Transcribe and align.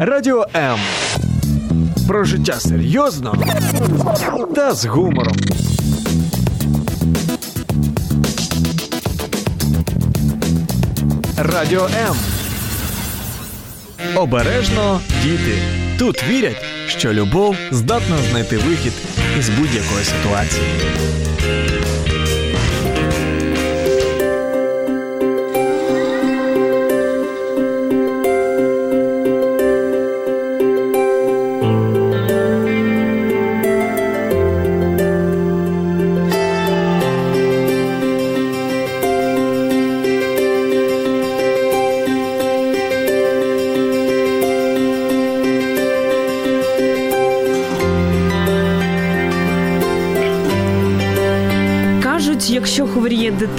Радіо 0.00 0.46
М. 0.56 0.78
Про 2.08 2.24
життя 2.24 2.60
серйозно 2.60 3.34
та 4.54 4.74
з 4.74 4.84
гумором. 4.86 5.36
Радіо 11.38 11.84
М. 12.08 12.16
Обережно 14.16 15.00
діти. 15.22 15.58
Тут 15.98 16.24
вірять, 16.28 16.64
що 16.88 17.12
любов 17.12 17.56
здатна 17.70 18.16
знайти 18.30 18.56
вихід 18.56 18.92
із 19.38 19.48
будь-якої 19.48 20.04
ситуації. 20.04 20.66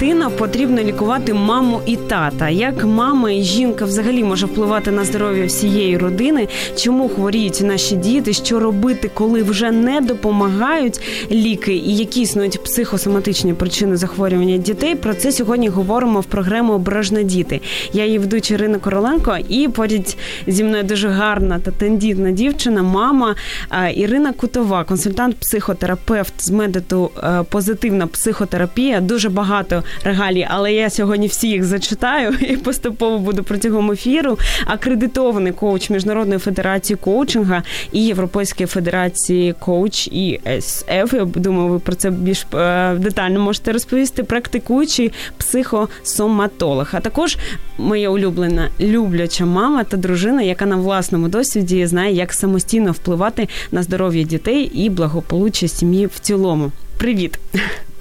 Дитина, 0.00 0.30
потрібно 0.30 0.82
лікувати 0.82 1.34
маму 1.34 1.80
і 1.86 1.96
тата. 1.96 2.48
Як 2.48 2.84
мама 2.84 3.30
і 3.30 3.42
жінка 3.42 3.84
взагалі 3.84 4.24
може 4.24 4.46
впливати 4.46 4.90
на 4.90 5.04
здоров'я 5.04 5.46
всієї 5.46 5.98
родини? 5.98 6.48
Чому 6.76 7.08
хворіють 7.08 7.60
наші 7.60 7.96
діти? 7.96 8.32
Що 8.32 8.60
робити, 8.60 9.10
коли 9.14 9.42
вже 9.42 9.70
не 9.70 10.00
допомагають 10.00 11.00
ліки, 11.30 11.72
і 11.72 11.96
які 11.96 12.20
існують 12.20 12.59
психосоматичні 12.70 13.54
причини 13.54 13.96
захворювання 13.96 14.56
дітей? 14.56 14.94
Про 14.94 15.14
це 15.14 15.32
сьогодні 15.32 15.68
говоримо 15.68 16.20
в 16.20 16.24
програмі 16.24 16.70
Обережно 16.70 17.22
діти. 17.22 17.60
Я 17.92 18.04
її 18.04 18.18
ведуча 18.18 18.54
Ірина 18.54 18.78
Короленко, 18.78 19.36
і 19.48 19.68
поряд 19.68 20.16
зі 20.46 20.64
мною 20.64 20.82
дуже 20.82 21.08
гарна 21.08 21.58
та 21.58 21.70
тендітна 21.70 22.30
дівчина, 22.30 22.82
мама 22.82 23.34
е, 23.70 23.92
Ірина 23.94 24.32
Кутова, 24.32 24.84
консультант, 24.84 25.36
психотерапевт 25.36 26.34
з 26.38 26.50
методу 26.50 27.10
е, 27.22 27.42
позитивна 27.50 28.06
психотерапія. 28.06 29.00
Дуже 29.00 29.28
багато 29.28 29.82
регалій, 30.04 30.46
але 30.50 30.72
я 30.72 30.90
сьогодні 30.90 31.26
всі 31.26 31.48
їх 31.48 31.64
зачитаю 31.64 32.32
і 32.40 32.56
поступово 32.56 33.18
буду 33.18 33.42
протягом 33.42 33.92
ефіру. 33.92 34.38
Акредитований 34.66 35.52
коуч 35.52 35.90
Міжнародної 35.90 36.38
федерації 36.38 36.96
коучинга 36.96 37.62
і 37.92 38.04
Європейської 38.04 38.66
федерації 38.66 39.54
коуч 39.58 40.06
і 40.06 40.40
СФ. 40.60 41.12
Я 41.12 41.24
думаю, 41.24 41.68
ви 41.68 41.78
про 41.78 41.94
це 41.94 42.10
більш 42.10 42.46
е, 42.54 42.59
детально 42.99 43.39
можете 43.39 43.71
розповісти. 43.71 44.23
Практикуючий 44.23 45.11
психосоматолог, 45.37 46.89
а 46.91 46.99
також 46.99 47.37
моя 47.77 48.09
улюблена 48.09 48.69
любляча 48.79 49.45
мама 49.45 49.83
та 49.83 49.97
дружина, 49.97 50.41
яка 50.41 50.65
на 50.65 50.75
власному 50.75 51.27
досвіді 51.27 51.85
знає, 51.85 52.15
як 52.15 52.33
самостійно 52.33 52.91
впливати 52.91 53.47
на 53.71 53.83
здоров'я 53.83 54.23
дітей 54.23 54.71
і 54.73 54.89
благополуччя 54.89 55.67
сім'ї 55.67 56.05
в 56.05 56.19
цілому. 56.19 56.71
Привіт! 56.97 57.39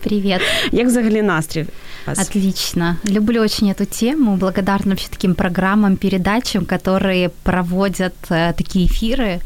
Привет. 0.03 0.41
Як 0.73 0.87
взагалі 0.87 1.23
настрій? 1.23 1.63
у 1.63 2.11
вас? 2.11 2.19
Отлично. 2.19 2.97
Люблю 3.05 3.41
очень 3.41 3.71
эту 3.71 3.87
тему. 3.87 4.37
Благодарна 4.37 4.91
вообще 4.91 5.09
таким 5.11 5.35
программам, 5.35 5.97
передачам, 5.97 6.65
которые 6.65 7.31
проводят 7.43 8.15
э, 8.31 8.53
такие 8.57 8.87
эфиры. 8.87 9.41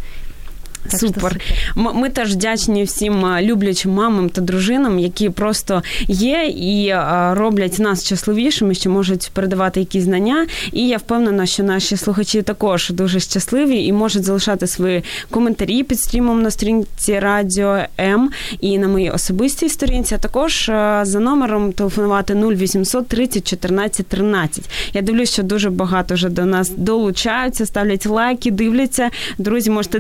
так 0.89 0.99
що 0.99 1.07
Супер. 1.07 1.39
М- 1.77 1.89
Ми 1.95 2.09
теж 2.09 2.33
вдячні 2.33 2.83
всім 2.83 3.25
люблячим 3.41 3.91
мамам 3.91 4.29
та 4.29 4.41
дружинам, 4.41 4.99
які 4.99 5.29
просто 5.29 5.83
є 6.07 6.45
і 6.57 6.94
роблять 7.31 7.79
нас 7.79 8.05
щасливішими, 8.05 8.73
що 8.75 8.89
можуть 8.89 9.31
передавати 9.33 9.79
якісь 9.79 10.03
знання. 10.03 10.47
І 10.72 10.88
я 10.88 10.97
впевнена, 10.97 11.45
що 11.45 11.63
наші 11.63 11.97
слухачі 11.97 12.41
також 12.41 12.89
дуже 12.89 13.19
щасливі 13.19 13.85
і 13.85 13.93
можуть 13.93 14.23
залишати 14.23 14.67
свої 14.67 15.03
коментарі 15.29 15.83
під 15.83 15.99
стрімом 15.99 16.41
на 16.41 16.51
сторінці 16.51 17.19
Радіо 17.19 17.77
М 17.99 18.29
і 18.59 18.77
на 18.77 18.88
моїй 18.88 19.09
особистій 19.09 19.69
сторінці. 19.69 20.16
А 20.16 20.17
також 20.17 20.66
за 21.01 21.19
номером 21.19 21.72
телефонувати 21.72 22.33
0800 22.35 23.07
30 23.07 23.47
14 23.47 24.07
13. 24.07 24.69
Я 24.93 25.01
дивлюсь, 25.01 25.31
що 25.33 25.43
дуже 25.43 25.69
багато 25.69 26.13
вже 26.13 26.29
до 26.29 26.45
нас 26.45 26.69
долучаються, 26.69 27.66
ставлять 27.66 28.05
лайки, 28.05 28.51
дивляться. 28.51 29.09
Друзі, 29.38 29.69
можете 29.69 29.99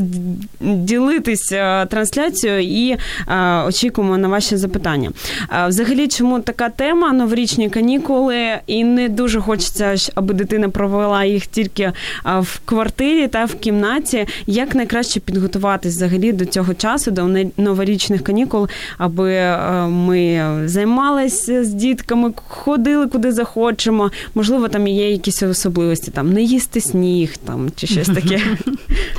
ділитися 0.73 1.85
трансляцією 1.85 2.61
і 2.61 2.97
е, 3.27 3.63
очікуємо 3.67 4.17
на 4.17 4.27
ваші 4.27 4.57
запитання. 4.57 5.11
Взагалі, 5.67 6.07
чому 6.07 6.39
така 6.39 6.69
тема 6.69 7.13
новорічні 7.13 7.69
канікули, 7.69 8.37
і 8.67 8.83
не 8.83 9.09
дуже 9.09 9.41
хочеться, 9.41 9.95
аби 10.15 10.33
дитина 10.33 10.69
провела 10.69 11.25
їх 11.25 11.45
тільки 11.45 11.91
в 12.25 12.59
квартирі 12.65 13.27
та 13.27 13.45
в 13.45 13.55
кімнаті. 13.55 14.27
Як 14.47 14.75
найкраще 14.75 15.19
підготуватись 15.19 15.95
взагалі 15.95 16.31
до 16.31 16.45
цього 16.45 16.73
часу, 16.73 17.11
до 17.11 17.29
новорічних 17.57 18.23
канікул, 18.23 18.67
аби 18.97 19.33
е, 19.33 19.87
ми 19.87 20.43
займалися 20.65 21.63
з 21.63 21.73
дітками, 21.73 22.33
ходили 22.47 23.07
куди 23.07 23.31
захочемо. 23.31 24.11
Можливо, 24.35 24.67
там 24.67 24.87
є 24.87 25.11
якісь 25.11 25.43
особливості, 25.43 26.11
там 26.11 26.33
не 26.33 26.41
їсти 26.41 26.81
сніг, 26.81 27.37
там 27.37 27.69
чи 27.75 27.87
щось 27.87 28.07
таке. 28.07 28.41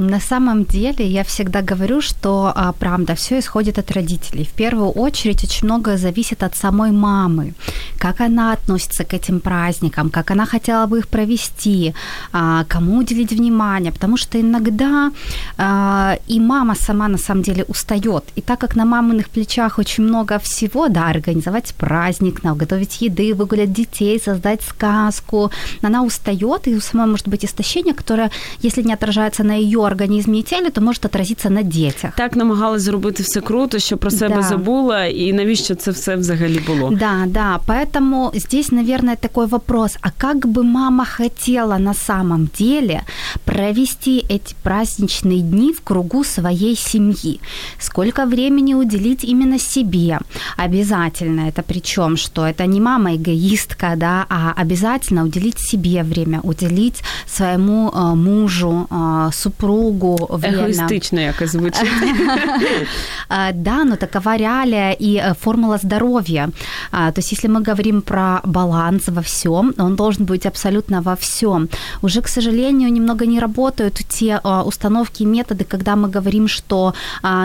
На 0.00 0.20
самом 0.20 0.64
деле, 0.64 1.04
я 1.04 1.22
всегда 1.24 1.60
говорю, 1.60 2.00
что, 2.00 2.52
а, 2.54 2.72
правда, 2.72 3.14
все 3.14 3.38
исходит 3.40 3.78
от 3.78 3.90
родителей. 3.90 4.44
В 4.44 4.52
первую 4.52 4.90
очередь, 4.90 5.42
очень 5.42 5.66
многое 5.66 5.96
зависит 5.96 6.44
от 6.44 6.54
самой 6.54 6.92
мамы. 6.92 7.54
Как 7.98 8.20
она 8.20 8.52
относится 8.52 9.04
к 9.04 9.12
этим 9.12 9.40
праздникам, 9.40 10.10
как 10.10 10.30
она 10.30 10.46
хотела 10.46 10.86
бы 10.86 10.98
их 10.98 11.08
провести, 11.08 11.94
а, 12.32 12.64
кому 12.68 12.98
уделить 12.98 13.32
внимание. 13.32 13.90
Потому 13.90 14.16
что 14.16 14.40
иногда 14.40 15.10
а, 15.56 16.16
и 16.28 16.38
мама 16.38 16.76
сама, 16.76 17.08
на 17.08 17.18
самом 17.18 17.42
деле, 17.42 17.64
устает. 17.64 18.22
И 18.36 18.40
так 18.40 18.60
как 18.60 18.76
на 18.76 18.84
маминых 18.84 19.28
плечах 19.28 19.78
очень 19.78 20.04
много 20.04 20.38
всего, 20.38 20.88
да, 20.88 21.08
организовать 21.08 21.74
праздник, 21.74 22.44
наготовить 22.44 23.02
еды, 23.02 23.34
выгулять 23.34 23.72
детей, 23.72 24.20
создать 24.20 24.62
сказку, 24.62 25.50
она 25.82 26.04
устает, 26.04 26.68
и 26.68 26.76
у 26.76 26.80
самой 26.80 27.06
может 27.08 27.26
быть 27.26 27.44
истощение, 27.44 27.94
которое, 27.94 28.30
если 28.62 28.82
не 28.84 28.94
отражается 28.94 29.42
на 29.42 29.54
ее 29.54 29.87
организме 29.87 30.39
и 30.39 30.43
теле, 30.43 30.69
то 30.69 30.81
может 30.81 31.05
отразиться 31.05 31.49
на 31.49 31.63
детях. 31.63 32.15
Так 32.17 32.35
намагалась 32.35 32.81
зробити 32.81 33.23
все 33.23 33.41
круто, 33.41 33.79
що 33.79 33.97
про 33.97 34.11
себе 34.11 34.35
Да. 34.35 34.41
забула, 34.41 35.05
і 35.05 35.33
навіщо 35.33 35.75
це 35.75 35.91
все 35.91 36.15
взагалі 36.15 36.59
було? 36.67 36.89
Да, 36.91 37.23
да, 37.27 37.59
поэтому 37.67 38.31
здесь, 38.39 38.71
наверное, 38.71 39.15
такой 39.15 39.45
вопрос, 39.47 39.97
а 40.01 40.09
как 40.17 40.37
бы 40.47 40.63
мама 40.63 41.05
хотела 41.17 41.77
на 41.79 41.93
самом 41.93 42.49
деле 42.59 43.01
провести 43.45 44.25
эти 44.29 44.55
праздничные 44.63 45.41
дни 45.41 45.71
в 45.71 45.81
кругу 45.81 46.23
своей 46.23 46.75
семьи? 46.75 47.39
Сколько 47.79 48.25
времени 48.25 48.73
уделить 48.75 49.23
именно 49.23 49.59
себе? 49.59 50.19
Обязательно 50.57 51.41
это 51.49 51.63
причем, 51.67 52.17
что 52.17 52.41
это 52.41 52.65
не 52.67 52.81
мама 52.81 53.15
эгоистка, 53.15 53.93
да, 53.97 54.25
а 54.29 54.53
обязательно 54.61 55.23
уделить 55.23 55.59
себе 55.59 56.03
время, 56.03 56.39
уделить 56.43 57.03
своему 57.27 57.89
э, 57.89 58.15
мужу, 58.15 58.87
э, 58.89 59.29
супругу 59.78 60.28
время. 60.30 60.56
Егоїстично 60.56 61.20
якось 61.20 61.50
звучить. 61.50 61.90
А, 63.28 63.52
Да, 63.52 63.84
но 63.84 63.96
такова 63.96 64.36
реалия 64.36 64.96
и 65.00 65.16
э, 65.16 65.34
формула 65.34 65.78
здоровья. 65.78 66.48
А, 66.90 67.12
То 67.12 67.20
есть, 67.20 67.32
если 67.32 67.48
мы 67.48 67.60
говорим 67.60 68.00
про 68.00 68.40
баланс 68.44 69.08
во 69.08 69.20
всем, 69.20 69.74
он 69.78 69.96
должен 69.96 70.24
быть 70.24 70.46
абсолютно 70.46 71.02
во 71.02 71.14
всем. 71.14 71.68
Уже, 72.02 72.20
к 72.20 72.28
сожалению, 72.28 72.92
немного 72.92 73.26
не 73.26 73.40
работают 73.40 73.94
те 74.08 74.40
а, 74.42 74.62
установки 74.62 75.22
и 75.22 75.26
методы, 75.26 75.64
когда 75.64 75.96
мы 75.96 76.08
говорим, 76.08 76.48
что 76.48 76.94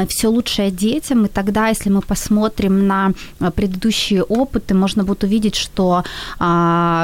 все 0.08 0.28
лучшее 0.28 0.72
детям, 0.72 1.26
и 1.26 1.28
тогда, 1.28 1.70
если 1.70 1.92
мы 1.92 2.02
посмотрим 2.02 2.88
на 2.88 3.12
а, 3.40 3.52
предыдущие 3.52 4.24
опыты, 4.24 4.74
можно 4.74 5.04
будет 5.04 5.24
увидеть, 5.24 5.56
что 5.56 6.04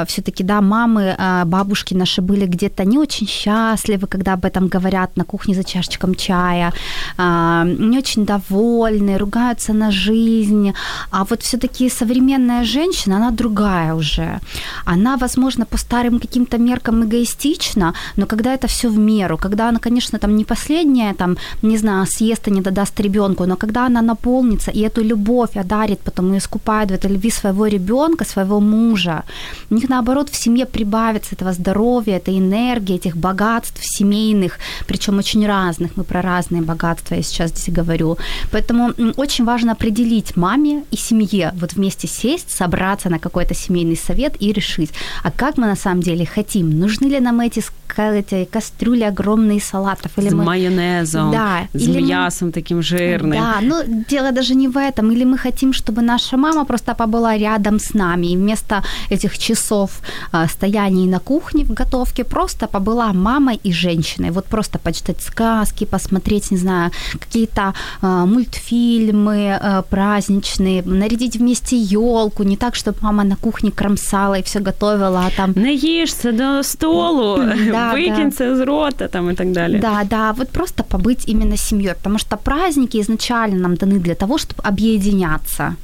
все-таки, 0.06 0.44
да, 0.44 0.60
мамы, 0.60 1.16
бабушки 1.44 1.94
наши 1.94 2.22
были 2.22 2.46
где-то 2.46 2.84
не 2.84 2.98
очень 2.98 3.28
счастливы, 3.28 4.06
когда 4.06 4.32
об 4.32 4.44
этом 4.44 4.68
говорят 4.68 5.09
на 5.16 5.24
кухне 5.24 5.54
за 5.54 5.64
чашечком 5.64 6.14
чая, 6.14 6.72
а, 7.16 7.64
не 7.64 7.98
очень 7.98 8.24
довольны, 8.24 9.18
ругаются 9.18 9.72
на 9.72 9.90
жизнь. 9.90 10.72
А 11.10 11.24
вот 11.24 11.42
все-таки 11.42 11.90
современная 11.90 12.64
женщина, 12.64 13.16
она 13.16 13.30
другая 13.30 13.94
уже. 13.94 14.40
Она, 14.84 15.16
возможно, 15.16 15.66
по 15.66 15.78
старым 15.78 16.20
каким-то 16.20 16.58
меркам 16.58 17.04
эгоистична, 17.04 17.94
но 18.16 18.26
когда 18.26 18.54
это 18.54 18.66
все 18.66 18.88
в 18.88 18.98
меру, 18.98 19.38
когда 19.38 19.68
она, 19.68 19.78
конечно, 19.78 20.18
там 20.18 20.36
не 20.36 20.44
последняя, 20.44 21.14
там, 21.14 21.36
не 21.62 21.78
знаю, 21.78 22.06
съест 22.06 22.48
и 22.48 22.50
не 22.50 22.60
додаст 22.60 23.00
ребенку, 23.00 23.46
но 23.46 23.56
когда 23.56 23.86
она 23.86 24.02
наполнится 24.02 24.70
и 24.70 24.80
эту 24.80 25.02
любовь 25.02 25.56
одарит, 25.56 26.00
потом 26.00 26.34
и 26.34 26.38
искупает 26.38 26.90
в 26.90 26.94
этой 26.94 27.10
любви 27.10 27.30
своего 27.30 27.66
ребенка, 27.66 28.24
своего 28.24 28.60
мужа, 28.60 29.22
у 29.70 29.74
них, 29.74 29.88
наоборот, 29.88 30.30
в 30.30 30.36
семье 30.36 30.66
прибавится 30.66 31.34
этого 31.34 31.52
здоровья, 31.52 32.16
этой 32.16 32.38
энергии, 32.38 32.96
этих 32.96 33.16
богатств 33.16 33.80
семейных, 33.82 34.58
причем 35.00 35.18
очень 35.18 35.46
разных. 35.46 35.96
Мы 35.96 36.04
про 36.04 36.20
разные 36.20 36.60
богатства 36.60 37.14
я 37.14 37.22
сейчас 37.22 37.50
здесь 37.50 37.74
говорю. 37.74 38.18
Поэтому 38.52 38.92
очень 39.16 39.46
важно 39.46 39.72
определить 39.72 40.36
маме 40.36 40.84
и 40.90 40.96
семье, 40.96 41.52
вот 41.54 41.72
вместе 41.72 42.06
сесть, 42.06 42.50
собраться 42.50 43.08
на 43.08 43.18
какой-то 43.18 43.54
семейный 43.54 43.96
совет 43.96 44.34
и 44.42 44.52
решить, 44.52 44.90
а 45.24 45.30
как 45.30 45.56
мы 45.56 45.66
на 45.66 45.76
самом 45.76 46.02
деле 46.02 46.26
хотим, 46.26 46.78
нужны 46.78 47.06
ли 47.08 47.20
нам 47.20 47.40
эти, 47.40 47.62
эти 47.96 48.44
кастрюли 48.44 49.04
огромные 49.04 49.60
салатов. 49.60 50.12
Или 50.18 50.28
с 50.28 50.32
мы... 50.32 50.44
майонезом, 50.44 51.30
да, 51.30 51.66
с 51.72 51.82
или 51.82 52.02
мясом 52.02 52.48
мы... 52.48 52.52
таким 52.52 52.82
жирным. 52.82 53.32
Да, 53.32 53.60
ну 53.62 54.04
дело 54.08 54.32
даже 54.32 54.54
не 54.54 54.68
в 54.68 54.76
этом. 54.76 55.10
Или 55.12 55.24
мы 55.24 55.38
хотим, 55.38 55.72
чтобы 55.72 56.02
наша 56.02 56.36
мама 56.36 56.64
просто 56.64 56.94
побыла 56.94 57.38
рядом 57.38 57.78
с 57.78 57.94
нами, 57.94 58.26
и 58.26 58.36
вместо 58.36 58.82
этих 59.10 59.38
часов 59.38 59.90
э, 60.32 60.46
стояний 60.48 61.06
на 61.06 61.20
кухне 61.20 61.64
в 61.64 61.72
готовке 61.72 62.24
просто 62.24 62.66
побыла 62.66 63.12
мамой 63.12 63.60
и 63.66 63.72
женщиной. 63.72 64.30
Вот 64.30 64.44
просто 64.44 64.78
почитать 64.90 65.22
сказки, 65.22 65.84
посмотреть, 65.84 66.50
не 66.50 66.56
знаю, 66.56 66.90
какие-то 67.18 67.74
э, 68.02 68.06
мультфильмы 68.06 69.58
э, 69.60 69.82
праздничные, 69.90 70.82
нарядить 70.82 71.36
вместе 71.36 71.76
елку, 71.76 72.42
не 72.42 72.56
так, 72.56 72.74
чтобы 72.74 72.98
мама 73.02 73.24
на 73.24 73.36
кухне 73.36 73.70
кромсала 73.70 74.38
и 74.38 74.42
все 74.42 74.60
готовила, 74.60 75.26
а 75.26 75.30
там... 75.36 75.52
Наешься 75.56 76.32
до 76.32 76.62
столу, 76.62 77.36
да, 77.72 77.92
выкинь 77.92 78.30
да. 78.38 78.52
из 78.52 78.60
рота 78.60 79.08
там 79.08 79.30
и 79.30 79.34
так 79.34 79.52
далее. 79.52 79.80
Да, 79.80 80.04
да, 80.04 80.32
вот 80.32 80.48
просто 80.48 80.82
побыть 80.82 81.28
именно 81.28 81.56
семьей, 81.56 81.94
потому 81.94 82.18
что 82.18 82.36
праздники 82.36 83.00
изначально 83.00 83.60
нам 83.60 83.74
даны 83.76 83.98
для 83.98 84.14
того, 84.14 84.38
чтобы 84.38 84.62
объединяться. 84.62 85.76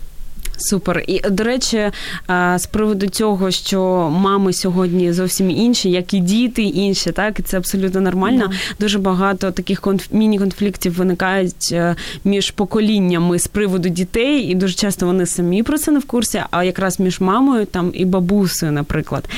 Супер. 0.56 1.04
І 1.06 1.20
до 1.30 1.44
речі, 1.44 1.90
з 2.56 2.66
приводу 2.66 3.06
цього, 3.06 3.50
що 3.50 4.10
мами 4.10 4.52
сьогодні 4.52 5.12
зовсім 5.12 5.50
інші, 5.50 5.90
як 5.90 6.14
і 6.14 6.20
діти 6.20 6.62
інші, 6.62 7.12
так 7.12 7.40
і 7.40 7.42
це 7.42 7.56
абсолютно 7.56 8.00
нормально. 8.00 8.44
Yeah. 8.44 8.80
Дуже 8.80 8.98
багато 8.98 9.50
таких 9.50 9.80
конф... 9.80 10.06
міні-конфліктів 10.12 10.94
виникають 10.94 11.68
е, 11.72 11.96
між 12.24 12.50
поколіннями 12.50 13.38
з 13.38 13.46
приводу 13.46 13.88
дітей, 13.88 14.40
і 14.40 14.54
дуже 14.54 14.74
часто 14.74 15.06
вони 15.06 15.26
самі 15.26 15.62
про 15.62 15.78
це 15.78 15.90
не 15.90 15.98
в 15.98 16.04
курсі, 16.04 16.42
а 16.50 16.64
якраз 16.64 17.00
між 17.00 17.20
мамою 17.20 17.66
там 17.66 17.90
і 17.94 18.04
бабусею, 18.04 18.72
наприклад. 18.72 19.28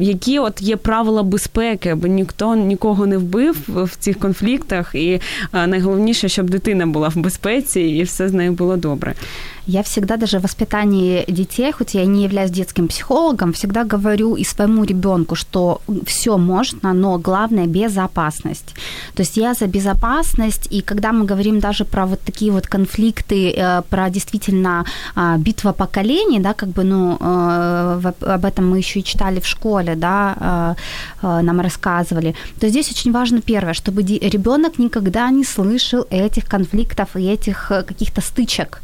Які 0.00 0.38
от 0.38 0.62
є 0.62 0.76
правила 0.76 1.22
безпеки, 1.22 1.94
бо 1.94 2.06
ніхто 2.06 2.56
нікого 2.56 3.06
не 3.06 3.18
вбив 3.18 3.56
в 3.68 3.96
цих 3.98 4.18
конфліктах, 4.18 4.94
і 4.94 5.20
найголовніше, 5.52 6.28
щоб 6.28 6.50
дитина 6.50 6.86
була 6.86 7.08
в 7.08 7.16
безпеці 7.16 7.80
і 7.80 8.02
все 8.02 8.28
з 8.28 8.32
нею 8.32 8.52
було 8.52 8.76
добре. 8.76 9.14
Я 9.66 9.82
всегда 9.82 10.16
даже 10.16 10.38
в 10.38 10.42
воспитании 10.42 11.24
детей, 11.28 11.72
хоть 11.72 11.94
я 11.94 12.06
не 12.06 12.22
являюсь 12.24 12.50
детским 12.50 12.86
психологом, 12.86 13.52
всегда 13.52 13.84
говорю 13.84 14.36
и 14.36 14.44
своему 14.44 14.84
ребенку, 14.84 15.34
что 15.34 15.80
все 16.04 16.38
можно, 16.38 16.92
но 16.92 17.18
главное 17.18 17.66
безопасность. 17.66 18.74
То 19.14 19.22
есть 19.22 19.36
я 19.36 19.54
за 19.54 19.66
безопасность, 19.66 20.68
и 20.70 20.82
когда 20.82 21.12
мы 21.12 21.24
говорим 21.24 21.58
даже 21.58 21.84
про 21.84 22.06
вот 22.06 22.20
такие 22.20 22.52
вот 22.52 22.66
конфликты, 22.66 23.52
э, 23.56 23.82
про 23.90 24.08
действительно 24.10 24.84
а, 25.14 25.36
битва 25.36 25.72
поколений, 25.72 26.40
да, 26.40 26.52
как 26.54 26.68
бы, 26.68 26.84
ну, 26.84 27.16
э, 27.20 28.12
об 28.20 28.44
этом 28.44 28.70
мы 28.70 28.78
еще 28.78 29.00
и 29.00 29.04
читали 29.04 29.40
в 29.40 29.46
школе, 29.46 29.96
да, 29.96 30.76
э, 31.22 31.40
нам 31.42 31.60
рассказывали, 31.60 32.34
то 32.60 32.68
здесь 32.68 32.90
очень 32.90 33.12
важно 33.12 33.40
первое, 33.40 33.74
чтобы 33.74 34.02
ребенок 34.02 34.78
никогда 34.78 35.30
не 35.30 35.44
слышал 35.44 36.06
этих 36.10 36.44
конфликтов 36.44 37.16
и 37.16 37.32
этих 37.32 37.68
каких-то 37.68 38.20
стычек. 38.20 38.80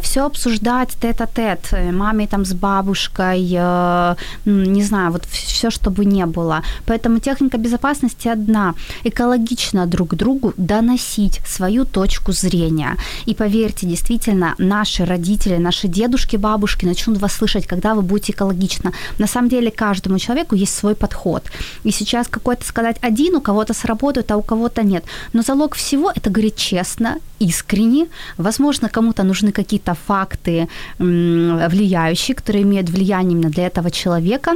Все 0.00 0.13
все 0.14 0.26
обсуждать 0.26 0.90
тет-а-тет, 1.00 1.72
э, 1.72 1.90
маме 1.90 2.26
там 2.26 2.44
с 2.44 2.52
бабушкой, 2.52 3.56
э, 3.58 4.14
не 4.44 4.84
знаю, 4.84 5.10
вот 5.10 5.24
все, 5.24 5.70
чтобы 5.70 6.04
не 6.04 6.26
было. 6.26 6.62
Поэтому 6.86 7.18
техника 7.18 7.58
безопасности 7.58 8.28
одна. 8.28 8.74
Экологично 9.04 9.86
друг 9.86 10.14
другу 10.14 10.52
доносить 10.56 11.40
свою 11.46 11.84
точку 11.84 12.32
зрения. 12.32 12.96
И 13.26 13.34
поверьте, 13.34 13.86
действительно, 13.86 14.54
наши 14.58 15.04
родители, 15.04 15.56
наши 15.56 15.88
дедушки, 15.88 16.36
бабушки 16.36 16.86
начнут 16.86 17.18
вас 17.18 17.32
слышать, 17.32 17.66
когда 17.66 17.94
вы 17.94 18.02
будете 18.02 18.32
экологично. 18.32 18.92
На 19.18 19.26
самом 19.26 19.48
деле 19.48 19.70
каждому 19.70 20.18
человеку 20.18 20.54
есть 20.54 20.76
свой 20.76 20.94
подход. 20.94 21.42
И 21.86 21.90
сейчас 21.90 22.28
какой-то 22.28 22.64
сказать 22.64 22.96
один, 23.02 23.34
у 23.34 23.40
кого-то 23.40 23.74
сработает, 23.74 24.30
а 24.30 24.36
у 24.36 24.42
кого-то 24.42 24.84
нет. 24.84 25.04
Но 25.32 25.42
залог 25.42 25.74
всего– 25.74 26.12
это 26.14 26.30
говорить 26.30 26.56
честно, 26.56 27.18
искренне. 27.40 28.06
Возможно, 28.38 28.88
кому-то 28.88 29.24
нужны 29.24 29.52
какие-то 29.52 29.92
факты 30.06 30.68
влияющие, 30.98 32.34
которые 32.34 32.62
имеют 32.62 32.90
влияние 32.90 33.32
именно 33.32 33.50
для 33.50 33.66
этого 33.66 33.90
человека. 33.90 34.52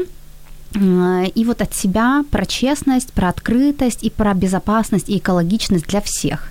И 1.34 1.44
вот 1.44 1.62
от 1.62 1.74
себя 1.74 2.24
про 2.30 2.46
честность, 2.46 3.12
про 3.12 3.28
открытость 3.28 4.04
и 4.04 4.10
про 4.10 4.34
безопасность 4.34 5.08
и 5.08 5.16
экологичность 5.16 5.86
для 5.86 6.00
всех. 6.00 6.48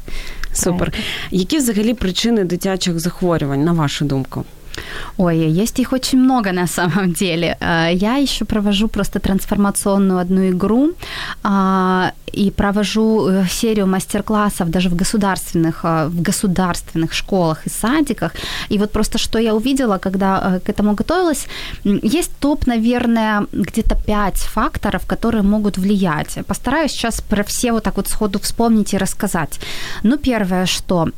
Супер. 0.53 0.93
Які 1.31 1.57
взагалі 1.57 1.93
причини 1.93 2.43
дитячих 2.43 2.99
захворювань, 2.99 3.63
на 3.63 3.71
вашу 3.71 4.05
думку? 4.05 4.43
Ой, 5.17 5.37
есть 5.61 5.79
их 5.79 5.93
очень 5.93 6.19
много 6.19 6.51
на 6.51 6.67
самом 6.67 7.13
деле. 7.13 7.57
Э, 7.59 7.89
я 7.93 8.15
еще 8.15 8.45
провожу 8.45 8.87
просто 8.87 9.19
трансформационную 9.19 10.19
одну 10.19 10.49
игру 10.49 10.91
а, 11.43 12.11
и 12.33 12.51
провожу 12.51 13.27
э, 13.27 13.45
серию 13.49 13.87
мастер-классов 13.87 14.69
даже 14.69 14.89
в 14.89 14.95
государственных, 14.95 15.79
э, 15.83 16.07
в 16.07 16.21
государственных 16.21 17.13
школах 17.13 17.65
и 17.65 17.69
садиках. 17.69 18.31
И 18.69 18.77
вот 18.77 18.91
просто 18.91 19.17
что 19.17 19.39
я 19.39 19.53
увидела, 19.55 19.97
когда 19.97 20.59
к 20.63 20.69
этому 20.69 20.93
готовилась, 20.93 21.47
есть 21.83 22.31
топ, 22.39 22.67
наверное, 22.67 23.45
где-то 23.51 23.95
пять 24.05 24.39
факторов, 24.39 25.05
которые 25.07 25.41
могут 25.41 25.77
влиять. 25.77 26.37
Постараюсь 26.47 26.91
сейчас 26.91 27.21
про 27.21 27.43
все 27.43 27.71
вот 27.71 27.83
так 27.83 27.97
вот 27.97 28.07
сходу 28.07 28.39
вспомнить 28.39 28.93
и 28.93 28.97
рассказать. 28.97 29.59
Ну, 30.03 30.17
первое, 30.17 30.65
что 30.65 31.09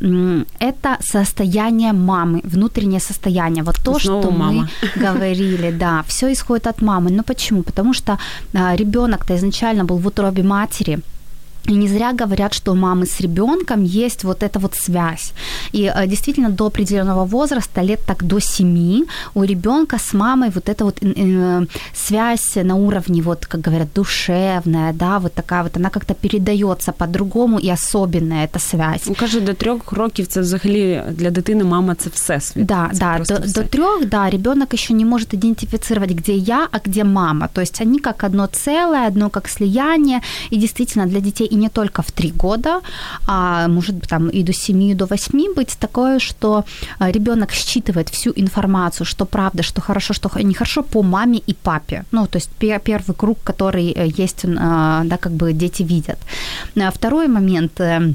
это 0.60 0.98
состояние 1.02 1.94
мамы, 1.94 2.42
внутреннее 2.44 3.00
состояние 3.00 3.49
питания. 3.50 3.64
Вот 3.64 3.76
то, 3.84 4.00
Снова 4.00 4.22
что 4.22 4.32
мама. 4.32 4.70
мы 4.82 5.02
говорили, 5.02 5.72
да, 5.72 6.04
все 6.08 6.32
исходит 6.32 6.68
от 6.68 6.82
мамы. 6.82 7.12
Ну 7.12 7.24
почему? 7.24 7.64
Потому 7.64 7.94
что 7.94 8.18
а, 8.54 8.76
ребенок-то 8.76 9.36
изначально 9.36 9.86
был 9.86 9.98
в 9.98 10.08
утробе 10.08 10.44
матери. 10.44 11.00
И 11.69 11.77
не 11.77 11.89
зря 11.89 12.13
говорят, 12.13 12.55
что 12.55 12.73
у 12.73 12.75
мамы 12.75 13.07
с 13.07 13.21
ребенком 13.21 13.85
есть 13.85 14.25
вот 14.25 14.43
эта 14.43 14.59
вот 14.59 14.75
связь. 14.75 15.33
И 15.73 15.93
э, 15.95 16.07
действительно 16.07 16.51
до 16.51 16.67
определенного 16.67 17.25
возраста, 17.25 17.83
лет 17.83 18.01
так 18.07 18.25
до 18.25 18.41
7, 18.41 19.05
у 19.35 19.45
ребенка 19.45 19.97
с 19.97 20.13
мамой 20.13 20.51
вот 20.51 20.69
эта 20.69 20.85
вот 20.85 20.99
э, 21.03 21.67
связь 21.95 22.57
на 22.65 22.75
уровне, 22.75 23.23
вот, 23.23 23.47
как 23.47 23.61
говорят, 23.61 23.89
душевная, 23.95 24.93
да, 24.93 25.19
вот 25.19 25.33
такая 25.33 25.63
вот, 25.63 25.77
она 25.77 25.91
как-то 25.91 26.15
передается 26.15 26.93
по-другому 26.93 27.59
и 27.59 27.71
особенная 27.71 28.45
эта 28.45 28.59
связь. 28.59 29.07
Ну, 29.07 29.15
кажуть, 29.15 29.45
до 29.45 29.55
трьох 29.55 29.93
років 29.93 30.27
це 30.27 30.41
взагалі 30.41 31.03
для 31.11 31.31
дитини 31.31 31.65
мама 31.65 31.95
це 31.95 32.11
все 32.15 32.41
світ. 32.41 32.67
Да, 32.67 32.91
це 32.93 32.99
да, 32.99 33.19
до, 33.19 33.23
все. 33.23 33.53
до 33.55 33.63
трех, 33.63 34.09
да, 34.09 34.31
ребенок 34.31 34.75
еще 34.75 34.95
не 34.95 35.05
может 35.05 35.35
идентифицировать, 35.35 36.11
где 36.11 36.37
я, 36.37 36.69
а 36.73 36.79
где 36.85 37.05
мама. 37.05 37.49
То 37.53 37.61
есть 37.61 37.83
они 37.83 37.99
как 37.99 38.25
одно 38.25 38.47
целое, 38.47 39.07
одно 39.07 39.31
как 39.31 39.49
слияние, 39.49 40.21
и 40.53 40.57
действительно 40.57 41.07
для 41.07 41.21
детей 41.21 41.48
и 41.52 41.56
не 41.56 41.70
только 41.70 42.02
в 42.02 42.12
3 42.12 42.32
года, 42.32 42.82
а 43.28 43.68
может 43.68 43.96
быть 43.96 44.10
там 44.10 44.30
и 44.30 44.44
до 44.44 44.54
7, 44.54 44.84
и 44.84 44.94
до 44.94 45.06
8 45.06 45.56
быть 45.56 45.78
такое, 45.80 46.20
что 46.20 46.64
а, 47.00 47.12
ребенок 47.12 47.52
считывает 47.52 48.10
всю 48.10 48.34
информацию, 48.36 49.06
что 49.06 49.26
правда, 49.26 49.64
что 49.64 49.82
хорошо, 49.82 50.14
что 50.14 50.30
нехорошо 50.42 50.84
по 50.84 51.04
маме 51.04 51.42
и 51.48 51.54
папе. 51.54 52.04
Ну, 52.12 52.28
то 52.28 52.38
есть 52.38 52.50
первый 52.84 53.16
круг, 53.16 53.38
который 53.44 53.92
э, 53.92 54.08
есть, 54.22 54.46
а, 54.46 55.04
да, 55.06 55.18
как 55.18 55.32
бы 55.32 55.54
дети 55.54 55.84
видят. 55.84 56.20
А 56.76 56.92
второй 56.92 57.28
момент 57.28 57.80
э, 57.82 58.14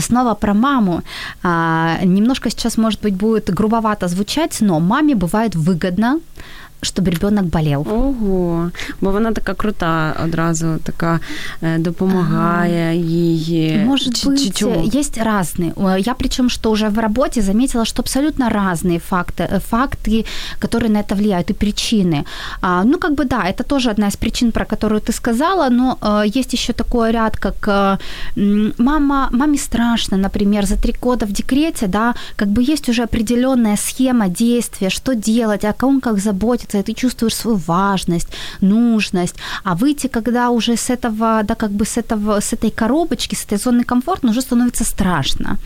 Снова 0.00 0.34
про 0.34 0.54
маму. 0.54 1.02
Немножко 1.42 2.50
сейчас, 2.50 2.78
может 2.78 3.02
быть, 3.02 3.14
будет 3.14 3.50
грубовато 3.54 4.08
звучать, 4.08 4.60
но 4.60 4.80
маме 4.80 5.14
бывает 5.14 5.54
выгодно 5.54 6.20
щоб 6.81 7.07
ребенок 7.07 7.45
болів. 7.45 7.79
Ого, 7.79 8.71
бо 9.01 9.11
вона 9.11 9.31
така 9.31 9.53
крута 9.53 10.15
одразу, 10.23 10.77
така 10.83 11.19
допомагає 11.61 12.97
їй. 12.97 13.77
Может 13.85 14.15
ч- 14.15 14.29
быть, 14.29 14.57
чего? 14.59 14.99
есть 14.99 15.17
разные. 15.17 15.99
Я 16.07 16.13
причем, 16.13 16.49
что 16.49 16.71
уже 16.71 16.89
в 16.89 16.99
работе 16.99 17.41
заметила, 17.41 17.85
что 17.85 18.01
абсолютно 18.01 18.49
разные 18.49 19.01
факты, 19.11 19.43
э, 19.43 19.59
факты, 19.71 20.25
которые 20.59 20.89
на 20.89 20.99
это 20.99 21.15
влияют, 21.15 21.49
и 21.49 21.53
причины. 21.53 22.25
А, 22.61 22.83
ну, 22.83 22.97
как 22.99 23.11
бы 23.11 23.25
да, 23.25 23.43
это 23.49 23.63
тоже 23.63 23.89
одна 23.89 24.07
из 24.07 24.15
причин, 24.15 24.51
про 24.51 24.65
которую 24.65 25.01
ты 25.01 25.11
сказала, 25.11 25.69
но 25.69 25.97
э, 26.01 26.39
есть 26.39 26.53
еще 26.53 26.73
такой 26.73 27.11
ряд, 27.11 27.37
как 27.37 27.67
э, 27.67 27.97
мама, 28.77 29.29
маме 29.31 29.57
страшно, 29.57 30.17
например, 30.17 30.65
за 30.65 30.75
три 30.75 30.95
года 31.01 31.25
в 31.25 31.31
декрете, 31.31 31.87
да, 31.87 32.13
как 32.35 32.47
бы 32.47 32.73
есть 32.73 32.89
уже 32.89 33.03
определенная 33.03 33.77
схема 33.77 34.27
действия, 34.27 34.89
что 34.89 35.13
делать, 35.15 35.65
о 35.65 35.73
ком 35.73 36.01
как 36.01 36.17
заботиться, 36.19 36.70
и 36.78 36.82
ты 36.82 36.92
чувствуешь 36.94 37.34
свою 37.34 37.56
важность, 37.56 38.28
нужность, 38.60 39.36
а 39.64 39.74
выйти, 39.74 40.08
когда 40.08 40.50
уже 40.50 40.76
с 40.76 40.90
этого, 40.90 41.42
да, 41.42 41.54
как 41.54 41.70
бы 41.70 41.84
с 41.84 41.96
этого, 41.96 42.40
с 42.40 42.52
этой 42.52 42.70
коробочки, 42.70 43.34
с 43.34 43.44
этой 43.44 43.58
зоны 43.58 43.84
комфорта 43.84 44.28
уже 44.28 44.40
становится 44.40 44.84
страшно. 44.84 45.58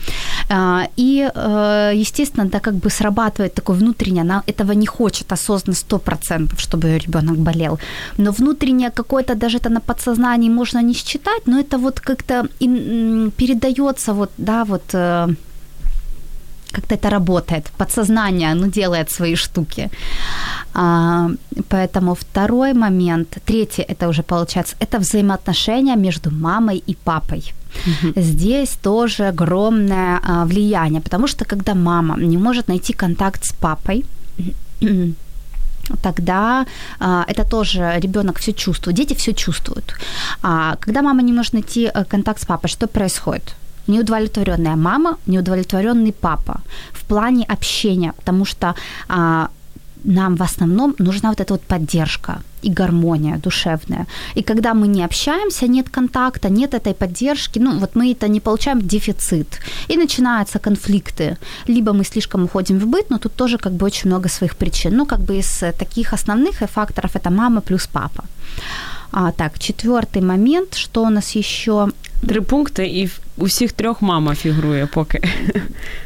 А, 0.49 0.87
и, 0.97 1.29
э, 1.33 1.91
естественно, 1.95 2.45
да, 2.45 2.59
как 2.59 2.73
бы 2.73 2.89
срабатывает 2.89 3.53
такое 3.53 3.77
внутреннее, 3.77 4.21
она 4.21 4.43
этого 4.47 4.73
не 4.73 4.85
хочет 4.85 5.31
осознанно 5.31 5.75
100%, 5.75 6.59
чтобы 6.59 6.97
ребенок 6.97 7.37
болел, 7.37 7.79
но 8.17 8.31
внутреннее 8.31 8.91
какое-то, 8.91 9.35
даже 9.35 9.57
это 9.57 9.69
на 9.69 9.81
подсознании 9.81 10.49
можно 10.49 10.81
не 10.81 10.93
считать, 10.93 11.47
но 11.47 11.59
это 11.59 11.77
вот 11.77 11.99
как-то 11.99 12.47
передается 12.59 14.13
вот, 14.13 14.31
да, 14.37 14.63
вот 14.65 14.83
э, 14.93 15.27
как-то 16.71 16.95
это 16.95 17.09
работает. 17.09 17.71
Подсознание, 17.77 18.51
оно 18.51 18.67
делает 18.67 19.11
свои 19.11 19.35
штуки. 19.35 19.89
А, 20.73 21.29
поэтому 21.69 22.13
второй 22.15 22.73
момент, 22.73 23.37
третий, 23.45 23.85
это 23.87 24.07
уже 24.07 24.23
получается, 24.23 24.75
это 24.79 24.99
взаимоотношения 24.99 25.95
между 25.95 26.31
мамой 26.31 26.83
и 26.89 26.95
папой. 26.95 27.53
Угу. 27.85 28.13
Здесь 28.21 28.77
тоже 28.81 29.27
огромное 29.27 30.19
а, 30.23 30.45
влияние, 30.45 31.01
потому 31.01 31.27
что 31.27 31.45
когда 31.45 31.73
мама 31.73 32.17
не 32.17 32.37
может 32.37 32.67
найти 32.67 32.93
контакт 32.93 33.43
с 33.45 33.53
папой, 33.53 34.05
тогда 36.01 36.65
а, 36.99 37.23
это 37.27 37.43
тоже 37.43 37.99
ребенок 38.01 38.39
все 38.39 38.53
чувствует, 38.53 38.97
дети 38.97 39.13
все 39.13 39.33
чувствуют. 39.33 39.93
А 40.41 40.75
когда 40.75 41.01
мама 41.01 41.21
не 41.21 41.33
может 41.33 41.53
найти 41.53 41.89
э, 41.93 42.05
контакт 42.05 42.41
с 42.41 42.45
папой, 42.45 42.69
что 42.69 42.87
происходит? 42.87 43.55
Неудовлетворенная 43.87 44.75
мама, 44.75 45.17
неудовлетворенный 45.27 46.13
папа 46.13 46.61
в 46.91 47.05
плане 47.05 47.45
общения, 47.45 48.13
потому 48.13 48.45
что 48.45 48.75
а, 49.07 49.49
нам 50.03 50.35
в 50.35 50.41
основном 50.41 50.95
нужна 50.99 51.29
вот 51.29 51.41
эта 51.41 51.53
вот 51.53 51.61
поддержка 51.61 52.41
и 52.63 52.69
гармония 52.69 53.37
душевная. 53.37 54.05
И 54.35 54.41
когда 54.41 54.73
мы 54.73 54.87
не 54.87 55.05
общаемся, 55.05 55.67
нет 55.67 55.89
контакта, 55.89 56.49
нет 56.49 56.73
этой 56.73 56.93
поддержки, 56.93 57.59
ну 57.59 57.79
вот 57.79 57.95
мы 57.95 58.11
это 58.11 58.27
не 58.27 58.39
получаем 58.39 58.81
дефицит. 58.81 59.59
И 59.89 59.97
начинаются 59.97 60.59
конфликты. 60.59 61.37
Либо 61.67 61.93
мы 61.93 62.03
слишком 62.03 62.43
уходим 62.43 62.79
в 62.79 62.87
быт, 62.87 63.09
но 63.09 63.17
тут 63.17 63.35
тоже 63.35 63.57
как 63.57 63.73
бы 63.73 63.85
очень 63.85 64.09
много 64.09 64.29
своих 64.29 64.55
причин. 64.55 64.97
Ну 64.97 65.05
как 65.05 65.19
бы 65.19 65.37
из 65.37 65.63
таких 65.77 66.13
основных 66.13 66.69
факторов 66.69 67.15
это 67.15 67.29
мама 67.29 67.61
плюс 67.61 67.87
папа. 67.87 68.23
А, 69.10 69.30
так, 69.32 69.58
четвертый 69.58 70.22
момент, 70.22 70.74
что 70.74 71.02
у 71.02 71.10
нас 71.10 71.36
еще? 71.36 71.88
Три 72.28 72.40
пункти, 72.40 72.86
і 72.86 73.10
у 73.36 73.44
всіх 73.44 73.72
трьох 73.72 74.02
мама 74.02 74.34
фігурує 74.34 74.86
поки. 74.86 75.20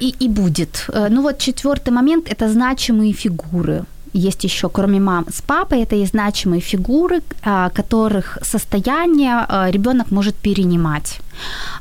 И, 0.03 0.15
и 0.23 0.29
будет. 0.29 0.87
Э, 0.89 1.09
ну 1.11 1.23
вот 1.23 1.39
четвертый 1.39 1.91
момент – 1.93 2.31
это 2.31 2.49
значимые 2.49 3.13
фигуры 3.13 3.85
есть 4.17 4.45
еще, 4.45 4.69
кроме 4.69 4.99
мам 4.99 5.27
с 5.31 5.41
папой, 5.41 5.83
это 5.83 5.97
и 5.97 6.07
значимые 6.07 6.61
фигуры, 6.61 7.21
а, 7.43 7.71
которых 7.71 8.39
состояние 8.43 9.45
а, 9.49 9.71
ребенок 9.71 10.11
может 10.11 10.35
перенимать. 10.35 11.21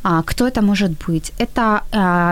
А, 0.03 0.23
кто 0.23 0.47
это 0.47 0.63
может 0.63 0.91
быть? 1.07 1.33
Это 1.39 1.83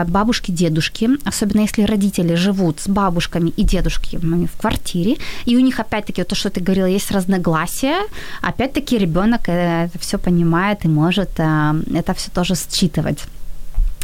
бабушки, 0.07 0.51
дедушки, 0.51 1.09
особенно 1.25 1.61
если 1.61 1.83
родители 1.83 2.35
живут 2.35 2.79
с 2.79 2.87
бабушками 2.87 3.51
и 3.57 3.63
дедушками 3.63 4.45
в 4.45 4.61
квартире, 4.61 5.17
и 5.45 5.57
у 5.57 5.59
них 5.59 5.79
опять-таки, 5.79 6.21
вот 6.21 6.27
то, 6.27 6.35
что 6.35 6.49
ты 6.49 6.61
говорила, 6.61 6.87
есть 6.87 7.11
разногласия, 7.11 7.97
опять-таки 8.41 8.97
ребенок 8.97 9.49
э, 9.49 9.85
это 9.85 9.99
все 9.99 10.17
понимает 10.17 10.85
и 10.85 10.87
может 10.87 11.29
это 11.39 12.13
все 12.15 12.31
тоже 12.31 12.55
считывать. 12.55 13.19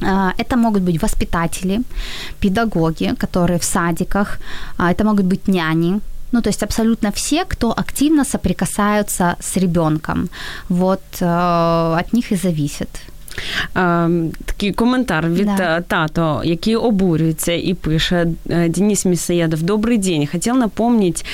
А, 0.02 0.34
это 0.38 0.58
могут 0.58 0.82
быть 0.82 1.02
воспитатели, 1.02 1.82
педагоги, 2.40 3.14
которые 3.18 3.60
в 3.60 3.64
садиках, 3.64 4.40
а, 4.78 4.92
это 4.92 5.04
могут 5.04 5.26
быть 5.26 5.48
няни, 5.48 6.02
ну, 6.32 6.42
то 6.42 6.50
есть 6.50 6.64
абсолютно 6.64 7.12
все, 7.12 7.46
кто 7.46 7.72
активно 7.72 8.26
соприкасаются 8.26 9.36
с 9.40 9.58
ребенком. 9.58 10.30
Вот 10.70 11.02
э, 11.22 12.00
от 12.00 12.14
них 12.14 12.32
и 12.32 12.36
зависит. 12.36 12.90
Такий 14.46 14.74
коментар 14.74 15.30
від 15.30 15.46
да. 15.58 15.82
тато, 15.82 16.42
який 16.46 16.76
обурюється 16.76 17.54
и 17.54 17.74
пишет 17.74 18.28
Денис 18.46 19.06
Мясоедов. 19.06 19.62
Добрый 19.62 19.98
день. 19.98 20.28
Хотел 20.28 20.56
напомнить, 20.56 21.26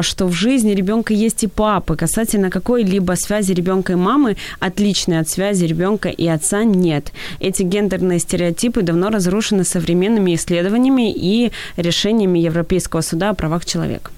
что 0.00 0.26
в 0.26 0.32
жизни 0.32 0.74
ребенка 0.74 1.14
есть 1.14 1.44
и 1.44 1.46
папы. 1.46 1.96
Касательно 1.96 2.50
какой-либо 2.50 3.16
связи 3.16 3.54
ребенка 3.54 3.92
и 3.92 3.96
мамы, 3.96 4.36
отличной 4.60 5.20
от 5.20 5.28
связи 5.28 5.66
ребенка 5.66 6.08
и 6.08 6.26
отца 6.28 6.64
нет. 6.64 7.12
Эти 7.40 7.62
гендерные 7.62 8.18
стереотипы 8.18 8.82
давно 8.82 9.10
разрушены 9.10 9.64
современными 9.64 10.34
исследованиями 10.34 11.12
и 11.12 11.50
решениями 11.76 12.38
Европейского 12.38 13.02
суда 13.02 13.30
о 13.30 13.34
правах 13.34 13.64
человека. 13.64 14.10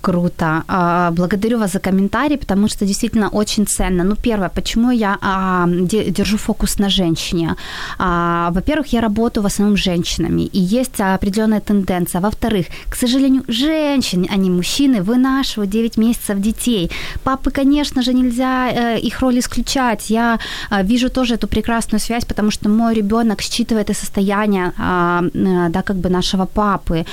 Круто. 0.00 0.64
А, 0.66 1.10
благодарю 1.10 1.58
вас 1.58 1.72
за 1.72 1.78
комментарий, 1.78 2.36
потому 2.36 2.68
что 2.68 2.86
действительно 2.86 3.28
очень 3.28 3.66
ценно. 3.66 4.04
Ну, 4.04 4.16
первое, 4.16 4.48
почему 4.48 4.90
я 4.92 5.18
а, 5.20 5.66
держу 5.68 6.38
фокус 6.38 6.78
на 6.78 6.88
женщине? 6.88 7.54
А, 7.98 8.50
во-первых, 8.50 8.94
я 8.94 9.00
работаю 9.00 9.44
в 9.44 9.46
основном 9.46 9.76
с 9.76 9.80
женщинами, 9.80 10.42
и 10.42 10.58
есть 10.58 11.00
определенная 11.00 11.60
тенденция. 11.60 12.20
Во-вторых, 12.20 12.66
к 12.88 12.96
сожалению, 12.96 13.42
женщины, 13.48 14.26
а 14.32 14.36
не 14.36 14.50
мужчины, 14.50 15.02
вынашивают 15.02 15.70
9 15.70 15.98
месяцев 15.98 16.40
детей. 16.40 16.90
Папы, 17.22 17.50
конечно 17.50 18.02
же, 18.02 18.14
нельзя 18.14 18.70
э, 18.70 18.98
их 18.98 19.20
роль 19.20 19.38
исключать. 19.38 20.10
Я 20.10 20.38
вижу 20.82 21.10
тоже 21.10 21.34
эту 21.34 21.46
прекрасную 21.46 22.00
связь, 22.00 22.24
потому 22.24 22.50
что 22.50 22.68
мой 22.68 22.94
ребенок 22.94 23.42
считывает 23.42 23.90
и 23.90 23.94
состояние, 23.94 24.72
э, 24.78 25.68
да, 25.70 25.82
как 25.82 25.96
бы 25.96 26.08
нашего 26.08 26.46
папы. 26.46 27.04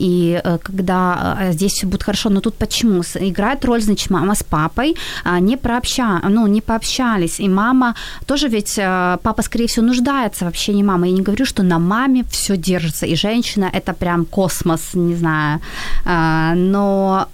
И 0.00 0.40
э, 0.44 0.58
когда 0.62 1.36
здесь 1.52 1.72
все 1.72 1.86
будет 1.86 2.02
хорошо, 2.02 2.15
хорошо, 2.16 2.30
но 2.30 2.40
тут 2.40 2.54
почему? 2.54 3.02
Играет 3.20 3.64
роль, 3.64 3.80
значит, 3.80 4.10
мама 4.10 4.34
с 4.34 4.42
папой 4.42 4.96
а, 5.24 5.40
не, 5.40 5.56
прообща, 5.56 6.20
ну, 6.28 6.46
не 6.46 6.60
пообщались, 6.60 7.40
и 7.40 7.48
мама 7.48 7.94
тоже 8.26 8.48
ведь, 8.48 8.78
э, 8.78 9.18
папа, 9.22 9.42
скорее 9.42 9.66
всего, 9.66 9.86
нуждается 9.86 10.44
в 10.44 10.48
общении 10.48 10.82
мамы. 10.82 11.06
Я 11.06 11.12
не 11.12 11.22
говорю, 11.22 11.46
что 11.46 11.62
на 11.62 11.78
маме 11.78 12.22
все 12.30 12.56
держится, 12.56 13.06
и 13.06 13.16
женщина– 13.16 13.70
это 13.72 13.92
прям 13.92 14.24
космос, 14.24 14.94
не 14.94 15.16
знаю, 15.16 15.60
а, 16.04 16.54
но 16.54 17.26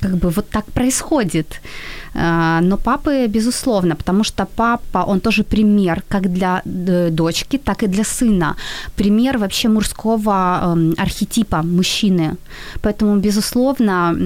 как 0.00 0.16
бы 0.16 0.30
вот 0.30 0.50
так 0.50 0.64
происходит. 0.72 1.60
А, 2.18 2.60
но 2.60 2.76
папы, 2.76 3.26
безусловно, 3.28 3.94
потому 3.94 4.24
что 4.24 4.46
папа, 4.56 5.04
он 5.06 5.20
тоже 5.20 5.42
пример 5.42 6.02
как 6.08 6.32
для 6.32 6.62
дочки, 7.10 7.58
так 7.58 7.82
и 7.82 7.86
для 7.86 8.04
сына. 8.04 8.56
Пример 8.96 9.38
вообще 9.38 9.68
мужского 9.68 10.60
эм, 10.62 10.94
архетипа 10.98 11.62
мужчины. 11.62 12.36
Поэтому, 12.82 13.16
безусловно, 13.16 14.16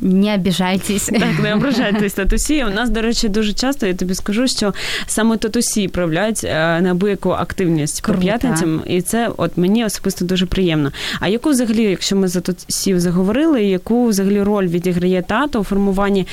не 0.00 0.34
обіжайтесь. 0.34 1.06
Так, 1.06 1.38
не 1.42 1.54
ображайтесь 1.54 2.12
татусі. 2.12 2.64
У 2.64 2.70
нас, 2.70 2.90
до 2.90 3.02
речі, 3.02 3.28
дуже 3.28 3.52
часто, 3.52 3.86
я 3.86 3.94
тобі 3.94 4.14
скажу, 4.14 4.48
що 4.48 4.74
саме 5.06 5.36
татусі 5.36 5.88
проявляють 5.88 6.44
е, 6.44 6.80
неабияку 6.80 7.30
активність 7.30 8.00
Круто. 8.00 8.18
по 8.18 8.24
п'ятницям, 8.24 8.82
і 8.86 9.02
це 9.02 9.30
от 9.36 9.56
мені 9.56 9.84
особисто 9.84 10.24
дуже 10.24 10.46
приємно. 10.46 10.92
А 11.20 11.28
яку 11.28 11.50
взагалі, 11.50 11.82
якщо 11.82 12.16
ми 12.16 12.28
за 12.28 12.40
татусів 12.40 13.00
заговорили, 13.00 13.64
яку 13.64 14.06
взагалі 14.06 14.42
роль 14.42 14.66
відіграє 14.66 15.22
тато 15.22 15.60
у 15.60 15.64
формуванні 15.64 16.26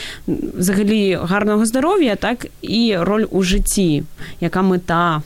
взагалі 0.57 1.19
гарного 1.21 1.65
здоров'я, 1.65 2.15
так 2.15 2.47
і 2.61 2.97
роль 2.99 3.25
у 3.31 3.43
житті, 3.43 4.03
яка 4.41 4.61
мета? 4.61 5.21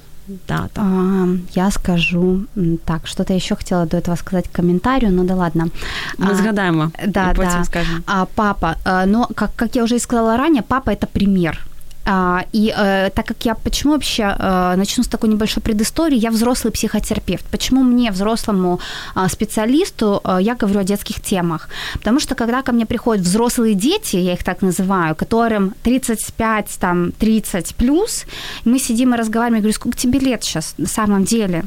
Да, 0.48 0.69
А, 0.75 1.27
я 1.55 1.71
скажу 1.71 2.45
так, 2.86 3.07
что-то 3.07 3.33
еще 3.33 3.55
хотела 3.55 3.86
до 3.86 3.98
этого 3.98 4.15
сказать 4.15 4.48
к 4.48 4.51
комментарию, 4.51 5.12
но 5.12 5.24
да 5.24 5.36
ладно. 5.36 5.69
Мы 6.17 6.31
а, 6.31 6.36
сгадаем, 6.36 6.91
да, 7.07 7.33
да. 7.33 7.63
скажем. 7.63 8.03
А, 8.05 8.25
папа, 8.36 8.75
э, 8.86 9.05
но 9.05 9.27
как, 9.36 9.55
как 9.55 9.75
я 9.75 9.83
уже 9.83 9.95
и 9.95 10.00
сказала 10.00 10.38
ранее, 10.38 10.62
папа 10.62 10.91
это 10.91 11.07
пример. 11.07 11.69
А, 12.12 12.46
и 12.54 12.74
э, 12.75 13.12
так 13.13 13.25
как 13.28 13.46
я, 13.46 13.54
почему 13.54 13.94
вообще, 13.94 14.24
э, 14.24 14.75
начну 14.78 15.04
с 15.04 15.08
такой 15.08 15.30
небольшой 15.30 15.62
предыстории, 15.62 16.18
я 16.18 16.32
взрослый 16.32 16.72
психотерапевт. 16.72 17.46
Почему 17.51 17.84
мне, 17.84 18.12
взрослому 18.12 18.80
э, 19.16 19.28
специалисту, 19.30 20.20
э, 20.24 20.39
я 20.42 20.56
говорю 20.56 20.80
о 20.80 20.84
детских 20.84 21.22
темах? 21.22 21.70
Потому 21.94 22.20
что 22.20 22.34
когда 22.34 22.63
ко 22.63 22.72
мне 22.72 22.88
приходят 22.88 23.24
взрослые 23.24 23.75
дети, 23.75 24.16
я 24.16 24.34
их 24.34 24.44
так 24.44 24.63
называю, 24.63 25.16
которым 25.16 25.75
35, 25.84 26.78
там, 26.80 27.12
30 27.12 27.75
плюс, 27.75 28.25
мы 28.66 28.80
сидим 28.80 29.13
и 29.13 29.18
разговариваем, 29.18 29.58
я 29.58 29.62
говорю, 29.62 29.75
сколько 29.75 29.98
тебе 29.98 30.20
лет 30.20 30.44
сейчас 30.44 30.74
на 30.78 30.88
самом 30.88 31.25
деле? 31.25 31.63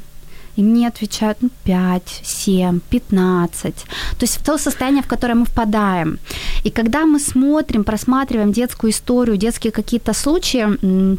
И 0.57 0.63
мне 0.63 0.89
отвечают, 0.89 1.39
ну, 1.43 1.51
5, 1.65 2.03
7, 2.23 2.81
15. 2.91 3.75
То 3.75 4.25
есть 4.25 4.37
в 4.37 4.45
то 4.45 4.59
состояние, 4.59 5.03
в 5.03 5.07
которое 5.07 5.35
мы 5.35 5.45
впадаем. 5.45 6.19
И 6.65 6.71
когда 6.71 7.07
мы 7.07 7.19
смотрим, 7.21 7.85
просматриваем 7.85 8.53
детскую 8.53 8.91
историю, 8.91 9.37
детские 9.37 9.73
какие-то 9.73 10.13
случаи, 10.13 11.19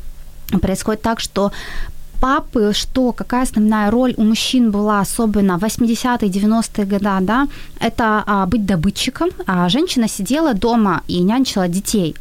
происходит 0.61 1.01
так, 1.01 1.19
что 1.19 1.51
папы, 2.23 2.71
что 2.73 3.11
какая 3.11 3.43
основная 3.43 3.91
роль 3.91 4.13
у 4.17 4.23
мужчин 4.23 4.71
была, 4.71 5.01
особенно 5.01 5.57
80-е, 5.57 6.29
90-е 6.29 6.85
годы, 6.85 7.17
да, 7.19 7.47
это 7.81 8.23
а, 8.25 8.45
быть 8.45 8.65
добытчиком, 8.65 9.29
а 9.45 9.67
женщина 9.69 10.07
сидела 10.07 10.53
дома 10.53 11.01
и 11.09 11.19
нянчила 11.19 11.67
детей. 11.67 12.15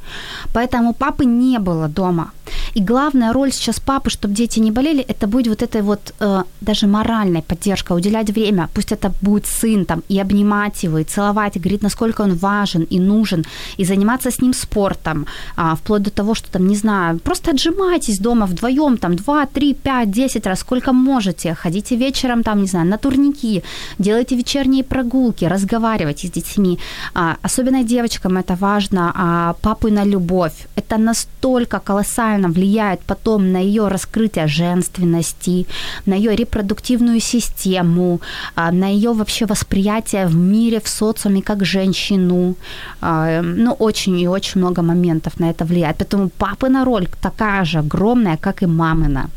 Поэтому 0.52 0.92
папы 0.92 1.24
не 1.24 1.58
было 1.58 1.88
дома. 1.88 2.32
И 2.74 2.80
главная 2.80 3.32
роль 3.32 3.52
сейчас 3.52 3.80
папы, 3.80 4.10
чтобы 4.10 4.34
дети 4.34 4.60
не 4.60 4.70
болели, 4.70 5.04
это 5.08 5.26
будет 5.26 5.48
вот 5.48 5.62
эта 5.62 5.82
вот 5.82 6.14
э, 6.20 6.42
даже 6.60 6.86
моральная 6.86 7.42
поддержка, 7.42 7.92
уделять 7.92 8.30
время. 8.30 8.68
Пусть 8.74 8.92
это 8.92 9.12
будет 9.22 9.46
сын 9.46 9.84
там 9.84 10.02
и 10.08 10.20
обнимать 10.20 10.84
его, 10.84 10.98
и 10.98 11.04
целовать, 11.04 11.56
и 11.56 11.60
говорить, 11.60 11.82
насколько 11.82 12.22
он 12.22 12.34
важен 12.34 12.86
и 12.90 13.00
нужен, 13.00 13.44
и 13.78 13.84
заниматься 13.84 14.30
с 14.30 14.42
ним 14.42 14.54
спортом, 14.54 15.26
а, 15.56 15.74
вплоть 15.74 16.02
до 16.02 16.10
того, 16.10 16.34
что 16.34 16.50
там, 16.50 16.66
не 16.66 16.76
знаю, 16.76 17.18
просто 17.18 17.50
отжимайтесь 17.50 18.18
дома 18.18 18.46
вдвоем, 18.46 18.96
там, 18.96 19.16
2, 19.16 19.46
3, 19.46 19.74
5, 19.74 20.10
10 20.10 20.46
раз, 20.46 20.60
сколько 20.60 20.92
можете, 20.92 21.54
ходите 21.54 21.96
вечером, 21.96 22.42
там, 22.42 22.60
не 22.60 22.66
знаю, 22.68 22.86
на 22.86 22.98
турники, 22.98 23.62
делайте 23.98 24.36
вечерние 24.36 24.82
прогулки, 24.84 25.48
разговаривайте 25.48 26.26
с 26.26 26.30
детьми. 26.30 26.78
А, 27.14 27.36
особенно 27.42 27.82
девочкам 27.84 28.38
это 28.38 28.54
важно, 28.54 29.12
а 29.14 29.54
папы 29.62 29.90
на 29.90 30.04
любовь. 30.04 30.52
Это 30.76 30.98
настолько 30.98 31.80
колоссально 31.80 32.41
влияет 32.48 33.00
потом 33.00 33.52
на 33.52 33.58
ее 33.58 33.88
раскрытие 33.88 34.46
женственности, 34.46 35.66
на 36.06 36.14
ее 36.14 36.36
репродуктивную 36.36 37.20
систему, 37.20 38.20
а, 38.54 38.72
на 38.72 38.88
ее 38.88 39.12
вообще 39.12 39.46
восприятие 39.46 40.26
в 40.26 40.34
мире, 40.34 40.80
в 40.80 40.88
социуме 40.88 41.42
как 41.42 41.64
женщину. 41.64 42.54
А, 43.00 43.42
ну, 43.42 43.72
очень 43.72 44.20
и 44.20 44.28
очень 44.28 44.60
много 44.60 44.82
моментов 44.82 45.40
на 45.40 45.50
это 45.50 45.64
влияет. 45.64 45.96
Поэтому 45.98 46.28
папина 46.28 46.84
роль 46.84 47.08
такая 47.20 47.64
же 47.64 47.78
огромная, 47.78 48.36
как 48.36 48.62
и 48.62 48.66
мамина 48.66 49.28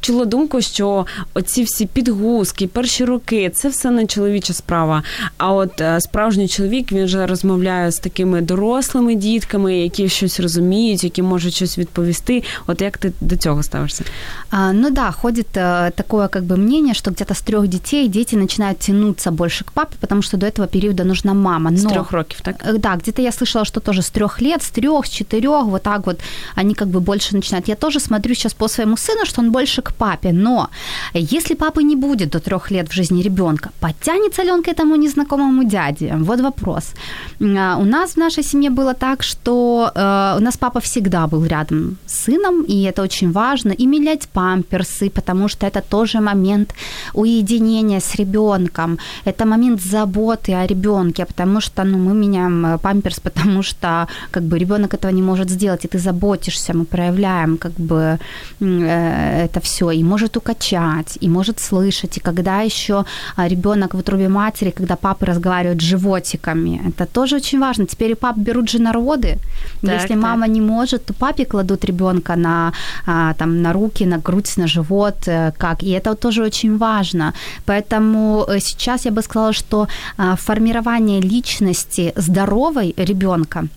Чула 0.00 0.24
думку, 0.24 0.60
що 0.60 1.06
оці 1.34 1.62
всі 1.62 1.86
підгузки, 1.86 2.66
перші 2.66 3.04
роки 3.04 3.50
це 3.54 3.68
все 3.68 3.90
не 3.90 4.06
чоловіча 4.06 4.52
справа. 4.52 5.02
А 5.36 5.52
от 5.52 5.80
е, 5.80 6.00
справжній 6.00 6.48
чоловік 6.48 6.92
він 6.92 7.04
вже 7.04 7.26
розмовляє 7.26 7.90
з 7.90 7.98
такими 7.98 8.40
дорослими 8.40 9.14
дітками, 9.14 9.78
які 9.78 10.08
щось 10.08 10.40
розуміють, 10.40 11.04
які 11.04 11.22
можуть 11.22 11.54
щось 11.54 11.78
відповісти. 11.78 12.42
От 12.66 12.80
як 12.80 12.98
ти 12.98 13.12
до 13.20 13.36
цього 13.36 13.62
ставишся? 13.62 14.04
А, 14.50 14.72
ну 14.72 14.90
да, 14.90 15.10
ходит 15.10 15.56
а, 15.56 15.90
такое 15.90 16.28
как 16.28 16.44
бы 16.44 16.56
мнение, 16.56 16.94
что 16.94 17.10
где-то 17.10 17.34
с 17.34 17.40
трех 17.40 17.68
детей 17.68 18.08
дети 18.08 18.36
начинают 18.36 18.78
тянуться 18.78 19.30
больше 19.30 19.64
к 19.64 19.72
папе, 19.72 19.96
потому 20.00 20.22
что 20.22 20.36
до 20.36 20.46
этого 20.46 20.66
периода 20.66 21.04
нужна 21.04 21.34
мама. 21.34 21.70
Но, 21.70 21.76
с 21.76 21.82
трех 21.92 22.12
років, 22.12 22.40
так? 22.40 22.56
Э, 22.66 22.78
да, 22.78 22.96
где-то 22.96 23.22
я 23.22 23.30
слышала, 23.30 23.64
что 23.64 23.80
тоже 23.80 24.02
с 24.02 24.10
трех 24.10 24.42
лет, 24.42 24.62
с 24.62 24.70
трех, 24.70 25.06
с 25.06 25.10
четырех, 25.10 25.64
вот 25.64 25.82
так 25.82 26.06
вот 26.06 26.20
они 26.56 26.74
как 26.74 26.88
бы 26.88 27.00
больше 27.00 27.34
начинают. 27.34 27.68
Я 27.68 27.74
тоже 27.74 28.00
смотрю 28.00 28.34
сейчас 28.34 28.54
по 28.54 28.68
своему 28.68 28.96
сыну, 28.96 29.24
что 29.24 29.42
он 29.42 29.50
больше 29.50 29.67
больше 29.69 29.81
к 29.81 29.93
папе. 29.93 30.31
Но 30.33 30.67
если 31.13 31.55
папы 31.55 31.83
не 31.83 31.95
будет 31.95 32.29
до 32.29 32.39
трех 32.39 32.71
лет 32.71 32.89
в 32.89 32.93
жизни 32.93 33.23
ребенка, 33.23 33.69
подтянется 33.79 34.43
ли 34.43 34.51
он 34.51 34.61
к 34.63 34.71
этому 34.71 34.95
незнакомому 34.95 35.63
дяде? 35.63 36.15
Вот 36.17 36.39
вопрос. 36.39 36.93
А, 37.41 37.77
у 37.77 37.83
нас 37.83 38.15
в 38.15 38.17
нашей 38.17 38.43
семье 38.43 38.69
было 38.69 38.93
так, 38.93 39.23
что 39.23 39.91
э, 39.95 40.37
у 40.37 40.41
нас 40.41 40.57
папа 40.57 40.79
всегда 40.79 41.27
был 41.27 41.45
рядом 41.45 41.97
с 42.05 42.25
сыном, 42.25 42.65
и 42.69 42.73
это 42.83 43.01
очень 43.03 43.31
важно, 43.31 43.73
и 43.73 43.87
менять 43.87 44.27
памперсы, 44.33 45.09
потому 45.09 45.49
что 45.49 45.65
это 45.65 45.81
тоже 45.81 46.19
момент 46.19 46.73
уединения 47.13 47.99
с 47.99 48.15
ребенком, 48.15 48.97
это 49.25 49.45
момент 49.45 49.81
заботы 49.81 50.53
о 50.53 50.67
ребенке, 50.67 51.25
потому 51.25 51.61
что 51.61 51.83
ну, 51.83 51.97
мы 51.97 52.13
меняем 52.13 52.65
э, 52.65 52.77
памперс, 52.77 53.19
потому 53.23 53.63
что 53.63 54.07
как 54.31 54.43
бы 54.43 54.59
ребенок 54.59 54.93
этого 54.93 55.13
не 55.13 55.21
может 55.21 55.49
сделать, 55.49 55.85
и 55.85 55.87
ты 55.87 55.99
заботишься, 55.99 56.73
мы 56.73 56.85
проявляем 56.85 57.57
как 57.57 57.71
бы 57.71 58.19
э, 58.61 59.47
это 59.59 59.65
все, 59.65 59.91
и 59.91 60.03
может 60.03 60.37
укачать, 60.37 61.17
и 61.21 61.29
может 61.29 61.59
слышать, 61.59 62.17
и 62.17 62.19
когда 62.19 62.63
еще 62.65 63.05
а, 63.35 63.47
ребенок 63.47 63.93
в 63.93 63.97
утробе 63.97 64.27
матери, 64.27 64.71
когда 64.71 64.95
папы 64.95 65.25
разговаривают 65.25 65.81
с 65.81 65.85
животиками, 65.85 66.81
это 66.87 67.05
тоже 67.05 67.35
очень 67.35 67.59
важно. 67.59 67.85
Теперь 67.85 68.11
и 68.11 68.15
пап 68.15 68.37
берут 68.37 68.69
же 68.69 68.79
народы. 68.79 69.37
Так, 69.81 69.93
Если 69.93 70.13
так. 70.13 70.23
мама 70.23 70.47
не 70.47 70.61
может, 70.61 71.05
то 71.05 71.13
папе 71.13 71.45
кладут 71.45 71.85
ребенка 71.85 72.35
на, 72.35 72.71
а, 73.05 73.33
там, 73.33 73.61
на 73.61 73.73
руки, 73.73 74.05
на 74.05 74.17
грудь, 74.17 74.57
на 74.57 74.67
живот, 74.67 75.27
э, 75.27 75.51
как. 75.57 75.83
И 75.83 75.89
это 75.89 76.15
тоже 76.15 76.43
очень 76.43 76.77
важно. 76.77 77.33
Поэтому 77.65 78.45
э, 78.47 78.59
сейчас 78.59 79.05
я 79.05 79.11
бы 79.11 79.21
сказала, 79.21 79.53
что 79.53 79.87
а, 80.17 80.35
формирование 80.35 81.21
личности 81.21 82.13
здоровой 82.15 82.93
ребенка 82.97 83.67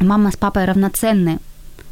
мама 0.00 0.30
с 0.30 0.36
папой 0.36 0.64
равноценны 0.64 1.38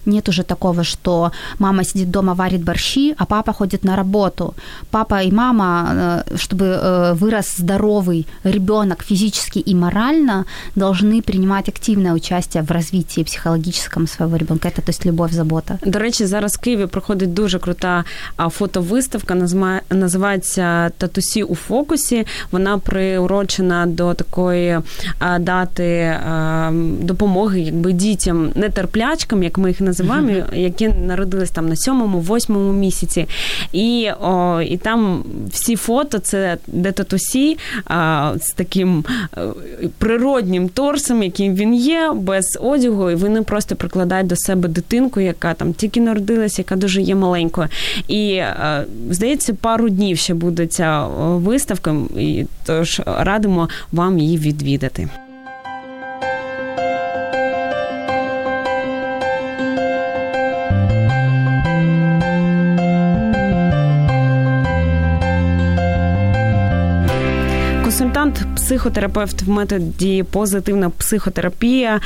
нет 0.10 0.30
уже 0.30 0.44
такого, 0.44 0.84
что 0.84 1.32
мама 1.60 1.84
сидит 1.84 2.12
дома, 2.12 2.34
варит 2.34 2.64
борщи, 2.64 3.16
а 3.18 3.26
папа 3.26 3.54
ходит 3.54 3.86
на 3.86 3.96
работу. 3.96 4.54
Папа 4.92 5.24
и 5.24 5.32
мама, 5.32 6.24
э, 6.28 6.38
чтобы 6.38 6.66
э, 6.66 7.14
вырос 7.14 7.58
здоровый 7.58 8.26
ребенок 8.44 9.04
физически 9.04 9.60
и 9.60 9.76
морально, 9.76 10.46
должны 10.76 11.22
принимать 11.22 11.70
активное 11.70 12.14
участие 12.14 12.64
в 12.64 12.72
развитии 12.72 13.24
психологическом 13.24 14.08
своего 14.08 14.38
ребенка. 14.38 14.68
Это 14.68 14.82
то 14.82 14.90
есть 14.90 15.06
любовь, 15.06 15.32
забота. 15.32 15.80
До 15.86 16.00
речі, 16.00 16.26
зараз 16.26 16.56
в 16.56 16.60
Києві 16.60 16.86
проходить 16.86 17.34
дуже 17.34 17.60
крута 17.60 18.04
фотовиставка, 18.38 19.36
називається 19.90 20.90
Татусі 20.98 21.44
у 21.44 21.56
фокусі. 21.56 22.26
Вона 22.52 22.78
приурочена 22.78 23.86
до 23.86 24.14
такої 24.14 24.80
дати 25.40 26.20
допомоги 27.02 27.62
якби 27.62 27.94
дітям, 27.94 28.52
нетерплячкам, 28.56 29.44
як 29.44 29.58
ми 29.58 29.70
їх 29.70 29.82
називаємо 29.82 29.93
Називаємо, 29.99 30.47
які 30.53 30.89
народились 30.89 31.51
там 31.51 31.69
на 31.69 31.77
сьомому, 31.77 32.21
восьмому 32.21 32.73
місяці. 32.73 33.27
І 33.73 34.11
о, 34.21 34.61
і 34.61 34.77
там 34.77 35.25
всі 35.51 35.77
фото 35.77 36.19
це 36.19 36.57
де 36.67 36.93
татусі 36.93 37.59
а, 37.85 38.33
з 38.41 38.51
таким 38.51 39.05
е, 39.37 39.41
природнім 39.99 40.69
торсом, 40.69 41.23
яким 41.23 41.55
він 41.55 41.75
є, 41.75 42.13
без 42.15 42.59
одягу, 42.61 43.11
і 43.11 43.15
вони 43.15 43.43
просто 43.43 43.77
прикладають 43.77 44.27
до 44.27 44.37
себе 44.37 44.69
дитинку, 44.69 45.21
яка 45.21 45.55
там 45.55 45.73
тільки 45.73 46.01
народилась, 46.01 46.59
яка 46.59 46.77
дуже 46.77 47.03
є 47.03 47.15
маленькою. 47.15 47.69
І 48.09 48.39
а, 48.39 48.81
е, 48.81 48.85
здається, 49.11 49.55
пару 49.55 49.89
днів 49.89 50.19
ще 50.19 50.35
буде 50.35 50.67
ця 50.67 51.07
виставка, 51.19 51.95
і 52.17 52.47
тож 52.65 53.01
радимо 53.07 53.69
вам 53.93 54.19
її 54.19 54.39
відвідати. 54.39 55.09
Психотерапевт 68.65 69.43
в 69.43 69.51
методі 69.51 70.25
позитивна 70.31 70.91
психотерапія 70.91 72.01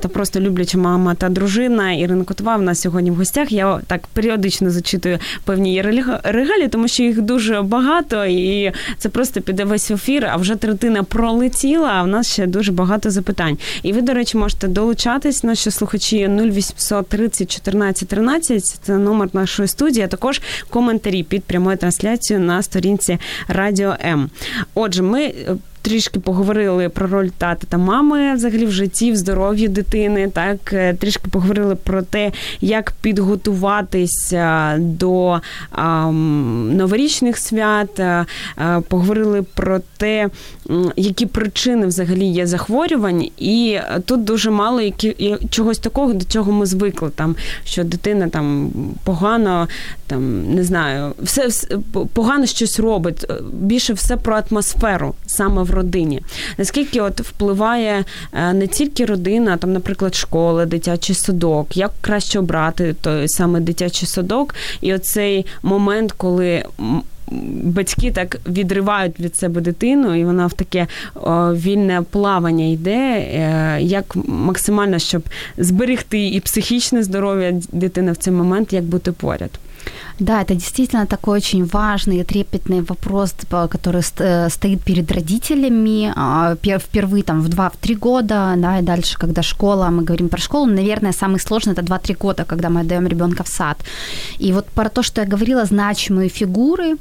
та 0.00 0.08
просто 0.08 0.40
любляча 0.40 0.78
мама 0.78 1.14
та 1.14 1.28
дружина 1.28 1.92
Ірина 1.92 2.24
Котова 2.24 2.56
в 2.56 2.62
нас 2.62 2.80
сьогодні 2.80 3.10
в 3.10 3.14
гостях. 3.14 3.52
Я 3.52 3.80
так 3.86 4.06
періодично 4.06 4.70
зачитую 4.70 5.18
певні 5.44 5.82
регалі, 6.24 6.68
тому 6.68 6.88
що 6.88 7.02
їх 7.02 7.20
дуже 7.20 7.62
багато, 7.62 8.24
і 8.24 8.72
це 8.98 9.08
просто 9.08 9.40
піде 9.40 9.64
весь 9.64 9.90
ефір. 9.90 10.26
А 10.32 10.36
вже 10.36 10.56
третина 10.56 11.02
пролетіла. 11.02 11.88
А 11.88 12.02
в 12.02 12.06
нас 12.06 12.32
ще 12.32 12.46
дуже 12.46 12.72
багато 12.72 13.10
запитань. 13.10 13.58
І 13.82 13.92
ви, 13.92 14.02
до 14.02 14.14
речі, 14.14 14.36
можете 14.36 14.68
долучатись, 14.68 15.44
наші 15.44 15.70
слухачі 15.70 16.28
0800 16.28 17.08
30 17.08 17.54
14 17.56 18.08
13, 18.08 18.64
Це 18.64 18.98
номер 18.98 19.28
нашої 19.32 19.68
студії. 19.68 20.04
а 20.04 20.08
Також 20.08 20.42
коментарі 20.70 21.22
під 21.22 21.44
прямою 21.44 21.76
трансляцією 21.76 22.46
на 22.46 22.62
сторінці 22.62 23.18
Радіо 23.48 23.96
М. 24.04 24.30
Отже, 24.74 25.02
ми 25.02 25.32
трішки 25.84 26.20
поговорили 26.20 26.88
про 26.88 27.06
роль 27.06 27.28
тата 27.28 27.66
та 27.68 27.78
мами 27.78 28.34
взагалі 28.34 28.64
в 28.66 28.70
житті, 28.70 29.12
в 29.12 29.16
здоров'ї 29.16 29.68
дитини. 29.68 30.28
Так 30.28 30.72
е, 30.72 30.94
трішки 30.94 31.28
поговорили 31.30 31.74
про 31.74 32.02
те, 32.02 32.32
як 32.60 32.92
підготуватися 33.00 34.76
до 34.78 35.40
а, 35.70 36.10
новорічних 36.10 37.38
свят. 37.38 38.00
А, 38.00 38.26
е, 38.58 38.80
поговорили 38.88 39.42
про 39.42 39.80
те, 39.96 40.30
які 40.96 41.26
причини 41.26 41.86
взагалі 41.86 42.26
є 42.26 42.46
захворювань, 42.46 43.28
і 43.38 43.78
тут 44.04 44.24
дуже 44.24 44.50
мало 44.50 44.80
які 44.80 45.36
чогось 45.50 45.78
такого, 45.78 46.12
до 46.12 46.24
чого 46.24 46.52
ми 46.52 46.66
звикли. 46.66 47.10
Там 47.14 47.36
що 47.64 47.84
дитина 47.84 48.28
там 48.28 48.70
погано, 49.04 49.68
там 50.06 50.54
не 50.54 50.64
знаю, 50.64 51.12
все, 51.22 51.46
все 51.46 51.78
погано 52.12 52.46
щось 52.46 52.80
робить. 52.80 53.26
Більше 53.52 53.92
все 53.92 54.16
про 54.16 54.42
атмосферу 54.50 55.14
саме 55.26 55.62
в 55.62 55.70
родині. 55.70 56.22
Наскільки 56.58 57.00
от 57.00 57.20
впливає 57.20 58.04
е, 58.32 58.52
не 58.52 58.66
тільки 58.66 59.04
родина, 59.04 59.56
там, 59.56 59.72
наприклад, 59.72 60.14
школа, 60.14 60.66
дитячий 60.66 61.16
садок, 61.16 61.76
як 61.76 61.90
краще 62.00 62.38
обрати 62.38 62.94
той 63.00 63.28
саме 63.28 63.60
дитячий 63.60 64.08
садок, 64.08 64.54
і 64.80 64.94
оцей 64.94 65.46
момент, 65.62 66.12
коли. 66.12 66.64
Батьки 67.62 68.10
так 68.10 68.38
відривають 68.46 69.20
від 69.20 69.36
себе 69.36 69.60
дитину, 69.60 70.14
і 70.14 70.24
вона 70.24 70.46
в 70.46 70.52
таке 70.52 70.86
вільне 71.52 72.02
плавання 72.10 72.64
йде, 72.64 73.16
е, 73.16 73.78
як 73.80 74.16
максимально 74.26 74.98
щоб 74.98 75.22
зберегти 75.58 76.28
і 76.28 76.40
психічне 76.40 77.02
здоров'я 77.02 77.60
дитини 77.72 78.12
в 78.12 78.16
цей 78.16 78.32
момент, 78.32 78.72
як 78.72 78.84
бути 78.84 79.12
поряд. 79.12 79.50
Да, 80.20 80.42
это 80.42 80.54
действительно 80.54 81.06
такой 81.06 81.38
очень 81.38 81.64
важный 81.64 82.18
и 82.18 82.24
трепетный 82.24 82.82
вопрос, 82.82 83.34
который 83.50 84.02
э, 84.18 84.48
стоит 84.48 84.84
перед 84.84 85.10
родителями 85.10 86.12
а, 86.14 86.54
впервые 86.54 87.24
там 87.24 87.40
в 87.40 87.48
2-3 87.48 87.94
года, 87.96 88.54
да, 88.56 88.78
и 88.78 88.82
дальше, 88.82 89.18
когда 89.18 89.42
школа, 89.42 89.90
мы 89.90 90.04
говорим 90.04 90.28
про 90.28 90.38
школу, 90.38 90.66
наверное, 90.66 91.12
самый 91.12 91.40
сложный 91.40 91.72
это 91.72 91.82
2-3 91.82 92.16
года, 92.16 92.44
когда 92.44 92.68
мы 92.68 92.80
отдаем 92.82 93.08
ребенка 93.08 93.42
в 93.42 93.48
сад. 93.48 93.78
И 94.38 94.52
вот 94.52 94.66
про 94.66 94.88
то, 94.88 95.02
что 95.02 95.20
я 95.20 95.26
говорила, 95.26 95.64
значимые 95.64 96.28
фигуры, 96.28 96.96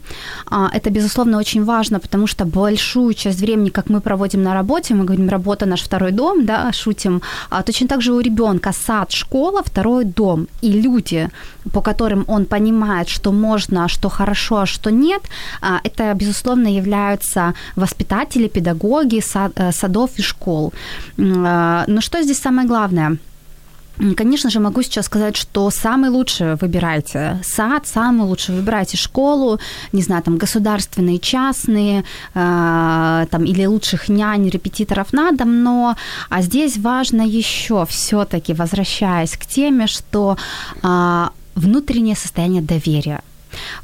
а, 0.50 0.70
это, 0.74 0.90
безусловно, 0.90 1.38
очень 1.38 1.64
важно, 1.64 2.00
потому 2.00 2.28
что 2.28 2.46
большую 2.46 3.14
часть 3.14 3.40
времени, 3.40 3.70
как 3.70 3.90
мы 3.90 4.02
проводим 4.02 4.42
на 4.42 4.54
работе, 4.54 4.96
мы 4.96 5.06
говорим, 5.06 5.30
работа 5.30 5.66
наш 5.66 5.84
второй 5.84 6.12
дом, 6.12 6.46
да, 6.46 6.72
шутим, 6.74 7.22
а 7.50 7.62
точно 7.62 7.88
так 7.88 8.02
же 8.02 8.12
у 8.12 8.20
ребенка 8.20 8.72
сад, 8.74 9.12
школа, 9.12 9.62
второй 9.64 10.06
дом. 10.06 10.48
И 10.64 10.82
люди, 10.82 11.30
по 11.72 11.82
которым 11.82 12.24
он 12.28 12.46
понимает, 12.46 13.03
что 13.10 13.32
можно, 13.32 13.88
что 13.88 14.10
хорошо, 14.10 14.58
а 14.58 14.66
что 14.66 14.90
нет, 14.92 15.22
а, 15.62 15.80
это, 15.84 16.14
безусловно, 16.14 16.68
являются 16.68 17.54
воспитатели, 17.76 18.48
педагоги 18.48 19.22
э, 19.22 19.72
садов 19.72 20.12
и 20.18 20.22
школ. 20.22 20.74
А, 21.18 21.86
но 21.88 22.02
что 22.02 22.22
здесь 22.22 22.40
самое 22.40 22.68
главное– 22.68 23.18
Конечно 24.18 24.50
же, 24.50 24.60
могу 24.60 24.82
сейчас 24.82 25.06
сказать, 25.06 25.36
что 25.36 25.70
самый 25.70 26.10
лучший 26.10 26.56
выбирайте 26.56 27.40
сад, 27.44 27.86
самый 27.86 28.26
лучший 28.28 28.56
выбирайте 28.56 28.98
школу, 28.98 29.60
не 29.92 30.02
знаю, 30.02 30.24
там 30.24 30.38
государственные, 30.38 31.20
частные, 31.20 32.04
э, 32.34 33.26
там 33.30 33.46
или 33.46 33.66
лучших 33.66 34.10
нянь, 34.10 34.50
репетиторов 34.50 35.14
на 35.14 35.32
дом, 35.32 35.64
но 35.64 35.96
а 36.30 36.42
здесь 36.42 36.78
важно 36.78 37.22
еще 37.22 37.86
все-таки, 37.86 38.54
возвращаясь 38.54 39.38
к 39.38 39.46
теме, 39.46 39.86
что 39.86 40.38
э, 40.82 41.28
внутреннее 41.56 42.16
состояние 42.16 42.62
доверия– 42.62 43.22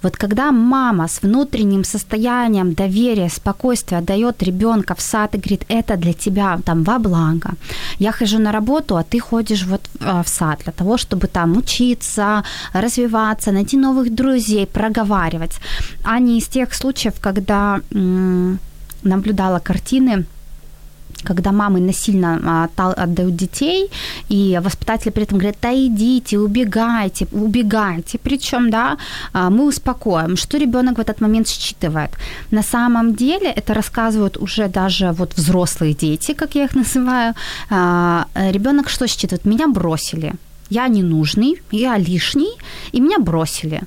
вот 0.04 0.18
когда 0.18 0.52
мама 0.52 1.08
с 1.08 1.22
внутренним 1.22 1.84
состоянием 1.84 2.74
доверия, 2.74 3.30
спокойствия 3.30 4.02
дает 4.02 4.44
ребенка 4.44 4.96
в 4.96 5.02
сад 5.02 5.36
и 5.36 5.38
говорит, 5.38 5.66
это 5.70 5.98
для 5.98 6.14
тебя 6.14 6.60
там 6.66 6.84
во 6.84 7.00
благо. 7.00 7.50
Я 8.00 8.12
хожу 8.12 8.40
на 8.40 8.52
работу, 8.52 8.96
а 8.96 9.04
ты 9.04 9.20
ходишь 9.20 9.66
вот 9.66 9.82
а, 10.00 10.22
в 10.24 10.28
сад 10.28 10.62
для 10.64 10.74
того, 10.74 10.98
чтобы 10.98 11.28
там 11.28 11.58
учиться, 11.58 12.44
развиваться, 12.74 13.52
найти 13.52 13.78
новых 13.78 14.14
друзей, 14.14 14.66
проговаривать, 14.66 15.60
а 16.04 16.20
не 16.20 16.38
из 16.38 16.48
тех 16.48 16.74
случаев, 16.74 17.14
когда 17.22 17.82
м- 17.94 18.60
наблюдала 19.04 19.60
картины, 19.60 20.26
когда 21.24 21.52
мамы 21.52 21.80
насильно 21.80 22.70
а, 22.78 22.92
отдают 22.92 23.36
детей, 23.36 23.90
и 24.30 24.60
воспитатели 24.64 25.12
при 25.12 25.24
этом 25.24 25.38
говорят, 25.38 25.58
да 25.62 25.74
идите, 25.74 26.38
убегайте, 26.38 27.28
убегайте. 27.32 28.18
Причем, 28.18 28.70
да, 28.70 28.98
а, 29.34 29.50
мы 29.50 29.68
успокоим, 29.68 30.38
что 30.38 30.58
ребенок 30.58 30.98
в 30.98 31.02
этот 31.02 31.22
момент 31.22 31.48
считывает. 31.48 32.12
На 32.52 32.64
самом 32.64 33.16
деле 33.16 33.48
это 33.56 33.74
рассказывают 33.74 34.38
уже 34.38 34.68
даже 34.68 35.12
вот 35.12 35.36
взрослые 35.38 35.94
дети, 35.94 36.34
как 36.34 36.56
я 36.56 36.66
их 36.66 36.76
называю. 36.76 37.34
А, 37.70 38.26
ребенок 38.36 38.90
что 38.90 39.06
считывает? 39.06 39.46
Меня 39.46 39.68
бросили. 39.68 40.34
Я 40.70 40.88
ненужный, 40.88 41.56
я 41.72 41.98
лишний, 41.98 42.52
и 42.94 43.02
меня 43.02 43.18
бросили. 43.20 43.82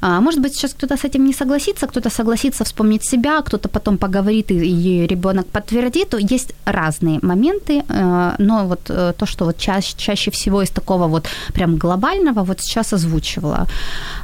А, 0.00 0.20
может 0.20 0.40
быть, 0.40 0.54
сейчас 0.54 0.72
кто-то 0.74 0.96
с 0.96 1.04
этим 1.04 1.24
не 1.24 1.34
согласится, 1.34 1.86
кто-то 1.86 2.10
согласится 2.10 2.64
вспомнить 2.64 3.04
себя, 3.04 3.40
кто-то 3.42 3.68
потом 3.68 3.98
поговорит, 3.98 4.50
и 4.50 5.06
ребенок 5.06 5.46
подтвердит. 5.46 6.14
Есть 6.32 6.54
разные 6.64 7.18
моменты, 7.22 7.82
э, 7.88 8.34
но 8.38 8.66
вот 8.66 8.90
э, 8.90 9.12
то, 9.16 9.26
что 9.26 9.44
вот 9.44 9.58
чаще, 9.58 9.94
чаще 9.96 10.30
всего 10.30 10.62
из 10.62 10.70
такого 10.70 11.08
вот 11.08 11.28
прям 11.54 11.76
глобального, 11.76 12.44
вот 12.44 12.60
сейчас 12.60 12.92
озвучивала, 12.92 13.66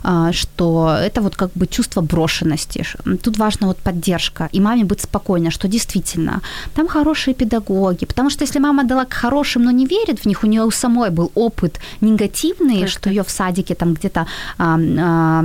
а, 0.03 0.33
что 0.33 0.97
это 1.01 1.21
вот 1.21 1.37
как 1.37 1.51
бы 1.55 1.67
чувство 1.67 2.03
брошенности. 2.03 2.85
Тут 3.23 3.39
важна 3.39 3.67
вот 3.67 3.79
поддержка, 3.79 4.49
и 4.53 4.61
маме 4.61 4.85
быть 4.85 5.01
спокойно, 5.01 5.51
что 5.51 5.69
действительно 5.69 6.41
там 6.75 6.89
хорошие 6.89 7.35
педагоги, 7.35 8.07
потому 8.07 8.31
что 8.31 8.45
если 8.45 8.61
мама 8.61 8.85
дала 8.85 9.05
к 9.05 9.13
хорошим, 9.13 9.65
но 9.65 9.71
не 9.71 9.87
верит 9.87 10.21
в 10.21 10.27
них, 10.27 10.45
у 10.45 10.47
нее 10.47 10.63
у 10.63 10.71
самой 10.71 11.11
был 11.11 11.31
опыт 11.35 11.81
негативный, 12.01 12.81
так, 12.81 12.89
что 12.89 13.11
ее 13.11 13.23
в 13.23 13.31
садике 13.31 13.75
там 13.75 13.95
где-то 13.95 14.27
а, 14.59 14.79
а, 14.99 15.45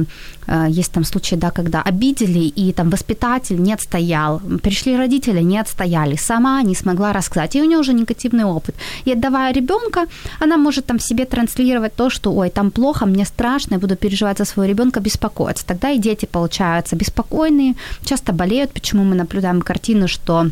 есть 0.67 0.91
там 0.91 1.03
случаи, 1.03 1.35
да, 1.35 1.51
когда 1.51 1.81
обидели, 1.81 2.39
и 2.39 2.73
там 2.73 2.89
воспитатель 2.89 3.61
не 3.61 3.73
отстоял, 3.73 4.41
пришли 4.61 4.97
родители, 4.97 5.41
не 5.41 5.59
отстояли, 5.59 6.15
сама 6.15 6.61
не 6.63 6.75
смогла 6.75 7.13
рассказать, 7.13 7.55
и 7.55 7.61
у 7.61 7.65
нее 7.65 7.77
уже 7.77 7.93
негативный 7.93 8.43
опыт. 8.43 8.75
И 9.05 9.11
отдавая 9.11 9.53
ребенка, 9.53 10.05
она 10.39 10.57
может 10.57 10.85
там 10.85 10.99
себе 10.99 11.25
транслировать 11.25 11.95
то, 11.95 12.09
что, 12.09 12.33
ой, 12.33 12.49
там 12.49 12.71
плохо, 12.71 13.05
мне 13.05 13.25
страшно, 13.25 13.75
я 13.75 13.79
буду 13.79 13.95
переживать 13.95 14.37
за 14.37 14.45
своего 14.45 14.69
ребенка, 14.71 14.99
беспокоиться. 14.99 15.65
Тогда 15.65 15.91
и 15.91 15.99
дети 15.99 16.25
получаются 16.25 16.95
беспокойные, 16.95 17.75
часто 18.03 18.33
болеют, 18.33 18.71
почему 18.71 19.03
мы 19.03 19.15
наблюдаем 19.15 19.61
картину, 19.61 20.07
что 20.07 20.47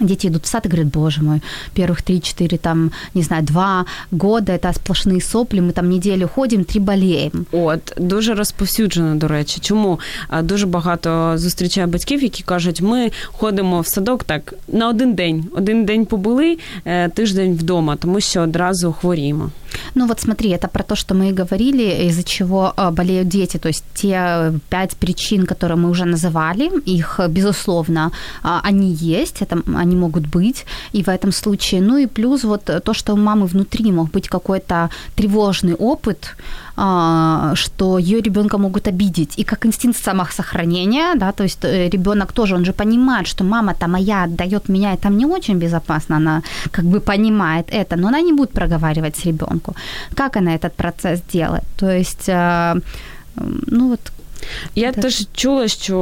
Дети 0.00 0.26
идут 0.26 0.44
в 0.44 0.48
сад 0.48 0.66
и 0.66 0.68
говорят, 0.68 0.92
боже 0.92 1.22
мой, 1.22 1.40
первых 1.74 2.02
3-4, 2.04 2.58
там, 2.58 2.90
не 3.14 3.22
знаю, 3.22 3.42
2 3.44 3.84
года, 4.10 4.52
это 4.52 4.70
сплошные 4.72 5.22
сопли, 5.22 5.60
мы 5.60 5.72
там 5.72 5.88
неделю 5.88 6.28
ходимо, 6.28 6.64
три 6.64 6.80
болеємо. 6.80 7.44
От, 7.52 7.94
дуже 7.96 8.34
розповсюджено, 8.34 9.14
до 9.14 9.28
речі. 9.28 9.60
Чому? 9.60 10.00
Дуже 10.42 10.66
багато 10.66 11.38
зустрічаю 11.38 11.86
батьків, 11.86 12.22
які 12.22 12.42
кажуть, 12.42 12.80
ми 12.80 13.10
ходимо 13.26 13.80
в 13.80 13.86
садок 13.86 14.24
так 14.24 14.54
на 14.68 14.88
один 14.88 15.14
день. 15.14 15.44
Один 15.52 15.84
день 15.84 16.06
побули, 16.06 16.58
тиждень 17.14 17.54
вдома, 17.54 17.96
тому 17.96 18.20
що 18.20 18.40
одразу 18.40 18.92
хворіємо. 18.92 19.50
Ну 19.94 20.06
вот 20.06 20.20
смотри, 20.20 20.50
это 20.50 20.68
про 20.68 20.82
то, 20.82 20.96
что 20.96 21.14
мы 21.14 21.28
и 21.28 21.32
говорили, 21.32 22.06
из-за 22.08 22.22
чего 22.22 22.72
болеют 22.92 23.28
дети, 23.28 23.58
то 23.58 23.68
есть 23.68 23.84
те 23.94 24.52
пять 24.68 24.96
причин, 24.96 25.46
которые 25.46 25.76
мы 25.76 25.90
уже 25.90 26.04
называли, 26.04 26.70
их, 26.86 27.20
безусловно, 27.28 28.10
они 28.42 28.92
есть, 28.92 29.42
это, 29.42 29.62
они 29.82 29.89
могут 29.95 30.27
быть, 30.27 30.65
и 30.93 31.03
в 31.03 31.07
этом 31.07 31.31
случае, 31.31 31.81
ну 31.81 31.97
и 31.97 32.07
плюс 32.07 32.43
вот 32.43 32.63
то, 32.83 32.93
что 32.93 33.13
у 33.13 33.17
мамы 33.17 33.45
внутри 33.45 33.91
мог 33.91 34.11
быть 34.11 34.27
какой-то 34.27 34.89
тревожный 35.15 35.75
опыт, 35.75 36.35
что 36.75 37.99
ее 37.99 38.21
ребенка 38.21 38.57
могут 38.57 38.87
обидеть, 38.87 39.39
и 39.39 39.43
как 39.43 39.65
инстинкт 39.65 40.03
самосохранения, 40.03 41.15
да, 41.15 41.31
то 41.31 41.43
есть 41.43 41.65
э, 41.65 41.89
ребенок 41.89 42.31
тоже, 42.31 42.55
он 42.55 42.65
же 42.65 42.73
понимает, 42.73 43.27
что 43.27 43.43
мама-то 43.43 43.87
моя 43.87 44.23
отдает 44.23 44.69
меня, 44.69 44.93
и 44.93 44.97
там 44.97 45.17
не 45.17 45.25
очень 45.25 45.59
безопасно, 45.59 46.17
она 46.17 46.41
как 46.71 46.85
бы 46.85 46.99
понимает 46.99 47.67
это, 47.71 47.97
но 47.97 48.07
она 48.07 48.21
не 48.21 48.33
будет 48.33 48.51
проговаривать 48.51 49.15
с 49.15 49.25
ребенку. 49.25 49.75
Как 50.15 50.37
она 50.37 50.55
этот 50.55 50.73
процесс 50.73 51.21
делает? 51.33 51.63
То 51.77 51.89
есть, 51.89 52.29
э, 52.29 52.75
ну 53.35 53.89
вот 53.89 54.11
я 54.75 54.91
так. 54.91 55.03
теж 55.03 55.27
чула, 55.33 55.67
що 55.67 55.97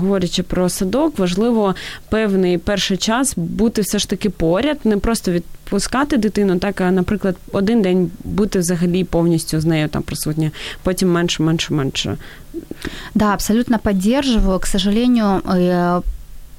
говорячи 0.00 0.42
про 0.42 0.68
садок, 0.68 1.18
важливо 1.18 1.74
певний 2.08 2.58
перший 2.58 2.96
час 2.96 3.34
бути 3.36 3.82
все 3.82 3.98
ж 3.98 4.08
таки 4.08 4.30
поряд, 4.30 4.78
не 4.84 4.96
просто 4.96 5.32
відпускати 5.32 6.16
дитину, 6.16 6.58
так 6.58 6.80
а, 6.80 6.90
наприклад, 6.90 7.36
один 7.52 7.82
день 7.82 8.10
бути 8.24 8.58
взагалі 8.58 9.04
повністю 9.04 9.60
з 9.60 9.64
нею 9.64 9.88
там 9.88 10.02
присутня, 10.02 10.50
потім 10.82 11.12
менше, 11.12 11.42
менше, 11.42 11.74
менше. 11.74 12.16
Да, 13.14 13.24
абсолютно 13.24 13.78
поддерживаю. 13.78 14.58
К 14.58 14.66
сожалению, 14.66 15.24
э, 15.24 16.02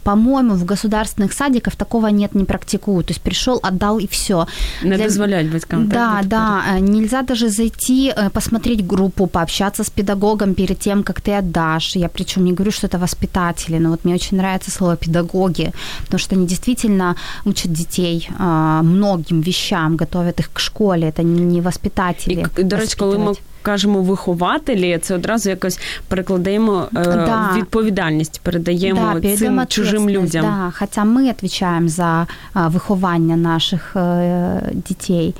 по-моему, 0.05 0.53
в 0.53 0.65
государственных 0.65 1.33
садиках 1.33 1.75
такого 1.75 2.11
нет, 2.11 2.35
не 2.35 2.45
практикуют. 2.45 3.07
То 3.07 3.13
есть 3.13 3.21
пришел, 3.21 3.59
отдал 3.63 3.99
и 3.99 4.07
все. 4.07 4.45
Не 4.83 4.95
Для... 4.95 5.05
дозволять 5.05 5.51
батькам. 5.51 5.89
Да, 5.89 6.17
так, 6.17 6.27
да. 6.27 6.63
Э, 6.75 6.79
нельзя 6.79 7.21
даже 7.21 7.49
зайти, 7.49 8.13
э, 8.15 8.29
посмотреть 8.29 8.87
группу, 8.87 9.27
пообщаться 9.27 9.83
с 9.83 9.89
педагогом 9.89 10.53
перед 10.53 10.79
тем, 10.79 11.03
как 11.03 11.21
ты 11.21 11.39
отдашь. 11.39 11.95
Я 11.95 12.07
причем 12.07 12.45
не 12.45 12.53
говорю, 12.53 12.71
что 12.71 12.87
это 12.87 12.99
воспитатели, 12.99 13.79
но 13.79 13.89
вот 13.89 14.05
мне 14.05 14.15
очень 14.15 14.37
нравится 14.37 14.71
слово 14.71 14.95
педагоги, 14.95 15.71
потому 16.03 16.19
что 16.19 16.35
они 16.35 16.45
действительно 16.45 17.15
учат 17.45 17.71
детей 17.71 18.29
э, 18.39 18.81
многим 18.83 19.41
вещам, 19.41 19.97
готовят 19.97 20.39
их 20.39 20.49
к 20.53 20.59
школе. 20.59 21.07
Это 21.07 21.23
не 21.23 21.61
воспитатели. 21.61 22.45
И, 22.57 22.63
до 22.63 22.77
речі, 22.77 22.95
коли 22.97 23.17
ми 23.17 23.33
кажемо 23.64 24.02
вихователі, 24.02 24.98
це 25.02 25.14
одразу 25.14 25.50
якось 25.50 25.80
перекладаємо 26.08 26.88
е, 26.96 27.04
да. 27.04 27.50
відповідальність, 27.56 28.40
передаємо 28.42 29.20
да, 29.20 29.36
цим 29.36 29.66
чужим 29.68 30.10
людям. 30.10 30.44
Да, 30.44 30.72
Хотя 30.78 31.04
мы 31.04 31.30
отвечаем 31.30 31.88
за 31.88 32.26
выхование 32.54 33.36
наших 33.36 33.92
э, 33.94 34.70
детей. 34.88 35.34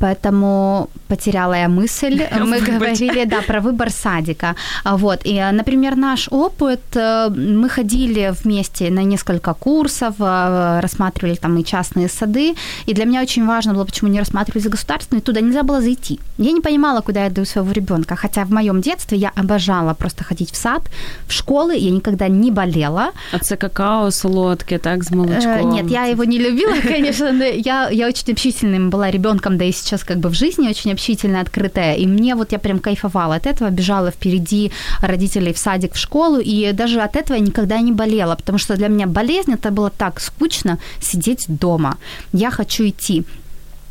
Поэтому 0.00 0.88
потеряла 1.08 1.54
я 1.54 1.68
мысль. 1.68 2.22
Мы 2.40 2.60
говорили, 2.60 3.24
да, 3.24 3.42
про 3.42 3.60
выбор 3.60 3.90
садика. 3.90 4.54
Вот. 4.84 5.20
И, 5.26 5.52
например, 5.52 5.96
наш 5.96 6.28
опыт, 6.30 6.80
э, 6.94 7.28
мы 7.30 7.68
ходили 7.68 8.32
вместе 8.44 8.90
на 8.90 9.02
несколько 9.02 9.54
курсов, 9.54 10.14
э, 10.18 10.80
рассматривали 10.80 11.36
там 11.36 11.58
и 11.58 11.64
частные 11.64 12.08
сады. 12.08 12.54
И 12.86 12.94
для 12.94 13.04
меня 13.04 13.22
очень 13.22 13.46
важно 13.46 13.74
было, 13.74 13.84
почему 13.84 14.10
не 14.10 14.18
рассматривали 14.18 14.62
за 14.62 14.70
государственные, 14.70 15.22
туда 15.22 15.40
нельзя 15.40 15.62
было 15.62 15.80
зайти. 15.80 16.18
Я 16.38 16.52
не 16.52 16.60
понимала, 16.60 17.00
куда 17.00 17.24
я 17.24 17.30
даю 17.30 17.46
своего 17.55 17.71
ребенка. 17.71 18.15
Хотя 18.15 18.43
в 18.43 18.51
моем 18.51 18.81
детстве 18.81 19.17
я 19.17 19.31
обожала 19.35 19.93
просто 19.93 20.23
ходить 20.23 20.51
в 20.51 20.55
сад, 20.55 20.81
в 21.27 21.31
школы, 21.31 21.75
я 21.77 21.91
никогда 21.91 22.27
не 22.27 22.51
болела. 22.51 23.11
А 23.31 23.39
це 23.39 23.55
какао 23.55 24.11
солодке, 24.11 24.77
так, 24.77 25.03
с 25.03 25.11
молочком? 25.11 25.51
Э, 25.51 25.63
нет, 25.63 25.91
я 25.91 26.09
его 26.09 26.25
не 26.25 26.39
любила, 26.39 26.75
конечно, 26.87 27.31
но 27.31 27.43
я, 27.43 27.89
я 27.91 28.07
очень 28.07 28.33
общительным 28.33 28.89
была 28.89 29.11
ребенком, 29.11 29.57
да 29.57 29.65
и 29.65 29.71
сейчас 29.71 30.03
как 30.03 30.17
бы 30.17 30.29
в 30.29 30.33
жизни 30.33 30.69
очень 30.69 30.91
общительная, 30.91 31.41
открытая. 31.41 31.95
И 31.95 32.07
мне 32.07 32.35
вот 32.35 32.51
я 32.51 32.59
прям 32.59 32.79
кайфовала 32.79 33.35
от 33.35 33.45
этого, 33.47 33.69
бежала 33.69 34.11
впереди 34.11 34.71
родителей 35.01 35.53
в 35.53 35.57
садик, 35.57 35.93
в 35.93 35.97
школу, 35.97 36.39
и 36.45 36.73
даже 36.73 37.01
от 37.01 37.15
этого 37.15 37.37
я 37.37 37.43
никогда 37.43 37.81
не 37.81 37.91
болела, 37.91 38.35
потому 38.35 38.57
что 38.59 38.75
для 38.75 38.87
меня 38.87 39.07
болезнь 39.07 39.53
это 39.53 39.71
было 39.71 39.89
так 39.89 40.21
скучно 40.21 40.77
сидеть 41.01 41.45
дома. 41.47 41.97
Я 42.33 42.51
хочу 42.51 42.83
идти. 42.83 43.23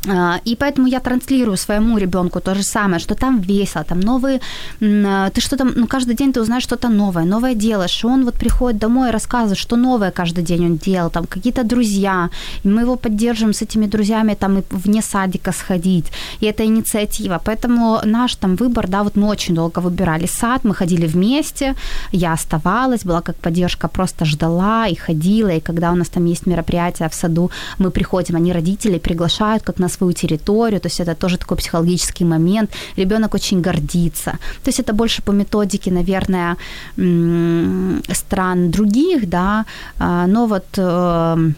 А, 0.07 0.39
и 0.45 0.55
поэтому 0.55 0.87
я 0.87 0.99
транслирую 0.99 1.57
своему 1.57 1.97
ребенку 1.97 2.39
то 2.39 2.55
же 2.55 2.63
самое, 2.63 2.99
что 2.99 3.15
там 3.15 3.41
весело, 3.41 3.83
там 3.83 3.99
новые, 3.99 4.39
а, 4.81 5.29
ты 5.29 5.41
что-то, 5.41 5.63
ну, 5.63 5.87
каждый 5.87 6.15
день 6.15 6.31
ты 6.31 6.41
узнаешь 6.41 6.63
что-то 6.63 6.89
новое, 6.89 7.25
новое 7.25 7.55
делаешь. 7.55 8.05
Он 8.05 8.25
вот 8.25 8.35
приходит 8.35 8.79
домой 8.79 9.09
и 9.09 9.11
рассказывает, 9.11 9.57
что 9.57 9.75
новое 9.75 10.11
каждый 10.11 10.43
день 10.43 10.65
он 10.65 10.77
делал, 10.77 11.09
там 11.09 11.25
какие-то 11.25 11.63
друзья, 11.63 12.29
и 12.63 12.67
мы 12.67 12.81
его 12.81 12.95
поддерживаем 12.95 13.53
с 13.53 13.61
этими 13.61 13.87
друзьями, 13.87 14.35
там 14.35 14.59
и 14.59 14.63
вне 14.69 15.01
садика 15.01 15.51
сходить, 15.51 16.05
и 16.41 16.45
это 16.45 16.63
инициатива. 16.63 17.41
Поэтому 17.43 17.99
наш 18.03 18.35
там 18.35 18.55
выбор, 18.55 18.87
да, 18.87 19.03
вот 19.03 19.15
мы 19.15 19.27
очень 19.27 19.55
долго 19.55 19.79
выбирали 19.79 20.27
сад, 20.27 20.63
мы 20.63 20.75
ходили 20.75 21.07
вместе, 21.07 21.75
я 22.11 22.33
оставалась, 22.33 23.05
была 23.05 23.21
как 23.21 23.35
поддержка, 23.35 23.87
просто 23.87 24.25
ждала 24.25 24.87
и 24.87 24.95
ходила, 24.95 25.49
и 25.49 25.59
когда 25.59 25.91
у 25.91 25.95
нас 25.95 26.09
там 26.09 26.25
есть 26.25 26.47
мероприятия 26.47 27.09
в 27.09 27.13
саду, 27.13 27.49
мы 27.79 27.91
приходим, 27.91 28.35
они 28.35 28.53
родители 28.53 28.99
приглашают, 28.99 29.63
как 29.63 29.79
нас 29.79 29.94
свою 29.95 30.13
территорию, 30.13 30.79
то 30.79 30.87
есть 30.87 30.99
это 30.99 31.15
тоже 31.15 31.37
такой 31.37 31.57
психологический 31.57 32.25
момент. 32.25 32.71
Ребенок 32.97 33.35
очень 33.35 33.61
гордится. 33.61 34.31
То 34.63 34.69
есть 34.69 34.79
это 34.79 34.93
больше 34.93 35.21
по 35.21 35.31
методике, 35.31 35.91
наверное, 35.91 36.57
стран 38.13 38.71
других, 38.71 39.29
да, 39.29 39.65
а, 39.99 40.27
но 40.27 40.47
вот 40.47 40.65
э, 40.77 41.51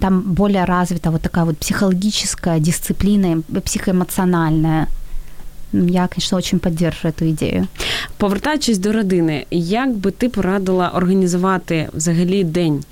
там 0.00 0.20
более 0.20 0.64
развита 0.64 1.10
вот 1.10 1.22
такая 1.22 1.44
вот 1.44 1.58
психологическая 1.58 2.60
дисциплина, 2.60 3.42
психоэмоциональная 3.64 4.88
я, 5.88 6.08
звісно, 6.14 6.38
дуже 6.38 6.58
підтримую 6.58 7.14
цю 7.18 7.24
ідею. 7.24 7.66
Повертаючись 8.16 8.78
до 8.78 8.92
родини, 8.92 9.46
як 9.50 9.96
би 9.96 10.10
ти 10.10 10.28
порадила 10.28 10.90
організувати 10.94 11.88
взагалі 11.94 12.44
день 12.44 12.84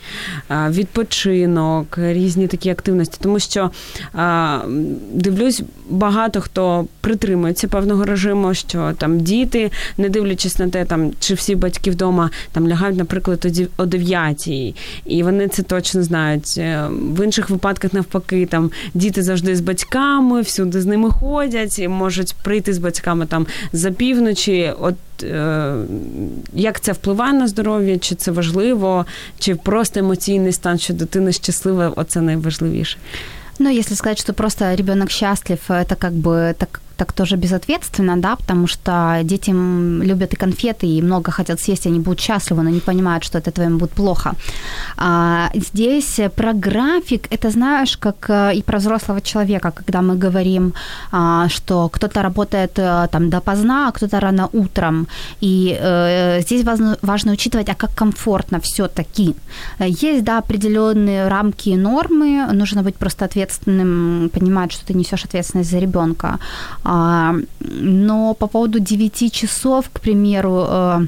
відпочинок, 0.50 1.98
різні 1.98 2.46
такі 2.46 2.70
активності? 2.70 3.18
Тому 3.20 3.38
що 3.38 3.70
дивлюсь, 5.12 5.62
багато 5.90 6.40
хто 6.40 6.86
притримується 7.00 7.68
певного 7.68 8.04
режиму, 8.04 8.54
що 8.54 8.92
там 8.98 9.20
діти, 9.20 9.70
не 9.98 10.08
дивлячись 10.08 10.58
на 10.58 10.68
те, 10.68 10.84
там 10.84 11.10
чи 11.20 11.34
всі 11.34 11.54
батьки 11.54 11.90
вдома 11.90 12.30
там 12.52 12.68
лягають, 12.68 12.98
наприклад, 12.98 13.46
о 13.76 13.86
9 13.86 14.48
і 15.06 15.22
вони 15.22 15.48
це 15.48 15.62
точно 15.62 16.02
знають. 16.02 16.54
Е, 16.58 16.88
в 16.90 17.24
інших 17.24 17.50
випадках 17.50 17.92
навпаки, 17.92 18.46
там 18.46 18.70
діти 18.94 19.22
завжди 19.22 19.56
з 19.56 19.60
батьками, 19.60 20.40
всюди 20.40 20.80
з 20.80 20.86
ними 20.86 21.10
ходять 21.10 21.78
і 21.78 21.88
можуть 21.88 22.34
прийти 22.42 22.71
з 22.72 22.78
батьками 22.78 23.26
там 23.26 23.46
за 23.72 23.90
півночі. 23.90 24.72
От 24.80 24.94
е, 25.22 25.74
як 26.54 26.80
це 26.80 26.92
впливає 26.92 27.32
на 27.32 27.48
здоров'я, 27.48 27.98
чи 27.98 28.14
це 28.14 28.30
важливо, 28.30 29.06
чи 29.38 29.54
просто 29.54 30.00
емоційний 30.00 30.52
стан, 30.52 30.78
що 30.78 30.94
дитина 30.94 31.32
щаслива, 31.32 31.92
оце 31.96 32.20
найважливіше. 32.20 32.98
Ну, 33.58 33.70
если 33.70 33.96
сказать, 33.96 34.18
что 34.18 34.32
просто 34.32 34.76
ребенок 34.76 35.10
счастлив, 35.10 35.60
это 35.68 35.94
как 35.94 36.12
бы 36.12 36.54
так 36.58 36.80
так 36.96 37.12
тоже 37.12 37.36
безответственно, 37.36 38.16
да, 38.16 38.36
потому 38.36 38.66
что 38.66 39.20
дети 39.24 39.50
любят 39.50 40.32
и 40.34 40.36
конфеты, 40.36 40.86
и 40.86 41.02
много 41.02 41.30
хотят 41.30 41.60
съесть, 41.60 41.86
они 41.86 42.00
будут 42.00 42.20
счастливы, 42.20 42.62
но 42.62 42.70
не 42.70 42.80
понимают, 42.80 43.24
что 43.24 43.38
от 43.38 43.48
этого 43.48 43.78
будет 43.78 43.90
плохо. 43.90 44.34
А 44.96 45.50
здесь 45.54 46.20
про 46.36 46.52
график, 46.52 47.26
это 47.30 47.50
знаешь, 47.50 47.96
как 47.96 48.30
э, 48.30 48.54
и 48.54 48.62
про 48.62 48.78
взрослого 48.78 49.20
человека, 49.20 49.70
когда 49.70 50.02
мы 50.02 50.16
говорим, 50.16 50.72
а, 51.12 51.48
что 51.48 51.88
кто-то 51.88 52.22
работает 52.22 52.78
э, 52.78 53.08
там 53.10 53.30
допоздна, 53.30 53.88
а 53.88 53.92
кто-то 53.92 54.20
рано 54.20 54.48
утром, 54.52 55.06
и 55.42 55.76
э, 55.80 56.40
здесь 56.42 56.64
важно, 56.64 56.96
важно 57.02 57.32
учитывать, 57.32 57.68
а 57.68 57.74
как 57.74 57.94
комфортно 57.94 58.60
все-таки. 58.60 59.34
Есть, 59.78 60.24
да, 60.24 60.38
определенные 60.38 61.28
рамки 61.28 61.70
и 61.70 61.76
нормы, 61.76 62.46
нужно 62.52 62.82
быть 62.82 62.96
просто 62.96 63.24
ответственным, 63.24 64.30
понимать, 64.30 64.72
что 64.72 64.86
ты 64.86 64.94
несешь 64.94 65.24
ответственность 65.24 65.70
за 65.70 65.78
ребенка. 65.78 66.38
А, 66.84 67.34
но 67.60 68.34
по 68.34 68.46
поводу 68.46 68.78
9 68.78 69.32
часов, 69.32 69.88
к 69.92 70.00
примеру, 70.00 70.64
э, 70.68 71.06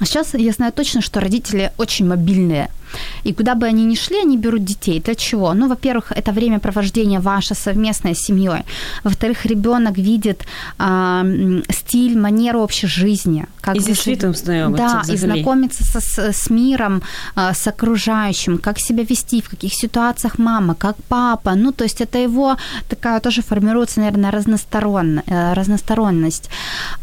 сейчас 0.00 0.34
я 0.34 0.52
знаю 0.52 0.72
точно, 0.72 1.02
что 1.02 1.20
родители 1.20 1.72
очень 1.76 2.06
мобильные– 2.06 2.70
и 3.24 3.32
куда 3.32 3.54
бы 3.54 3.66
они 3.66 3.84
ни 3.84 3.94
шли, 3.94 4.20
они 4.22 4.36
берут 4.36 4.64
детей. 4.64 5.00
Для 5.00 5.14
чего? 5.14 5.54
Ну, 5.54 5.68
во-первых, 5.68 6.12
это 6.12 6.32
время 6.32 6.58
провождения 6.58 7.20
ваше 7.20 7.54
совместное 7.54 8.14
с 8.14 8.18
семьей. 8.18 8.62
Во-вторых, 9.04 9.46
ребенок 9.46 9.98
видит 9.98 10.46
э, 10.78 11.62
стиль, 11.70 12.18
манеру 12.18 12.60
общей 12.60 12.88
жизни. 12.88 13.46
Как 13.60 13.76
и 13.76 13.80
с 13.80 14.00
светом 14.00 14.34
Да, 14.76 15.02
и 15.12 15.16
знакомиться 15.16 15.84
со, 15.84 16.00
с, 16.00 16.18
с 16.18 16.50
миром, 16.50 17.02
э, 17.36 17.52
с 17.54 17.66
окружающим, 17.66 18.58
как 18.58 18.78
себя 18.78 19.04
вести, 19.04 19.40
в 19.40 19.48
каких 19.48 19.74
ситуациях 19.74 20.38
мама, 20.38 20.74
как 20.74 20.96
папа. 21.08 21.54
Ну, 21.54 21.72
то 21.72 21.84
есть 21.84 22.00
это 22.00 22.18
его 22.18 22.56
такая 22.88 23.20
тоже 23.20 23.42
формируется, 23.42 24.00
наверное, 24.00 24.30
разносторонно, 24.30 25.22
э, 25.26 25.54
разносторонность. 25.54 26.50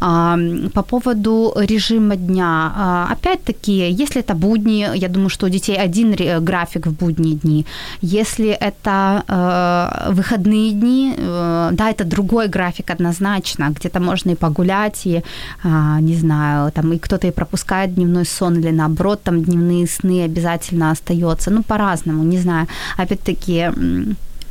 Э, 0.02 0.38
по 0.74 0.84
поводу 0.84 1.54
режима 1.56 2.16
дня. 2.16 3.08
Э, 3.10 3.14
опять-таки, 3.14 4.04
если 4.04 4.22
это 4.22 4.34
будни, 4.34 4.98
я 4.98 5.10
думаю, 5.10 5.30
что 5.30 5.46
у 5.46 5.50
детей 5.50 5.75
один 5.76 6.16
график 6.44 6.88
в 6.88 6.92
будние 6.92 7.36
дни. 7.36 7.66
Если 8.02 8.50
это 8.50 9.24
э, 9.28 10.12
выходные 10.14 10.72
дни, 10.72 11.14
э, 11.18 11.70
да, 11.72 11.90
это 11.90 12.04
другой 12.04 12.48
график 12.48 12.90
однозначно. 12.92 13.70
Где-то 13.70 14.00
можно 14.00 14.32
и 14.32 14.36
погулять, 14.36 15.06
и, 15.06 15.24
э, 15.64 15.98
не 16.02 16.16
знаю, 16.16 16.72
там 16.72 16.94
и 16.94 16.98
кто-то 16.98 17.28
и 17.28 17.32
пропускает 17.32 17.96
дневной 17.96 18.26
сон, 18.26 18.60
или 18.60 18.72
наоборот, 18.72 19.24
там 19.24 19.44
дневные 19.44 19.88
сны 19.88 20.24
обязательно 20.24 20.92
остается. 20.92 21.52
Ну, 21.52 21.64
по-разному, 21.64 22.24
не 22.24 22.40
знаю. 22.40 22.68
Опять-таки, 22.98 23.72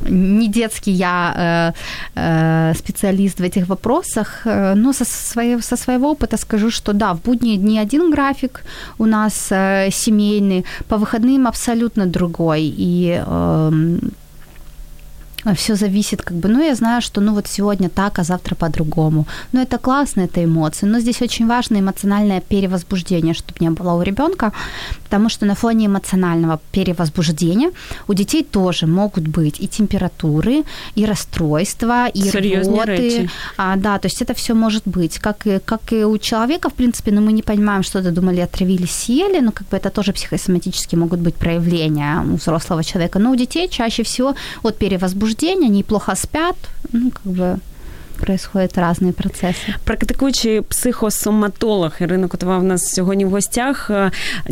не 0.01 0.47
детский 0.47 0.91
я 0.91 1.73
э, 2.15 2.19
э, 2.19 2.73
специалист 2.75 3.39
в 3.39 3.43
этих 3.43 3.67
вопросах, 3.67 4.41
э, 4.45 4.75
но 4.75 4.93
со, 4.93 5.05
своего, 5.05 5.61
со 5.61 5.77
своего 5.77 6.11
опыта 6.11 6.37
скажу, 6.37 6.71
что 6.71 6.93
да, 6.93 7.13
в 7.13 7.21
будние 7.21 7.57
дни 7.57 7.79
один 7.79 8.11
график 8.11 8.63
у 8.99 9.05
нас 9.05 9.51
э, 9.51 9.89
семейный, 9.91 10.65
по 10.87 10.97
выходным 10.97 11.47
абсолютно 11.47 12.05
другой. 12.05 12.73
И 12.77 13.21
э, 13.25 13.71
все 15.53 15.75
зависит, 15.75 16.21
как 16.21 16.37
бы, 16.37 16.49
ну, 16.49 16.63
я 16.63 16.75
знаю, 16.75 17.01
что, 17.01 17.21
ну, 17.21 17.33
вот 17.33 17.47
сегодня 17.47 17.89
так, 17.89 18.19
а 18.19 18.23
завтра 18.23 18.55
по-другому. 18.55 19.27
Ну, 19.53 19.61
это 19.61 19.77
классно, 19.77 20.21
это 20.21 20.43
эмоции, 20.43 20.87
но 20.87 20.99
здесь 20.99 21.21
очень 21.21 21.47
важно 21.47 21.79
эмоциональное 21.79 22.41
перевозбуждение, 22.41 23.33
чтобы 23.33 23.57
не 23.59 23.69
было 23.69 23.93
у 23.93 24.01
ребенка, 24.01 24.51
потому 25.03 25.29
что 25.29 25.45
на 25.45 25.53
фоне 25.53 25.85
эмоционального 25.85 26.59
перевозбуждения 26.71 27.71
у 28.07 28.13
детей 28.13 28.43
тоже 28.43 28.87
могут 28.87 29.27
быть 29.27 29.59
и 29.59 29.67
температуры, 29.67 30.63
и 30.95 31.05
расстройства, 31.05 32.07
и 32.07 32.29
рвоты. 32.31 33.29
А, 33.57 33.75
да, 33.75 33.99
то 33.99 34.07
есть 34.07 34.21
это 34.21 34.33
все 34.33 34.53
может 34.53 34.83
быть, 34.87 35.19
как 35.19 35.45
и, 35.47 35.59
как 35.59 35.93
и 35.93 36.03
у 36.05 36.17
человека, 36.17 36.69
в 36.69 36.73
принципе, 36.73 37.11
но 37.11 37.21
мы 37.21 37.33
не 37.33 37.43
понимаем, 37.43 37.83
что 37.83 37.99
это 37.99 38.11
думали, 38.11 38.41
отравили, 38.41 38.87
съели, 38.87 39.41
но 39.41 39.51
как 39.51 39.67
бы 39.67 39.77
это 39.77 39.89
тоже 39.89 40.11
психосоматически 40.11 40.95
могут 40.95 41.19
быть 41.19 41.35
проявления 41.35 42.23
у 42.31 42.35
взрослого 42.35 42.83
человека. 42.83 43.19
Но 43.19 43.31
у 43.31 43.35
детей 43.35 43.69
чаще 43.69 44.03
всего 44.03 44.35
от 44.63 44.77
перевозбуждения 44.77 45.34
день, 45.34 45.64
они 45.64 45.82
плохо 45.82 46.14
спят, 46.14 46.56
ну, 46.92 47.10
как 47.10 47.32
бы 47.32 47.58
происходят 48.20 48.78
разные 48.78 49.12
процессы. 49.12 49.74
Практикуючий 49.84 50.60
психосоматолог 50.60 51.92
Ірина 52.00 52.28
Котова 52.28 52.58
в 52.58 52.62
нас 52.62 52.92
сьогодні 52.94 53.24
в 53.24 53.30
гостях. 53.30 53.90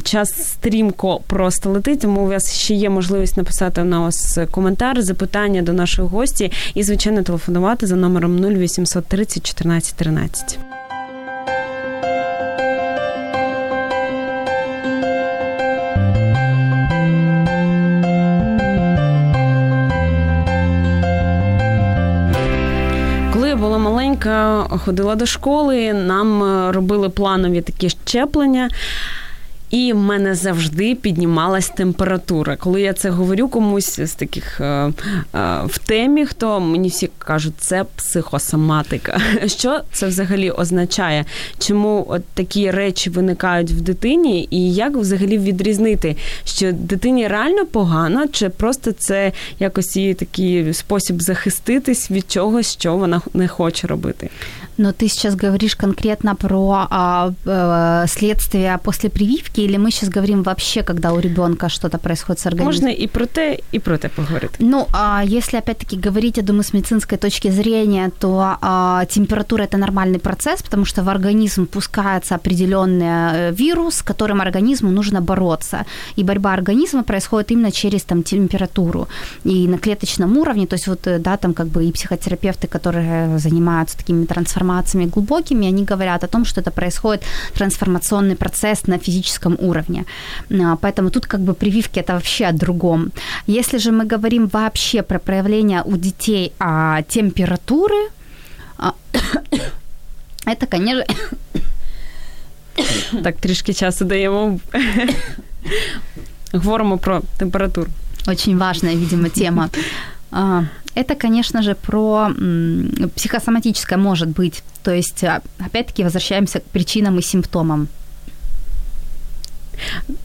Час 0.03 0.49
стрімко 0.49 1.21
просто 1.27 1.71
летить, 1.71 2.01
тому 2.01 2.21
у 2.21 2.29
вас 2.29 2.53
ще 2.53 2.75
є 2.75 2.91
можливість 2.91 3.37
написати 3.37 3.85
на 3.85 4.01
вас 4.01 4.39
коментар, 4.51 5.03
запитання 5.03 5.63
до 5.63 5.73
нашої 5.73 6.09
гості 6.09 6.53
і, 6.75 6.83
звичайно, 6.83 7.23
телефонувати 7.23 7.87
за 7.87 7.97
номером 7.97 8.39
0800 8.39 9.07
30 9.07 9.47
14 9.47 9.95
13. 9.95 10.59
Ходила 24.86 25.16
до 25.16 25.26
школи, 25.26 25.94
нам 25.94 26.44
робили 26.72 27.10
планові 27.10 27.62
такі 27.62 27.90
щеплення. 27.90 28.70
І 29.74 29.94
в 29.94 29.98
мене 29.98 30.36
завжди 30.36 30.96
піднімалась 30.96 31.70
температура. 31.70 32.56
Коли 32.56 32.82
я 32.82 32.94
це 32.94 33.10
говорю 33.10 33.48
комусь 33.48 34.00
з 34.00 34.14
таких 34.14 34.62
е, 34.62 34.66
е, 34.66 34.92
в 35.66 35.78
темі, 35.78 36.26
хто 36.26 36.60
мені 36.60 36.90
всі 36.90 37.10
кажуть, 37.18 37.54
це 37.58 37.86
психосоматика. 37.96 39.22
Що 39.46 39.80
це 39.92 40.08
взагалі 40.08 40.52
означає? 40.52 41.26
Чому 41.60 42.06
от 42.10 42.26
такі 42.34 42.72
речі 42.72 43.10
виникають 43.10 43.72
в 43.72 43.82
дитині, 43.82 44.48
і 44.52 44.74
як 44.74 44.98
взагалі 44.98 45.38
відрізнити, 45.38 46.18
що 46.46 46.72
дитині 46.72 47.28
реально 47.28 47.66
погано, 47.66 48.28
чи 48.28 48.50
просто 48.50 48.92
це 48.92 49.32
якось 49.60 49.96
її 49.96 50.14
такий 50.14 50.74
спосіб 50.74 51.22
захиститись 51.22 52.12
від 52.12 52.32
чогось, 52.32 52.74
що 52.74 52.96
вона 52.96 53.22
не 53.34 53.48
хоче 53.48 53.88
робити? 53.88 54.30
Но 54.78 54.92
ты 54.92 55.08
сейчас 55.08 55.36
говоришь 55.36 55.76
конкретно 55.76 56.36
про 56.36 56.88
а, 56.90 57.34
а, 57.46 58.06
следствие 58.08 58.80
после 58.84 59.10
прививки, 59.10 59.62
или 59.62 59.78
мы 59.78 59.92
сейчас 59.92 60.10
говорим 60.10 60.44
вообще, 60.44 60.84
когда 60.84 61.14
у 61.14 61.20
ребенка 61.20 61.70
что-то 61.70 61.98
происходит 61.98 62.40
с 62.40 62.46
организмом? 62.46 62.74
Можно 62.74 62.88
и 62.88 63.08
про 63.08 63.26
те, 63.26 63.62
и 63.72 63.80
про 63.80 63.98
те 63.98 64.10
поговорить. 64.10 64.52
Ну, 64.60 64.88
а 64.94 65.24
если 65.24 65.58
опять-таки 65.58 65.98
говорить, 65.98 66.38
я 66.38 66.44
думаю, 66.44 66.64
с 66.64 66.74
медицинской 66.74 67.18
точки 67.18 67.52
зрения, 67.52 68.12
то 68.20 68.58
а, 68.62 69.06
температура 69.06 69.64
это 69.64 69.78
нормальный 69.78 70.20
процесс, 70.20 70.64
потому 70.64 70.86
что 70.86 71.04
в 71.04 71.10
организм 71.10 71.66
пускается 71.68 72.36
определенный 72.36 73.04
э, 73.06 73.52
вирус, 73.52 73.96
с 73.96 74.02
которым 74.02 74.42
организму 74.42 74.92
нужно 74.92 75.22
бороться. 75.22 75.86
И 76.18 76.24
борьба 76.24 76.54
организма 76.54 77.04
происходит 77.04 77.52
именно 77.52 77.72
через 77.72 78.04
там 78.04 78.24
температуру 78.24 79.08
и 79.44 79.68
на 79.68 79.78
клеточном 79.78 80.38
уровне. 80.38 80.68
То 80.68 80.76
есть 80.76 80.88
вот, 80.88 81.08
э, 81.08 81.20
да, 81.20 81.38
там 81.38 81.54
как 81.54 81.68
бы 81.68 81.86
и 81.86 81.92
психотерапевты, 81.92 82.68
которые 82.68 83.38
занимаются 83.40 83.98
такими 83.98 84.26
трансформациями, 84.26 84.63
трансформациями 84.64 85.10
глубокими, 85.10 85.68
они 85.68 85.84
говорят 85.84 86.24
о 86.24 86.28
том, 86.28 86.46
что 86.46 86.62
это 86.62 86.72
происходит 86.72 87.24
трансформационный 87.54 88.36
процесс 88.36 88.88
на 88.88 88.98
физическом 88.98 89.58
уровне. 89.60 90.06
А, 90.50 90.76
поэтому 90.76 91.10
тут 91.10 91.26
как 91.26 91.42
бы 91.42 91.54
прививки 91.54 92.00
это 92.00 92.14
вообще 92.14 92.48
о 92.48 92.52
другом. 92.52 93.12
Если 93.48 93.80
же 93.80 93.92
мы 93.92 94.06
говорим 94.06 94.48
вообще 94.48 95.02
про 95.02 95.20
проявление 95.20 95.82
у 95.86 95.98
детей 95.98 96.52
а, 96.60 97.02
температуры, 97.02 98.10
а, 98.78 98.94
это, 100.46 100.68
конечно... 100.68 101.04
Так, 103.24 103.38
трішки 103.38 103.74
часу 103.74 104.06
даємо. 104.06 104.60
Говоримо 106.54 106.98
про 106.98 107.22
температуру. 107.38 107.88
Очень 108.28 108.58
важная, 108.58 108.96
видимо, 108.96 109.30
тема. 109.30 109.70
Это, 110.96 111.16
конечно 111.16 111.62
же, 111.62 111.74
про 111.76 112.30
психосоматическое 113.16 113.98
может 113.98 114.30
быть. 114.30 114.64
То 114.84 114.92
есть, 114.92 115.24
опять-таки, 115.60 116.04
возвращаемся 116.04 116.60
к 116.60 116.64
причинам 116.64 117.20
и 117.20 117.22
симптомам. 117.22 117.88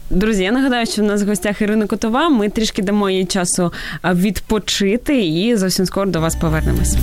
Друзі, 0.09 0.43
я 0.43 0.51
нагадаю, 0.51 0.85
що 0.85 1.01
в 1.01 1.05
нас 1.05 1.23
в 1.23 1.27
гостях 1.27 1.61
Ірина 1.61 1.87
Котова. 1.87 2.29
Ми 2.29 2.49
трішки 2.49 2.81
дамо 2.81 3.09
їй 3.09 3.25
часу 3.25 3.73
відпочити 4.03 5.25
і 5.27 5.55
зовсім 5.55 5.85
скоро 5.85 6.11
до 6.11 6.21
вас 6.21 6.35
повернемось. 6.35 6.95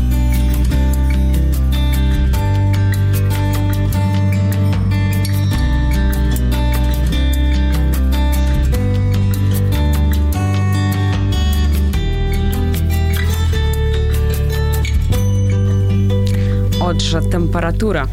Отже, 16.87 17.21
температура. 17.21 18.09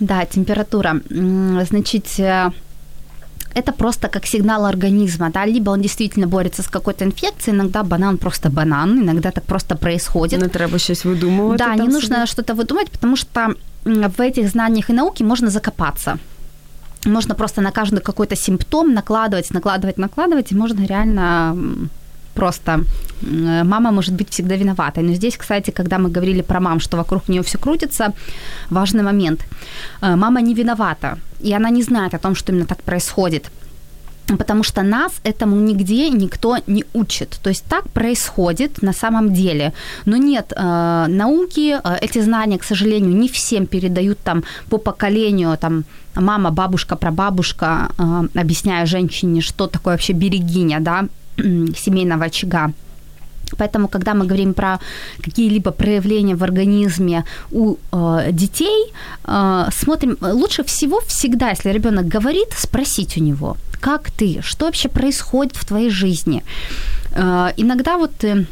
Да, 0.00 0.24
температура. 0.26 1.00
Значит, 1.70 2.18
э, 2.18 2.50
это 3.54 3.72
просто 3.72 4.08
как 4.08 4.26
сигнал 4.26 4.66
организма, 4.66 5.30
да, 5.30 5.46
либо 5.46 5.70
он 5.70 5.80
действительно 5.80 6.26
борется 6.26 6.62
с 6.62 6.68
какой-то 6.68 7.04
инфекцией, 7.04 7.56
иногда 7.56 7.82
банан 7.82 8.18
просто 8.18 8.50
банан, 8.50 8.98
иногда 8.98 9.30
так 9.30 9.44
просто 9.44 9.76
происходит. 9.76 10.42
Не 10.42 10.48
треба 10.48 10.78
щось 10.78 11.04
видумувати. 11.04 11.64
Да, 11.64 11.74
не 11.76 11.88
нужно 11.88 12.16
себе. 12.16 12.26
что-то 12.26 12.54
выдумать, 12.54 12.90
потому 12.90 13.16
что 13.16 13.54
в 13.84 14.20
этих 14.20 14.48
знаниях 14.48 14.90
и 14.90 14.92
науке 14.92 15.24
можно 15.24 15.50
закопаться. 15.50 16.18
Можно 17.06 17.34
просто 17.34 17.62
на 17.62 17.70
каждый 17.70 18.00
какой-то 18.00 18.36
симптом 18.36 18.94
накладывать, 18.94 19.54
накладывать, 19.54 19.98
накладывать, 19.98 20.52
и 20.52 20.56
можно 20.56 20.86
реально 20.86 21.56
просто 22.34 22.84
мама 23.22 23.90
может 23.90 24.14
быть 24.14 24.30
всегда 24.30 24.56
виноватой. 24.56 25.02
Но 25.02 25.14
здесь, 25.14 25.36
кстати, 25.36 25.70
когда 25.70 25.98
мы 25.98 26.10
говорили 26.10 26.42
про 26.42 26.60
мам, 26.60 26.80
что 26.80 26.96
вокруг 26.96 27.28
нее 27.28 27.42
все 27.42 27.58
крутится, 27.58 28.12
важный 28.70 29.02
момент. 29.02 29.40
Э, 30.02 30.16
мама 30.16 30.40
не 30.40 30.54
виновата, 30.54 31.18
и 31.40 31.54
она 31.54 31.70
не 31.70 31.82
знает 31.82 32.14
о 32.14 32.18
том, 32.18 32.34
что 32.34 32.52
именно 32.52 32.66
так 32.66 32.82
происходит 32.82 33.50
потому 34.38 34.62
что 34.62 34.82
нас 34.82 35.12
этому 35.24 35.56
нигде 35.56 36.10
никто 36.10 36.56
не 36.66 36.84
учит. 36.94 37.38
То 37.42 37.50
есть 37.50 37.64
так 37.68 37.88
происходит 37.90 38.82
на 38.82 38.92
самом 38.92 39.32
деле. 39.32 39.72
Но 40.06 40.16
нет 40.16 40.52
э, 40.56 41.06
науки, 41.08 41.76
э, 41.82 41.98
эти 42.00 42.22
знания, 42.22 42.58
к 42.58 42.64
сожалению, 42.64 43.14
не 43.14 43.28
всем 43.28 43.66
передают 43.66 44.18
там 44.24 44.42
по 44.70 44.78
поколению, 44.78 45.56
там 45.58 45.84
мама, 46.14 46.50
бабушка, 46.50 46.96
прабабушка, 46.96 47.88
э, 47.98 48.40
объясняя 48.40 48.86
женщине, 48.86 49.40
что 49.40 49.66
такое 49.66 49.94
вообще 49.94 50.14
берегиня, 50.14 50.80
да, 50.80 51.04
семейного 51.36 52.24
очага. 52.24 52.72
Поэтому, 53.58 53.88
когда 53.88 54.14
мы 54.14 54.26
говорим 54.26 54.54
про 54.54 54.78
какие-либо 55.22 55.70
проявления 55.70 56.34
в 56.34 56.42
организме 56.42 57.24
у 57.52 57.76
э, 57.92 58.32
детей, 58.32 58.92
э, 59.24 59.68
смотрим, 59.72 60.16
лучше 60.20 60.62
всего 60.62 61.00
всегда, 61.06 61.50
если 61.50 61.72
ребенок 61.72 62.08
говорит, 62.08 62.48
спросить 62.56 63.16
у 63.16 63.20
него, 63.20 63.56
как 63.80 64.10
ты, 64.10 64.40
что 64.42 64.66
вообще 64.66 64.88
происходит 64.88 65.56
в 65.56 65.64
твоей 65.64 65.90
жизни. 65.90 66.42
Э, 67.12 67.52
иногда 67.56 67.96
вот 67.96 68.24
э, 68.24 68.46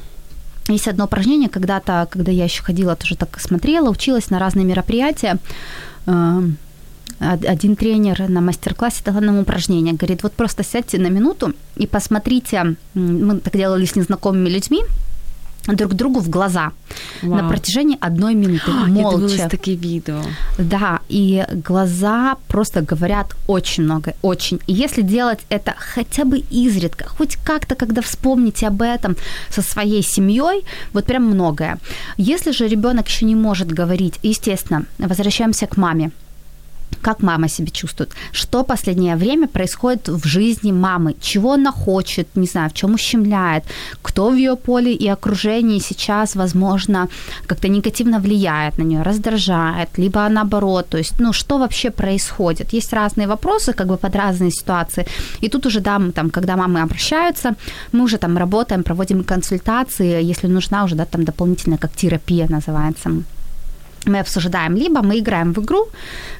есть 0.68 0.88
одно 0.88 1.04
упражнение, 1.04 1.48
когда-то, 1.48 2.06
когда 2.10 2.32
я 2.32 2.44
еще 2.44 2.62
ходила, 2.62 2.94
тоже 2.94 3.16
так 3.16 3.40
смотрела, 3.40 3.90
училась 3.90 4.30
на 4.30 4.38
разные 4.38 4.64
мероприятия. 4.64 5.38
Э, 6.06 6.42
один 7.22 7.76
тренер 7.76 8.28
на 8.28 8.40
мастер-классе 8.40 9.02
дал 9.04 9.20
нам 9.20 9.38
упражнение. 9.38 9.94
Говорит, 9.94 10.22
вот 10.22 10.32
просто 10.32 10.64
сядьте 10.64 10.98
на 10.98 11.08
минуту 11.08 11.54
и 11.76 11.86
посмотрите, 11.86 12.76
мы 12.94 13.38
так 13.38 13.56
делали 13.56 13.84
с 13.84 13.96
незнакомыми 13.96 14.48
людьми, 14.48 14.82
друг 15.66 15.94
другу 15.94 16.20
в 16.20 16.28
глаза 16.28 16.72
Вау. 17.22 17.36
на 17.36 17.48
протяжении 17.48 17.96
одной 18.00 18.34
минуты. 18.34 18.70
А, 18.70 18.86
молча. 18.86 19.36
Я 19.36 19.48
такие 19.48 19.76
видео. 19.76 20.20
Да, 20.58 21.00
и 21.08 21.44
глаза 21.52 22.36
просто 22.48 22.82
говорят 22.82 23.36
очень 23.46 23.84
много, 23.84 24.14
очень. 24.22 24.60
И 24.66 24.72
если 24.72 25.02
делать 25.02 25.40
это 25.50 25.74
хотя 25.78 26.24
бы 26.24 26.38
изредка, 26.38 27.08
хоть 27.08 27.36
как-то, 27.36 27.74
когда 27.74 28.02
вспомните 28.02 28.66
об 28.66 28.82
этом 28.82 29.16
со 29.50 29.62
своей 29.62 30.02
семьей, 30.02 30.64
вот 30.92 31.04
прям 31.04 31.24
многое. 31.24 31.78
Если 32.16 32.50
же 32.50 32.68
ребенок 32.68 33.08
еще 33.08 33.24
не 33.24 33.36
может 33.36 33.68
говорить, 33.68 34.18
естественно, 34.22 34.84
возвращаемся 34.98 35.66
к 35.66 35.76
маме 35.76 36.10
как 37.00 37.22
мама 37.22 37.48
себя 37.48 37.70
чувствует, 37.70 38.10
что 38.32 38.64
последнее 38.64 39.16
время 39.16 39.48
происходит 39.48 40.08
в 40.08 40.26
жизни 40.26 40.72
мамы, 40.72 41.14
чего 41.20 41.52
она 41.52 41.72
хочет, 41.72 42.28
не 42.36 42.46
знаю, 42.46 42.70
в 42.70 42.74
чем 42.74 42.94
ущемляет, 42.94 43.64
кто 44.02 44.30
в 44.30 44.36
ее 44.36 44.56
поле 44.56 44.92
и 44.92 45.08
окружении 45.08 45.80
сейчас, 45.80 46.36
возможно, 46.36 47.08
как-то 47.46 47.68
негативно 47.68 48.18
влияет 48.18 48.78
на 48.78 48.82
нее, 48.82 49.02
раздражает, 49.02 49.88
либо 49.98 50.28
наоборот, 50.28 50.88
то 50.88 50.98
есть, 50.98 51.20
ну, 51.20 51.32
что 51.32 51.58
вообще 51.58 51.90
происходит. 51.90 52.72
Есть 52.72 52.92
разные 52.92 53.26
вопросы, 53.26 53.72
как 53.72 53.86
бы 53.86 53.96
под 53.96 54.16
разные 54.16 54.50
ситуации. 54.50 55.06
И 55.40 55.48
тут 55.48 55.66
уже, 55.66 55.80
да, 55.80 55.98
мы, 55.98 56.12
там, 56.12 56.30
когда 56.30 56.56
мамы 56.56 56.82
обращаются, 56.82 57.54
мы 57.92 58.04
уже 58.04 58.18
там 58.18 58.38
работаем, 58.38 58.82
проводим 58.82 59.24
консультации, 59.24 60.30
если 60.30 60.48
нужна 60.48 60.84
уже, 60.84 60.94
да, 60.94 61.04
там 61.04 61.24
дополнительная 61.24 61.78
как 61.78 61.92
терапия 61.92 62.46
называется 62.48 63.10
мы 64.05 64.19
обсуждаем, 64.19 64.75
либо 64.75 65.01
мы 65.01 65.19
играем 65.19 65.53
в 65.53 65.57
игру, 65.59 65.87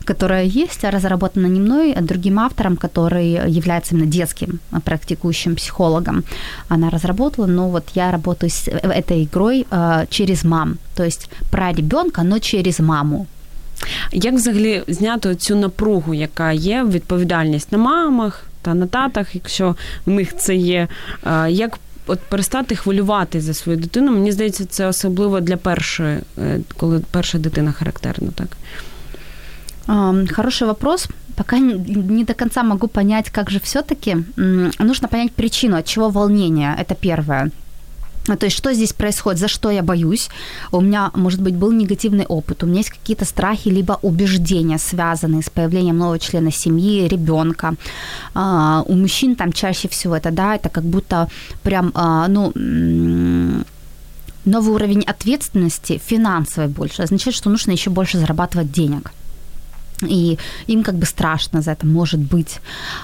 которая 0.06 0.46
есть, 0.46 0.84
разработана 0.84 1.48
не 1.48 1.60
мной, 1.60 1.94
а 1.94 2.02
другим 2.02 2.40
автором, 2.40 2.78
который 2.78 3.52
является 3.52 3.96
именно 3.96 4.12
детским 4.12 4.60
практикующим 4.84 5.56
психологом. 5.56 6.24
Она 6.70 6.90
разработала, 6.90 7.46
но 7.48 7.70
вот 7.70 7.84
я 7.96 8.12
работаю 8.12 8.50
с 8.50 8.68
этой 8.68 9.24
игрой 9.24 9.66
э, 9.70 10.06
через 10.10 10.44
мам, 10.44 10.78
то 10.96 11.04
есть 11.04 11.30
про 11.52 11.72
ребенка, 11.72 12.24
но 12.24 12.40
через 12.40 12.80
маму. 12.80 13.28
Як 14.12 14.34
взагалі 14.34 14.84
зняти 14.88 15.36
цю 15.36 15.56
напругу, 15.56 16.14
яка 16.14 16.52
є, 16.52 16.84
відповідальність 16.84 17.72
на 17.72 17.78
мамах 17.78 18.44
та 18.62 18.74
на 18.74 18.88
татах, 18.88 19.36
якщо 19.36 19.76
в 20.06 20.12
них 20.12 20.38
це 20.38 20.56
є, 20.56 20.88
як 21.50 21.80
от 22.08 22.20
перестати 22.20 22.76
хвилювати 22.76 23.42
за 23.42 23.54
свою 23.54 23.78
дитину, 23.78 24.12
мені 24.12 24.32
здається, 24.32 24.66
це 24.66 24.88
особливо 24.88 25.40
для 25.40 25.58
першої, 25.58 26.20
е, 26.38 26.60
коли 26.78 27.02
перша 27.12 27.38
дитина 27.38 27.72
характерна, 27.72 28.30
так? 28.36 28.48
Хороший 30.36 30.68
вопрос. 30.68 31.08
Пока 31.36 31.60
не 31.60 32.24
до 32.24 32.34
конца 32.34 32.64
могу 32.64 32.88
понять, 32.88 33.30
как 33.30 33.52
же 33.52 33.60
все-таки 33.60 34.18
нужно 34.80 35.08
понять 35.08 35.32
причину, 35.32 35.78
от 35.78 35.86
чего 35.86 36.10
волнение. 36.10 36.76
Это 36.80 36.96
первое. 36.96 37.52
а, 38.29 38.37
то 38.37 38.47
есть 38.47 38.57
что 38.57 38.73
здесь 38.73 38.93
происходит, 38.93 39.41
за 39.41 39.49
что 39.49 39.71
я 39.71 39.83
боюсь? 39.83 40.29
У 40.71 40.81
меня, 40.81 41.11
может 41.15 41.41
быть, 41.41 41.55
был 41.55 41.73
негативный 41.73 42.25
опыт, 42.27 42.63
у 42.63 42.67
меня 42.67 42.79
есть 42.79 42.91
какие-то 42.91 43.25
страхи 43.25 43.69
либо 43.69 43.99
убеждения, 44.03 44.79
связанные 44.79 45.43
с 45.43 45.51
появлением 45.51 45.99
нового 45.99 46.19
члена 46.19 46.53
семьи, 46.53 47.09
ребенка. 47.09 47.75
А, 48.35 48.85
у 48.87 48.95
мужчин 48.95 49.35
там 49.35 49.53
чаще 49.53 49.89
всего 49.89 50.17
это, 50.17 50.31
да, 50.31 50.55
это 50.55 50.69
как 50.69 50.85
будто 50.85 51.29
прям, 51.63 51.91
а, 51.95 52.29
ну, 52.29 52.53
новый 54.45 54.75
уровень 54.75 55.03
ответственности 55.03 56.01
финансовой 56.05 56.69
больше, 56.69 57.03
означает, 57.03 57.37
что 57.37 57.51
нужно 57.51 57.73
еще 57.73 57.91
больше 57.91 58.19
зарабатывать 58.19 58.73
денег 58.73 59.13
и 60.07 60.39
им 60.67 60.83
как 60.83 60.95
бы 60.95 61.07
страшно 61.07 61.63
за 61.63 61.73
это, 61.73 61.87
может 61.87 62.21
быть. 62.21 62.61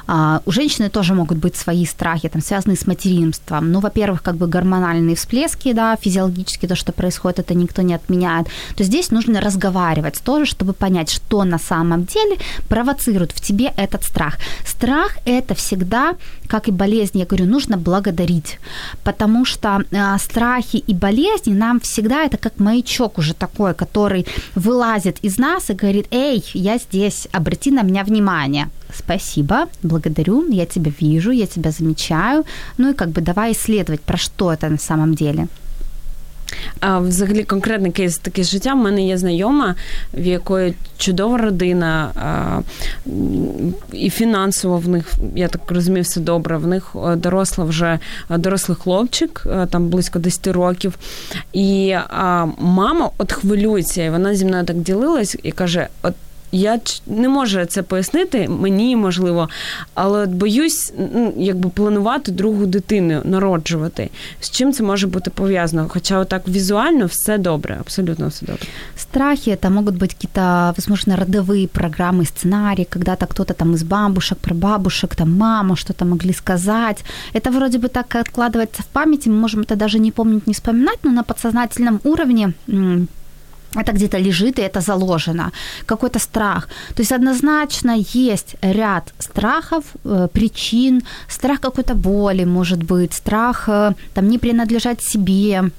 А, 0.06 0.42
у 0.46 0.52
женщины 0.52 0.88
тоже 0.88 1.14
могут 1.14 1.38
быть 1.38 1.56
свои 1.56 1.84
страхи, 1.86 2.28
там, 2.28 2.42
связанные 2.42 2.76
с 2.76 2.86
материнством. 2.86 3.72
Ну, 3.72 3.80
во-первых, 3.80 4.22
как 4.22 4.36
бы 4.36 4.46
гормональные 4.46 5.16
всплески, 5.16 5.72
да, 5.72 5.96
физиологически 5.96 6.66
то, 6.66 6.76
что 6.76 6.92
происходит, 6.92 7.38
это 7.40 7.54
никто 7.54 7.82
не 7.82 7.94
отменяет. 7.94 8.48
То 8.76 8.84
здесь 8.84 9.10
нужно 9.10 9.40
разговаривать 9.40 10.20
тоже, 10.24 10.46
чтобы 10.46 10.72
понять, 10.72 11.10
что 11.10 11.44
на 11.44 11.58
самом 11.58 12.04
деле 12.04 12.36
провоцирует 12.68 13.32
в 13.32 13.40
тебе 13.40 13.72
этот 13.76 14.04
страх. 14.04 14.38
Страх– 14.66 15.18
это 15.24 15.54
всегда, 15.54 16.14
как 16.48 16.68
и 16.68 16.72
болезнь, 16.72 17.18
я 17.18 17.26
говорю, 17.26 17.46
нужно 17.46 17.76
благодарить, 17.76 18.58
потому 19.04 19.44
что 19.44 19.84
э, 19.90 20.18
страхи 20.18 20.76
и 20.76 20.94
болезни 20.94 21.52
нам 21.52 21.78
всегда 21.78 22.24
это 22.24 22.38
как 22.38 22.58
маячок 22.58 23.18
уже 23.18 23.34
такой, 23.34 23.74
который 23.74 24.26
вылазит 24.54 25.18
из 25.22 25.38
нас 25.38 25.70
и 25.70 25.74
говорит, 25.74 26.06
эй, 26.10 26.44
я 26.54 26.78
здесь, 26.78 27.28
обрати 27.32 27.70
на 27.70 27.82
меня 27.82 28.02
внимание. 28.02 28.68
Спасибо, 28.92 29.68
благодарю, 29.82 30.50
я 30.50 30.66
тебя 30.66 30.90
вижу, 30.98 31.30
я 31.30 31.46
тебя 31.46 31.70
замечаю. 31.70 32.44
Ну 32.78 32.90
и 32.90 32.94
как 32.94 33.10
бы 33.10 33.20
давай 33.20 33.52
исследовать, 33.52 34.00
про 34.00 34.16
что 34.16 34.52
это 34.52 34.68
на 34.68 34.78
самом 34.78 35.14
деле. 35.14 35.48
А 36.80 36.98
взагалі 36.98 37.44
конкретний 37.44 37.92
кейс 37.92 38.18
таке 38.18 38.42
життя. 38.42 38.72
У 38.74 38.76
мене 38.76 39.06
є 39.06 39.18
знайома, 39.18 39.74
в 40.14 40.26
якої 40.26 40.74
чудова 40.98 41.38
родина, 41.38 42.10
а, 42.14 42.60
і 43.92 44.10
фінансово 44.10 44.78
в 44.78 44.88
них, 44.88 45.12
я 45.34 45.48
так 45.48 45.70
розумію, 45.70 46.02
все 46.02 46.20
добре. 46.20 46.56
В 46.56 46.66
них 46.66 46.96
доросла 47.16 47.64
вже 47.64 47.98
дорослий 48.30 48.76
хлопчик, 48.82 49.46
там 49.70 49.88
близько 49.88 50.18
10 50.18 50.46
років. 50.46 50.98
І 51.52 51.96
а, 52.08 52.46
мама 52.58 53.10
от 53.18 53.32
хвилюється, 53.32 54.02
і 54.02 54.10
вона 54.10 54.34
зі 54.34 54.44
мною 54.44 54.64
так 54.64 54.76
ділилась 54.76 55.36
і 55.42 55.52
каже: 55.52 55.88
От 56.02 56.14
я 56.53 56.79
не 57.07 57.29
можу 57.29 57.65
це 57.65 57.81
пояснити, 57.81 58.47
мені 58.49 58.95
можливо, 58.95 59.49
але 59.93 60.23
от 60.23 60.29
боюсь, 60.29 60.93
ну, 61.13 61.33
якби 61.37 61.69
планувати 61.69 62.31
другу 62.31 62.65
дитину, 62.65 63.21
народжувати. 63.23 64.09
З 64.39 64.49
чим 64.49 64.73
це 64.73 64.83
може 64.83 65.07
бути 65.07 65.29
пов'язано? 65.29 65.85
Хоча 65.89 66.19
отак 66.19 66.47
візуально 66.47 67.05
все 67.05 67.37
добре, 67.37 67.77
абсолютно 67.79 68.27
все 68.27 68.45
добре. 68.45 68.67
Страхи 68.97 69.51
это 69.51 69.69
могут 69.69 69.95
быть 69.95 70.13
какие-то, 70.13 70.73
возможно, 70.77 71.15
родовые 71.15 71.67
программы, 71.67 72.25
сценарии, 72.25 72.87
когда-то 72.89 73.25
кто-то 73.25 73.53
там 73.53 73.73
из 73.73 73.83
бабушек, 73.83 74.37
прабабушек, 74.37 75.15
там 75.15 75.37
мама 75.37 75.75
что-то 75.75 76.05
могли 76.05 76.33
сказать. 76.33 77.03
Это 77.33 77.51
вроде 77.51 77.77
бы 77.77 77.87
так 77.87 78.15
откладывается 78.15 78.81
в 78.81 78.85
памяти, 78.85 79.29
мы 79.29 79.35
можем 79.35 79.61
это 79.61 79.75
даже 79.75 79.99
не 79.99 80.11
помнить, 80.11 80.47
не 80.47 80.53
вспоминать, 80.53 80.99
но 81.03 81.11
на 81.11 81.23
подсознательном 81.23 81.99
уровне 82.03 82.53
это 83.74 83.92
где-то 83.92 84.18
лежит 84.18 84.58
и 84.58 84.62
это 84.62 84.80
заложено, 84.80 85.52
какой-то 85.86 86.18
страх. 86.18 86.68
То 86.94 87.02
есть 87.02 87.12
однозначно 87.12 87.96
есть 88.14 88.56
ряд 88.62 89.12
страхов, 89.18 89.84
э, 90.04 90.28
причин, 90.32 91.02
страх 91.28 91.60
какой-то 91.60 91.94
боли, 91.94 92.44
может 92.44 92.82
быть, 92.82 93.12
страх 93.12 93.68
э, 93.68 93.92
там 94.14 94.28
не 94.28 94.38
принадлежать 94.38 95.02
себе, 95.02 95.70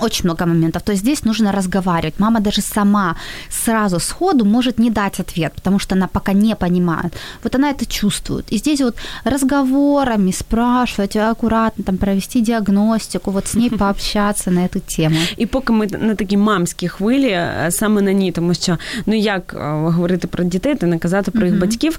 очень 0.00 0.24
много 0.24 0.46
моментов. 0.46 0.82
То 0.82 0.92
есть 0.92 1.02
здесь 1.02 1.24
нужно 1.24 1.52
разговаривать. 1.52 2.14
Мама 2.18 2.40
даже 2.40 2.60
сама 2.60 3.16
сразу 3.50 3.98
сходу 3.98 4.44
может 4.44 4.78
не 4.78 4.90
дать 4.90 5.20
ответ, 5.20 5.52
потому 5.54 5.78
что 5.78 5.94
она 5.94 6.06
пока 6.06 6.32
не 6.32 6.54
понимает. 6.54 7.12
Вот 7.42 7.54
она 7.54 7.70
это 7.70 7.86
чувствует. 7.86 8.52
И 8.52 8.58
здесь 8.58 8.80
вот 8.80 8.96
разговорами 9.24 10.30
спрашивать, 10.30 11.16
аккуратно 11.16 11.84
там 11.84 11.96
провести 11.96 12.40
диагностику, 12.40 13.30
вот 13.30 13.46
с 13.46 13.54
ней 13.54 13.70
пообщаться 13.70 14.50
на 14.50 14.60
эту 14.60 14.80
тему. 14.96 15.16
І 15.36 15.46
поки 15.46 15.72
ми 15.72 15.86
на 15.86 16.14
такій 16.14 16.36
мамській 16.36 16.88
хвилі, 16.88 17.40
саме 17.70 18.02
на 18.02 18.12
ній, 18.12 18.32
тому 18.32 18.54
що 18.54 18.78
ну 19.06 19.14
як 19.14 19.54
говорити 19.84 20.28
про 20.28 20.44
дітей, 20.44 20.74
та 20.74 20.86
не 20.86 20.98
казати 20.98 21.30
про 21.30 21.46
їх 21.46 21.58
батьків. 21.58 21.98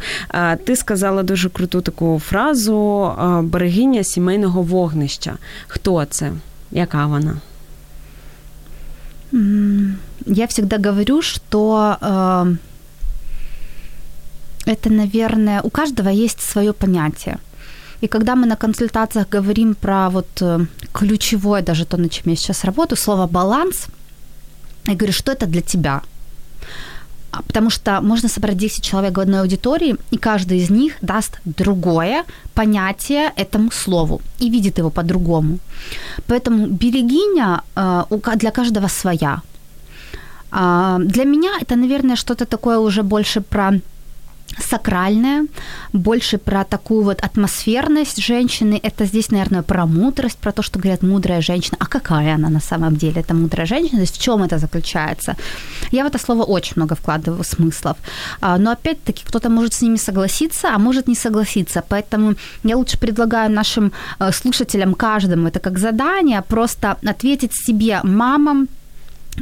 Ти 0.66 0.76
сказала 0.76 1.24
дуже 1.24 1.50
круту 1.50 1.82
таку 1.82 2.22
фразу 2.26 3.12
берегиня 3.44 4.04
сімейного 4.04 4.62
вогнища. 4.62 5.38
Хто 5.68 6.06
це? 6.06 6.32
Яка 6.72 7.06
вона? 7.06 7.36
Я 10.27 10.47
всегда 10.47 10.79
говорю, 10.79 11.23
что 11.23 11.97
э, 12.01 12.55
это, 14.67 14.91
наверное, 14.91 15.61
у 15.63 15.71
каждого 15.71 16.09
есть 16.09 16.41
свое 16.41 16.73
понятие. 16.73 17.39
И 18.01 18.07
когда 18.07 18.37
мы 18.37 18.47
на 18.47 18.57
консультациях 18.57 19.29
говорим 19.29 19.75
про 19.75 20.09
вот 20.11 20.29
э, 20.41 20.67
ключевое, 20.93 21.63
даже 21.63 21.85
то, 21.85 21.97
на 21.97 22.09
чем 22.09 22.31
я 22.31 22.37
сейчас 22.37 22.65
работаю, 22.65 22.99
слово 22.99 23.27
баланс, 23.27 23.87
я 24.87 24.95
говорю, 24.95 25.13
что 25.13 25.33
это 25.33 25.47
для 25.47 25.63
тебя– 25.63 26.03
потому 27.47 27.71
что 27.71 28.01
можно 28.01 28.29
собрать 28.29 28.57
10 28.57 28.83
человек 28.83 29.17
в 29.17 29.21
одной 29.21 29.41
аудитории, 29.41 29.97
и 30.13 30.17
каждый 30.17 30.59
из 30.59 30.71
них 30.71 30.95
даст 31.03 31.41
другое 31.45 32.25
понятие 32.55 33.33
этому 33.37 33.71
слову 33.71 34.21
и 34.41 34.51
видит 34.51 34.79
его 34.79 34.91
по-другому. 34.91 35.59
Поэтому 36.27 36.67
берегиня 36.67 37.61
э, 37.77 38.05
для 38.37 38.51
каждого 38.51 38.89
своя. 38.89 39.41
А, 40.51 40.99
для 40.99 41.25
меня 41.25 41.51
это, 41.61 41.77
наверное, 41.77 42.17
что-то 42.17 42.45
такое 42.47 42.79
уже 42.79 43.03
больше 43.03 43.41
про 43.41 43.73
сакральное, 44.59 45.47
больше 45.93 46.39
про 46.39 46.65
такую 46.65 47.05
вот 47.05 47.21
атмосферность 47.21 48.23
женщины. 48.23 48.81
Это 48.83 49.05
здесь, 49.05 49.31
наверное, 49.31 49.63
про 49.63 49.87
мудрость, 49.87 50.39
про 50.39 50.53
то, 50.53 50.63
что 50.63 50.79
говорят 50.79 51.03
мудрая 51.03 51.41
женщина. 51.41 51.77
А 51.81 51.87
какая 51.87 52.35
она 52.35 52.49
на 52.49 52.61
самом 52.61 52.97
деле, 52.97 53.21
эта 53.21 53.35
мудрая 53.35 53.67
женщина? 53.67 53.99
То 53.99 54.03
есть 54.03 54.19
в 54.19 54.23
чем 54.23 54.43
это 54.43 54.59
заключается? 54.59 55.37
Я 55.93 56.05
в 56.05 56.07
это 56.07 56.19
слово 56.19 56.43
очень 56.43 56.75
много 56.77 56.95
вкладываю 56.95 57.45
смыслов. 57.45 57.97
А, 58.41 58.59
но 58.59 58.71
опять-таки 58.71 59.25
кто-то 59.25 59.51
может 59.51 59.75
с 59.75 59.83
ними 59.83 59.97
согласиться, 59.97 60.69
а 60.75 60.79
может 60.79 61.09
не 61.09 61.15
согласиться. 61.15 61.83
Поэтому 61.89 62.35
я 62.65 62.77
лучше 62.77 62.99
предлагаю 62.99 63.51
нашим 63.51 63.93
э, 64.19 64.33
слушателям 64.33 64.95
каждому 64.95 65.49
это 65.49 65.61
как 65.61 65.79
задание 65.79 66.43
просто 66.43 66.97
ответить 67.05 67.53
себе 67.55 68.01
мамам, 68.03 68.69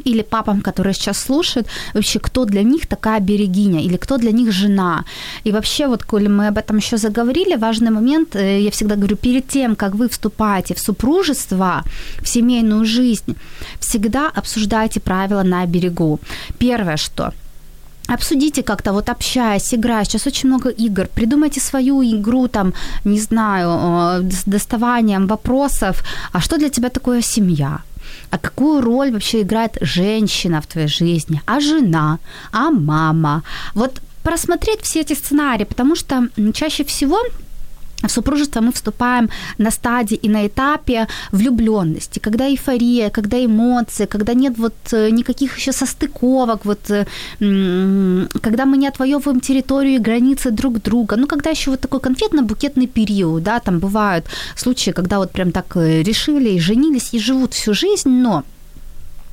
или 0.05 0.22
папам, 0.22 0.61
которые 0.61 0.95
сейчас 0.95 1.18
слушают, 1.18 1.66
вообще, 1.95 2.18
кто 2.18 2.45
для 2.45 2.62
них 2.62 2.86
такая 2.86 3.20
берегиня, 3.20 3.80
или 3.80 3.97
кто 3.97 4.18
для 4.18 4.32
них 4.32 4.53
жена. 4.53 5.05
И 5.45 5.53
вообще, 5.53 5.86
вот, 5.86 6.03
коли 6.03 6.28
мы 6.28 6.49
об 6.49 6.59
этом 6.59 6.78
еще 6.78 6.97
заговорили, 6.97 7.57
важный 7.57 7.90
момент, 7.90 8.36
э, 8.36 8.61
я 8.61 8.70
всегда 8.70 8.97
говорю, 8.97 9.16
перед 9.16 9.49
тем, 9.49 9.76
как 9.76 9.95
вы 9.95 10.09
вступаете 10.09 10.74
в 10.74 10.78
супружество, 10.78 11.82
в 12.20 12.28
семейную 12.28 12.84
жизнь, 12.84 13.36
всегда 13.80 14.30
обсуждайте 14.34 15.01
правила 15.01 15.43
на 15.43 15.66
берегу. 15.66 16.18
Первое, 16.59 16.97
что 16.97 17.32
Обсудите 18.14 18.62
как-то, 18.62 18.93
вот 18.93 19.09
общаясь, 19.09 19.74
играя. 19.74 20.05
Сейчас 20.05 20.26
очень 20.26 20.49
много 20.49 20.68
игр. 20.70 21.07
Придумайте 21.14 21.61
свою 21.61 22.03
игру, 22.03 22.49
там, 22.49 22.74
не 23.05 23.20
знаю, 23.20 24.22
э, 24.24 24.30
с 24.30 24.45
доставанием 24.45 25.26
вопросов. 25.26 26.03
А 26.32 26.40
что 26.40 26.59
для 26.59 26.68
тебя 26.68 26.88
такое 26.88 27.22
семья? 27.22 27.78
А 28.31 28.39
какую 28.39 28.81
роль 28.81 29.11
вообще 29.13 29.43
играет 29.43 29.77
женщина 29.81 30.61
в 30.61 30.67
твоей 30.67 30.89
жизни, 30.89 31.43
а 31.47 31.61
жена, 31.61 32.19
а 32.53 32.71
мама. 32.71 33.43
Вот 33.75 34.01
просмотреть 34.23 34.81
все 34.83 35.01
эти 35.01 35.15
сценарии, 35.15 35.65
потому 35.65 35.97
что 35.97 36.29
чаще 36.55 36.85
всего 36.85 37.19
в 38.03 38.11
супружество 38.11 38.61
мы 38.61 38.72
вступаем 38.72 39.30
на 39.59 39.70
стадии 39.70 40.16
и 40.16 40.28
на 40.28 40.46
этапе 40.46 41.07
влюбленности, 41.32 42.18
когда 42.18 42.48
эйфория, 42.48 43.11
когда 43.11 43.44
эмоции, 43.44 44.07
когда 44.07 44.34
нет 44.34 44.59
вот 44.59 44.74
э, 44.92 45.11
никаких 45.11 45.59
еще 45.59 45.72
состыковок, 45.72 46.64
вот 46.64 46.90
э, 46.90 47.07
когда 48.40 48.64
мы 48.66 48.76
не 48.76 48.88
отвоевываем 48.88 49.40
территорию 49.40 49.94
и 49.94 49.98
границы 49.98 50.50
друг 50.50 50.82
друга, 50.82 51.16
ну, 51.16 51.26
когда 51.26 51.50
еще 51.50 51.70
вот 51.70 51.80
такой 51.80 52.00
конфетно-букетный 52.00 52.86
период, 52.86 53.42
да, 53.42 53.61
там 53.61 53.78
бывают 53.78 54.26
случаи, 54.57 54.90
когда 54.90 55.18
вот 55.18 55.32
прям 55.32 55.53
так 55.53 55.76
э, 55.76 56.03
решили 56.03 56.50
и 56.50 56.61
женились 56.61 57.14
и 57.14 57.18
живут 57.18 57.55
всю 57.55 57.74
жизнь, 57.74 58.09
но 58.09 58.44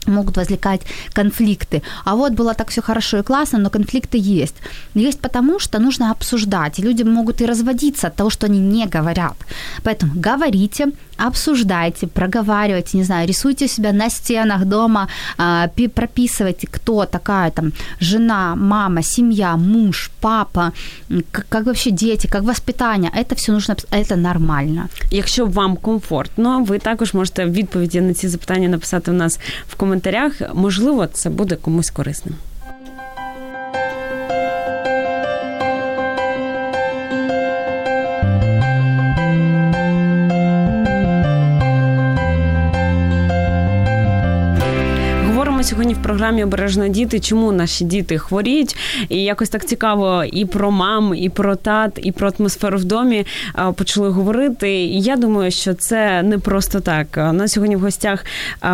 могут 0.10 0.38
возникать 0.38 0.82
конфликты. 1.14 1.82
А 2.06 2.16
вот 2.16 2.34
было 2.34 2.54
так 2.54 2.70
все 2.70 2.82
хорошо 2.82 3.20
и 3.20 3.24
классно, 3.24 3.60
но 3.60 3.70
конфликты 3.70 4.18
есть. 4.18 4.56
Есть 4.96 5.20
потому, 5.20 5.60
что 5.60 5.80
нужно 5.80 6.12
обсуждать. 6.12 6.80
И 6.80 6.84
люди 6.84 7.04
могут 7.04 7.42
и 7.42 7.46
разводиться 7.46 8.08
от 8.08 8.16
того, 8.16 8.30
что 8.30 8.46
они 8.46 8.60
не 8.60 8.86
говорят. 8.88 9.38
Поэтому 9.84 10.14
говорите, 10.16 10.88
обсуждайте, 11.27 12.07
проговаривайте, 12.07 12.97
не 12.99 13.05
знаю, 13.05 13.29
рисуйте 13.29 13.69
себя 13.69 13.93
на 13.93 14.11
стенах 14.11 14.65
дома, 14.65 15.09
а, 15.39 15.69
прописывайте, 15.95 16.67
кто 16.71 17.05
такая 17.05 17.51
там 17.51 17.73
жена, 18.01 18.55
мама, 18.57 19.03
семья, 19.03 19.57
муж, 19.57 20.11
папа, 20.21 20.73
как, 21.31 21.47
как 21.49 21.67
вообще 21.67 21.91
дети, 21.91 22.27
как 22.27 22.43
воспитание. 22.43 23.11
Это 23.17 23.35
все 23.35 23.53
нужно, 23.53 23.77
это 23.91 24.17
нормально. 24.17 24.89
Якщо 25.11 25.47
вам 25.47 25.77
комфортно, 25.77 26.65
ви 26.65 26.79
також 26.79 27.15
можете 27.15 27.45
відповіді 27.45 28.01
на 28.01 28.15
ці 28.15 28.29
запитання 28.29 28.69
написати 28.69 29.11
у 29.11 29.15
нас 29.15 29.39
в 29.69 29.75
коментарях. 29.75 30.33
Можливо, 30.55 31.07
це 31.07 31.31
буде 31.31 31.57
комусь 31.57 31.91
корисним. 31.91 32.35
Сьогодні 45.70 45.94
в 45.94 46.02
програмі 46.02 46.44
Обережно 46.44 46.88
діти, 46.88 47.20
чому 47.20 47.52
наші 47.52 47.84
діти 47.86 48.18
хворіють, 48.18 48.76
і 49.10 49.24
якось 49.24 49.50
так 49.50 49.66
цікаво 49.66 50.24
і 50.24 50.46
про 50.46 50.72
мам, 50.72 51.16
і 51.16 51.30
про 51.30 51.56
тат, 51.56 52.00
і 52.04 52.12
про 52.12 52.32
атмосферу 52.40 52.78
в 52.78 52.84
домі 52.84 53.26
почали 53.76 54.10
говорити. 54.10 54.72
І 54.72 55.02
я 55.02 55.16
думаю, 55.16 55.52
що 55.52 55.74
це 55.74 56.24
не 56.24 56.38
просто 56.38 56.80
так. 56.80 57.08
У 57.18 57.34
нас 57.34 57.52
сьогодні 57.52 57.76
в 57.76 57.80
гостях 57.80 58.26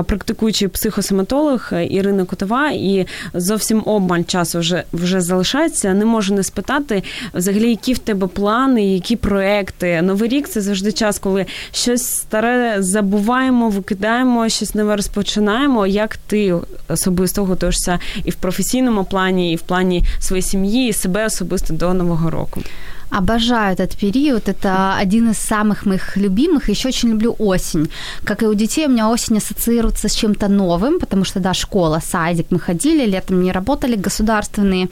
практикуючий 0.06 0.68
психосоматолог 0.68 1.72
Ірина 1.90 2.26
Котова, 2.26 2.72
і 2.72 3.08
зовсім 3.34 3.84
обмаль 3.86 4.24
часу 4.24 4.60
вже 4.60 4.84
вже 4.94 5.22
залишається. 5.22 5.94
Не 5.94 6.06
можу 6.06 6.34
не 6.34 6.44
спитати 6.44 7.04
взагалі, 7.34 7.70
які 7.70 7.94
в 7.94 7.98
тебе 7.98 8.28
плани, 8.28 8.94
які 8.94 9.16
проекти. 9.16 10.02
Новий 10.02 10.30
рік 10.30 10.48
це 10.48 10.62
завжди 10.62 10.92
час, 10.92 11.20
коли 11.20 11.46
щось 11.72 12.08
старе 12.08 12.76
забуваємо, 12.80 13.70
викидаємо, 13.70 14.50
щось 14.50 14.76
нове 14.76 14.96
розпочинаємо. 14.96 15.88
Як 15.88 16.18
ти 16.18 16.56
особисто 16.89 17.45
готуєшся 17.45 17.99
і 18.25 18.31
в 18.31 18.35
професійному 18.35 19.05
плані, 19.05 19.53
і 19.53 19.57
в 19.57 19.61
плані 19.61 20.05
своєї 20.19 20.43
сім'ї, 20.43 20.89
і 20.89 20.93
себе 20.93 21.27
особисто 21.27 21.75
до 21.75 21.95
нового 21.95 22.31
року. 22.31 22.61
Обожаю 23.10 23.74
этот 23.74 23.96
период. 23.96 24.50
Это 24.50 24.98
один 24.98 25.32
из 25.32 25.38
самых 25.38 25.86
моих 25.86 26.18
любимых. 26.18 26.70
Еще 26.70 26.90
очень 26.90 27.10
люблю 27.10 27.36
осень. 27.40 27.90
Как 28.24 28.44
и 28.44 28.48
у 28.48 28.54
детей, 28.54 28.88
у 28.88 28.90
меня 28.90 29.10
осень 29.10 29.38
ассоциируется 29.38 30.08
с 30.08 30.14
чем-то 30.14 30.48
новым, 30.48 31.00
потому 31.00 31.24
что, 31.26 31.40
да, 31.40 31.54
школа, 31.54 32.02
садик 32.04 32.48
мы 32.50 32.60
ходили, 32.60 33.06
летом 33.06 33.42
не 33.44 33.52
работали 33.52 33.96
государственные, 33.96 34.90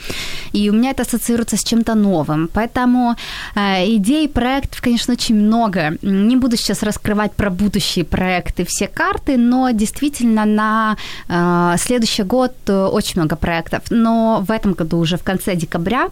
и 0.54 0.70
у 0.70 0.74
меня 0.74 0.92
это 0.92 1.04
ассоциируется 1.04 1.58
с 1.58 1.64
чем-то 1.64 1.96
новым. 1.96 2.50
Поэтому 2.54 3.16
э, 3.56 3.86
идей, 3.96 4.28
проектов, 4.28 4.82
конечно, 4.82 5.14
очень 5.14 5.36
много. 5.36 5.98
Не 6.02 6.38
буду 6.38 6.58
сейчас 6.58 6.84
раскрывать 6.84 7.34
про 7.34 7.50
будущие 7.50 8.06
проекты 8.06 8.64
все 8.66 8.88
карты, 8.88 9.38
но 9.38 9.72
действительно 9.72 10.46
на 10.46 10.98
э, 11.28 11.78
следующий 11.78 12.24
год 12.24 12.54
э, 12.68 12.86
очень 12.86 13.22
много 13.22 13.36
проектов. 13.36 13.82
Но 13.90 14.44
в 14.48 14.52
этом 14.52 14.74
году 14.74 14.98
уже 15.00 15.18
в 15.18 15.24
конце 15.24 15.56
декабря 15.56 16.10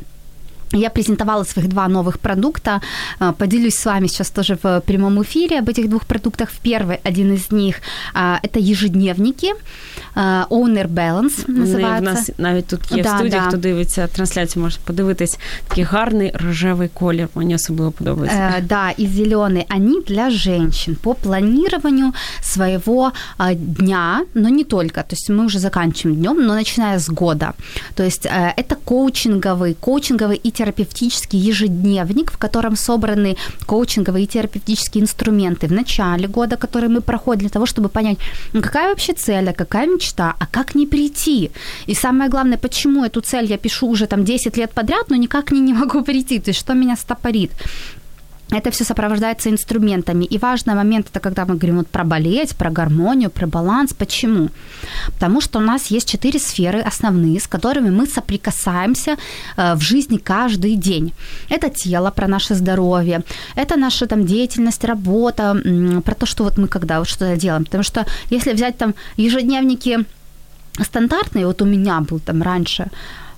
я 0.72 0.90
презентовала 0.90 1.44
своих 1.44 1.68
два 1.68 1.88
новых 1.88 2.18
продукта. 2.18 2.80
А, 3.18 3.32
поделюсь 3.32 3.74
с 3.74 3.86
вами 3.86 4.08
сейчас 4.08 4.30
тоже 4.30 4.58
в 4.62 4.80
прямом 4.80 5.22
эфире 5.22 5.58
об 5.58 5.68
этих 5.68 5.88
двух 5.88 6.06
продуктах. 6.06 6.50
В 6.50 6.60
первый 6.60 6.98
один 7.04 7.34
из 7.34 7.50
них 7.50 7.76
а, – 8.14 8.42
это 8.42 8.58
ежедневники. 8.58 9.52
А, 10.14 10.46
Owner 10.50 10.88
Balance 10.88 11.50
називається. 11.50 12.10
У 12.10 12.14
нас 12.14 12.30
навіть 12.38 12.66
тут 12.66 12.80
є 12.92 13.02
да, 13.02 13.14
в 13.14 13.18
студії, 13.18 13.40
да. 13.40 13.48
хто 13.48 13.56
дивиться 13.56 14.06
трансляцію, 14.06 14.62
може 14.62 14.78
подивитись. 14.84 15.38
Такий 15.68 15.84
гарний 15.84 16.32
рожевий 16.34 16.88
колір, 16.88 17.28
мені 17.34 17.54
особливо 17.54 17.92
подобається. 17.92 18.54
Э, 18.58 18.66
да, 18.66 18.90
и 18.90 19.06
зеленый. 19.06 19.64
Они 19.76 20.00
для 20.08 20.30
женщин 20.30 20.96
по 21.02 21.14
планированию 21.14 22.12
своего 22.42 23.12
дня, 23.54 24.24
но 24.34 24.48
не 24.48 24.64
только. 24.64 25.02
То 25.02 25.12
есть 25.12 25.30
мы 25.30 25.44
уже 25.44 25.58
заканчиваем 25.58 26.20
днем, 26.20 26.46
но 26.46 26.54
начиная 26.54 26.98
с 26.98 27.08
года. 27.08 27.52
То 27.94 28.04
есть 28.04 28.26
э, 28.26 28.54
это 28.56 28.76
коучинговый, 28.84 29.74
коучинговый 29.74 30.40
и 30.44 30.50
терапевтический 30.61 31.39
ежедневник, 31.39 32.31
в 32.31 32.37
котором 32.37 32.75
собраны 32.75 33.35
коучинговые 33.65 34.23
и 34.23 34.27
терапевтические 34.27 35.01
инструменты 35.01 35.67
в 35.67 35.71
начале 35.71 36.27
года, 36.27 36.55
которые 36.55 36.89
мы 36.89 37.01
проходим 37.01 37.39
для 37.39 37.49
того, 37.49 37.65
чтобы 37.65 37.89
понять, 37.89 38.17
ну, 38.53 38.61
какая 38.61 38.89
вообще 38.89 39.13
цель, 39.13 39.49
а 39.49 39.53
какая 39.53 39.87
мечта, 39.87 40.35
а 40.39 40.45
как 40.45 40.75
не 40.75 40.85
прийти. 40.85 41.49
И 41.87 41.95
самое 41.95 42.29
главное, 42.29 42.57
почему 42.57 43.03
эту 43.03 43.21
цель 43.21 43.45
я 43.45 43.57
пишу 43.57 43.87
уже 43.87 44.05
там 44.05 44.23
10 44.23 44.57
лет 44.57 44.71
подряд, 44.71 45.09
но 45.09 45.15
никак 45.15 45.45
к 45.45 45.51
ней 45.51 45.61
не 45.61 45.73
могу 45.73 46.03
прийти, 46.03 46.39
то 46.39 46.51
есть 46.51 46.59
что 46.59 46.73
меня 46.73 46.95
стопорит 46.95 47.51
это 48.51 48.69
все 48.69 48.83
сопровождается 48.83 49.49
инструментами. 49.49 50.25
И 50.25 50.37
важный 50.37 50.75
момент 50.75 51.07
это 51.09 51.19
когда 51.19 51.45
мы 51.45 51.55
говорим 51.55 51.77
вот 51.77 51.87
про 51.87 52.03
болеть, 52.03 52.55
про 52.55 52.69
гармонию, 52.69 53.29
про 53.29 53.47
баланс. 53.47 53.93
Почему? 53.93 54.49
Потому 55.13 55.41
что 55.41 55.59
у 55.59 55.61
нас 55.61 55.87
есть 55.87 56.09
четыре 56.09 56.39
сферы 56.39 56.81
основные, 56.81 57.39
с 57.39 57.47
которыми 57.47 57.89
мы 57.89 58.07
соприкасаемся 58.07 59.17
э, 59.57 59.75
в 59.75 59.81
жизни 59.81 60.17
каждый 60.17 60.75
день. 60.75 61.13
Это 61.49 61.69
тело, 61.69 62.11
про 62.11 62.27
наше 62.27 62.55
здоровье, 62.55 63.21
это 63.55 63.77
наша 63.77 64.05
там 64.05 64.25
деятельность, 64.25 64.83
работа, 64.83 65.55
про 66.03 66.15
то, 66.15 66.25
что 66.25 66.43
вот 66.43 66.57
мы 66.57 66.67
когда 66.67 66.99
вот 66.99 67.07
что-то 67.07 67.37
делаем. 67.37 67.63
Потому 67.63 67.83
что 67.83 68.05
если 68.29 68.53
взять 68.53 68.77
там 68.77 68.93
ежедневники 69.17 69.99
стандартные, 70.79 71.45
вот 71.45 71.61
у 71.61 71.65
меня 71.65 72.01
был 72.01 72.19
там 72.19 72.41
раньше, 72.41 72.87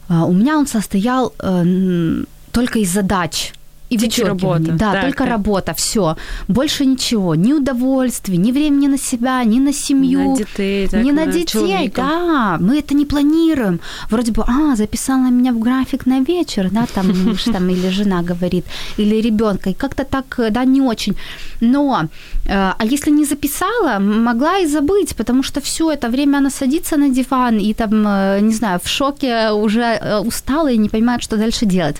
э, 0.09 0.13
у 0.13 0.33
меня 0.33 0.57
он 0.57 0.65
состоял 0.65 1.33
э, 1.39 2.23
только 2.51 2.79
из 2.79 2.91
задач 2.91 3.53
и 3.93 4.23
работа. 4.23 4.71
Да, 4.71 4.91
так, 4.91 5.01
только 5.01 5.23
так. 5.23 5.29
работа, 5.29 5.73
все. 5.73 6.15
Больше 6.47 6.85
ничего. 6.85 7.35
Ни 7.35 7.53
удовольствия, 7.53 8.37
ни 8.37 8.51
времени 8.51 8.87
на 8.87 8.97
себя, 8.97 9.43
ни 9.43 9.59
на 9.59 9.73
семью. 9.73 10.31
На 10.31 10.37
детей. 10.37 10.87
Так, 10.87 11.03
ни 11.03 11.11
на, 11.11 11.25
на 11.25 11.31
детей, 11.31 11.45
человека. 11.45 12.01
да. 12.01 12.57
Мы 12.59 12.79
это 12.79 12.93
не 12.93 13.05
планируем. 13.05 13.79
Вроде 14.09 14.31
бы, 14.31 14.43
а, 14.47 14.75
записала 14.75 15.29
меня 15.29 15.51
в 15.51 15.59
график 15.59 16.05
на 16.05 16.19
вечер, 16.19 16.69
да, 16.71 16.85
там 16.93 17.07
муж 17.25 17.43
там 17.43 17.69
или 17.69 17.89
жена 17.89 18.21
говорит, 18.21 18.65
или 18.97 19.21
ребенка. 19.21 19.69
И 19.69 19.73
как-то 19.73 20.03
так, 20.03 20.39
да, 20.51 20.65
не 20.65 20.81
очень. 20.81 21.15
Но, 21.61 22.07
э, 22.45 22.73
а 22.77 22.85
если 22.85 23.11
не 23.11 23.25
записала, 23.25 23.99
могла 23.99 24.59
и 24.59 24.67
забыть, 24.67 25.15
потому 25.15 25.43
что 25.43 25.61
все 25.61 25.91
это 25.91 26.09
время 26.09 26.37
она 26.37 26.49
садится 26.49 26.97
на 26.97 27.09
диван 27.09 27.57
и 27.57 27.73
там, 27.73 28.07
э, 28.07 28.39
не 28.41 28.53
знаю, 28.53 28.79
в 28.83 28.87
шоке 28.87 29.51
уже 29.51 29.81
э, 29.81 30.19
устала 30.19 30.71
и 30.71 30.77
не 30.77 30.89
понимает, 30.89 31.23
что 31.23 31.37
дальше 31.37 31.65
делать. 31.65 31.97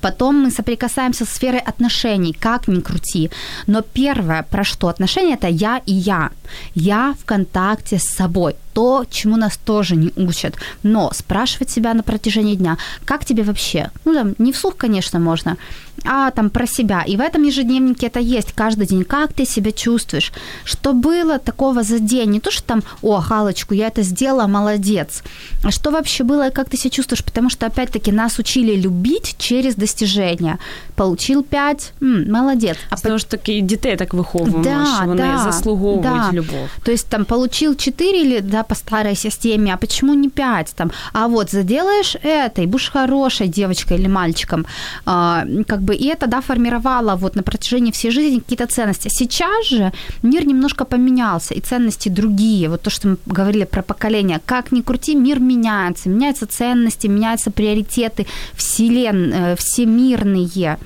Потом 0.00 0.42
мы 0.42 0.50
соприкасаемся 0.50 1.24
с 1.24 1.30
сферой 1.30 1.60
отношений, 1.60 2.32
как 2.32 2.68
ни 2.68 2.80
крути. 2.80 3.30
Но 3.66 3.82
первое, 3.82 4.42
про 4.42 4.64
что 4.64 4.88
отношения, 4.88 5.34
это 5.34 5.48
я 5.48 5.80
и 5.86 5.92
я. 5.92 6.30
Я 6.74 7.14
в 7.20 7.24
контакте 7.24 7.98
с 7.98 8.04
собой. 8.04 8.56
То, 8.72 9.04
чему 9.10 9.36
нас 9.36 9.56
тоже 9.56 9.96
не 9.96 10.12
учат. 10.16 10.54
Но 10.82 11.10
спрашивать 11.12 11.70
себя 11.70 11.94
на 11.94 12.02
протяжении 12.02 12.56
дня, 12.56 12.76
как 13.04 13.24
тебе 13.24 13.42
вообще? 13.42 13.90
Ну, 14.04 14.14
там, 14.14 14.34
не 14.38 14.52
вслух, 14.52 14.76
конечно, 14.76 15.20
можно, 15.20 15.56
а 16.04 16.30
там 16.30 16.50
про 16.50 16.66
себя. 16.66 17.04
И 17.08 17.16
в 17.16 17.20
этом 17.20 17.42
ежедневнике 17.42 18.06
это 18.06 18.20
есть 18.20 18.52
каждый 18.52 18.86
день. 18.86 19.04
Как 19.04 19.32
ты 19.32 19.46
себя 19.46 19.72
чувствуешь? 19.72 20.32
Что 20.64 20.92
было 20.92 21.38
такого 21.38 21.82
за 21.82 21.98
день? 21.98 22.30
Не 22.30 22.40
то, 22.40 22.50
что 22.50 22.62
там, 22.62 22.82
о, 23.02 23.20
галочку, 23.28 23.74
я 23.74 23.88
это 23.88 24.02
сделала, 24.02 24.46
молодец. 24.46 25.22
А 25.62 25.70
что 25.70 25.90
вообще 25.90 26.24
было 26.24 26.48
и 26.48 26.50
как 26.50 26.68
ты 26.68 26.76
себя 26.76 26.90
чувствуешь? 26.90 27.24
Потому 27.24 27.50
что, 27.50 27.66
опять-таки, 27.66 28.12
нас 28.12 28.38
учили 28.38 28.76
любить 28.76 29.36
через 29.38 29.74
достижения. 29.74 30.58
Получил 30.96 31.42
пять, 31.42 31.92
м, 32.02 32.30
молодец. 32.30 32.76
А 32.90 32.96
потому 32.96 33.18
что 33.18 33.30
таки 33.30 33.60
дітей 33.60 33.96
так 33.96 34.14
виховуємо, 34.14 34.64
да, 34.64 34.86
що 34.96 35.06
вони 35.06 35.22
да, 35.22 35.38
заслуговують 35.38 36.02
да. 36.02 36.30
любов. 36.32 36.68
То 36.82 36.92
есть 36.92 37.08
там 37.08 37.24
получил 37.24 37.76
4 37.76 38.18
или 38.18 38.40
да, 38.40 38.62
по 38.62 38.74
старой 38.74 39.16
системе, 39.16 39.72
а 39.74 39.76
почему 39.76 40.14
не 40.14 40.28
5? 40.28 40.72
Там, 40.74 40.90
а 41.12 41.26
вот 41.26 41.50
заделаешь 41.50 42.16
это, 42.24 42.62
и 42.62 42.66
будешь 42.66 42.90
хорошей 42.90 43.48
девочкой 43.48 43.98
или 43.98 44.08
мальчиком. 44.08 44.66
А, 45.06 45.44
как 45.66 45.80
бы, 45.80 45.93
и 45.94 46.06
это, 46.06 46.26
да, 46.26 46.40
формировало 46.40 47.16
вот 47.16 47.36
на 47.36 47.42
протяжении 47.42 47.92
всей 47.92 48.10
жизни 48.10 48.38
какие-то 48.38 48.66
ценности. 48.66 49.08
Сейчас 49.08 49.66
же 49.66 49.92
мир 50.22 50.46
немножко 50.46 50.84
поменялся, 50.84 51.54
и 51.54 51.60
ценности 51.60 52.08
другие. 52.08 52.68
Вот 52.68 52.82
то, 52.82 52.90
что 52.90 53.08
мы 53.08 53.16
говорили 53.26 53.64
про 53.64 53.82
поколение. 53.82 54.40
Как 54.46 54.72
ни 54.72 54.82
крути, 54.82 55.14
мир 55.14 55.40
меняется. 55.40 56.08
Меняются 56.08 56.46
ценности, 56.46 57.06
меняются 57.08 57.50
приоритеты, 57.50 58.26
вселен, 58.54 59.32
э, 59.32 59.56
всемирные. 59.56 60.78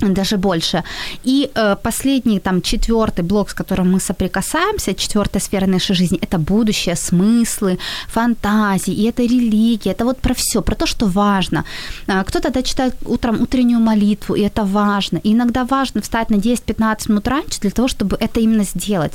Даже 0.00 0.36
больше. 0.36 0.82
И 1.24 1.50
э, 1.54 1.76
последний, 1.82 2.40
там, 2.40 2.62
четвертый 2.62 3.24
блок, 3.24 3.50
с 3.50 3.54
которым 3.54 3.92
мы 3.92 4.00
соприкасаемся, 4.00 4.94
четвертая 4.94 5.42
сфера 5.42 5.66
нашей 5.66 5.94
жизни, 5.94 6.18
это 6.22 6.38
будущее, 6.38 6.96
смыслы, 6.96 7.78
фантазии, 8.08 8.94
и 8.94 9.04
это 9.04 9.22
религия, 9.22 9.92
это 9.92 10.04
вот 10.04 10.18
про 10.18 10.34
все, 10.34 10.62
про 10.62 10.74
то, 10.74 10.86
что 10.86 11.06
важно. 11.06 11.64
А, 12.06 12.24
кто-то 12.24 12.50
да, 12.50 12.62
читает 12.62 12.94
утром 13.04 13.42
утреннюю 13.42 13.80
молитву, 13.80 14.34
и 14.34 14.42
это 14.42 14.64
важно. 14.64 15.18
И 15.18 15.32
иногда 15.32 15.64
важно 15.64 16.00
встать 16.00 16.30
на 16.30 16.36
10-15 16.36 17.08
минут 17.08 17.28
раньше 17.28 17.60
для 17.60 17.70
того, 17.70 17.88
чтобы 17.88 18.16
это 18.20 18.40
именно 18.40 18.64
сделать. 18.64 19.12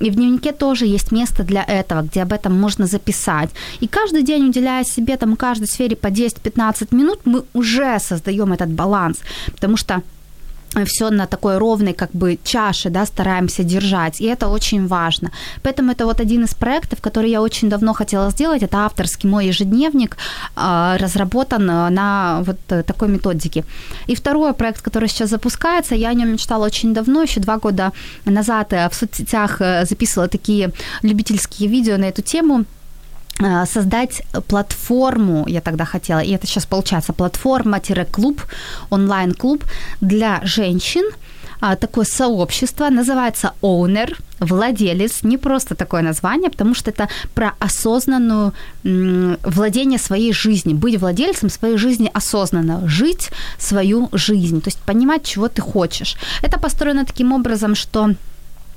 И 0.00 0.10
в 0.10 0.14
дневнике 0.14 0.52
тоже 0.52 0.86
есть 0.86 1.12
место 1.12 1.42
для 1.42 1.62
этого, 1.62 2.02
где 2.02 2.22
об 2.22 2.32
этом 2.32 2.60
можно 2.60 2.86
записать. 2.86 3.50
И 3.80 3.86
каждый 3.88 4.22
день, 4.22 4.48
уделяя 4.48 4.84
себе 4.84 5.16
там 5.16 5.36
каждой 5.36 5.66
сфере 5.66 5.96
по 5.96 6.08
10-15 6.08 6.94
минут, 6.94 7.20
мы 7.24 7.44
уже 7.54 7.98
создаем 8.00 8.52
этот 8.52 8.68
баланс. 8.68 9.18
Потому 9.46 9.76
что 9.76 10.02
все 10.84 11.10
на 11.10 11.26
такой 11.26 11.58
ровной 11.58 11.92
как 11.92 12.10
бы 12.12 12.38
чаше, 12.44 12.90
да, 12.90 13.06
стараемся 13.06 13.64
держать, 13.64 14.20
и 14.20 14.24
это 14.24 14.48
очень 14.48 14.86
важно. 14.86 15.30
Поэтому 15.62 15.92
это 15.92 16.04
вот 16.04 16.20
один 16.20 16.44
из 16.44 16.54
проектов, 16.54 17.00
который 17.00 17.30
я 17.30 17.42
очень 17.42 17.68
давно 17.68 17.92
хотела 17.92 18.30
сделать, 18.30 18.62
это 18.62 18.78
авторский 18.78 19.28
мой 19.28 19.46
ежедневник, 19.46 20.16
а, 20.56 20.96
разработан 20.98 21.66
на 21.66 22.42
вот 22.46 22.58
такой 22.66 23.08
методике. 23.08 23.64
И 24.06 24.14
второй 24.14 24.52
проект, 24.52 24.82
который 24.82 25.08
сейчас 25.08 25.30
запускается, 25.30 25.94
я 25.94 26.10
о 26.10 26.14
нем 26.14 26.32
мечтала 26.32 26.66
очень 26.66 26.94
давно, 26.94 27.22
еще 27.22 27.40
два 27.40 27.56
года 27.58 27.92
назад 28.24 28.72
в 28.72 28.90
соцсетях 28.92 29.60
э, 29.60 29.84
записывала 29.86 30.28
такие 30.28 30.70
любительские 31.02 31.68
видео 31.68 31.96
на 31.96 32.04
эту 32.04 32.22
тему, 32.22 32.64
Э, 32.68 32.77
создать 33.66 34.22
платформу, 34.48 35.46
я 35.48 35.60
тогда 35.60 35.84
хотела, 35.84 36.20
и 36.20 36.32
это 36.32 36.46
сейчас 36.46 36.66
получается, 36.66 37.12
платформа-клуб, 37.12 38.42
онлайн-клуб 38.90 39.64
для 40.00 40.40
женщин, 40.42 41.04
а, 41.60 41.76
такое 41.76 42.04
сообщество, 42.04 42.88
называется 42.90 43.52
Owner, 43.62 44.14
владелец, 44.40 45.22
не 45.24 45.38
просто 45.38 45.74
такое 45.74 46.02
название, 46.02 46.50
потому 46.50 46.74
что 46.74 46.90
это 46.90 47.08
про 47.34 47.52
осознанную 47.58 48.52
владение 48.84 49.98
своей 49.98 50.32
жизнью, 50.32 50.76
быть 50.76 51.00
владельцем 51.00 51.50
своей 51.50 51.76
жизни 51.76 52.10
осознанно, 52.14 52.88
жить 52.88 53.30
свою 53.58 54.08
жизнь, 54.12 54.60
то 54.60 54.68
есть 54.68 54.78
понимать, 54.78 55.24
чего 55.24 55.48
ты 55.48 55.60
хочешь. 55.60 56.16
Это 56.42 56.60
построено 56.60 57.04
таким 57.04 57.32
образом, 57.32 57.74
что 57.74 58.14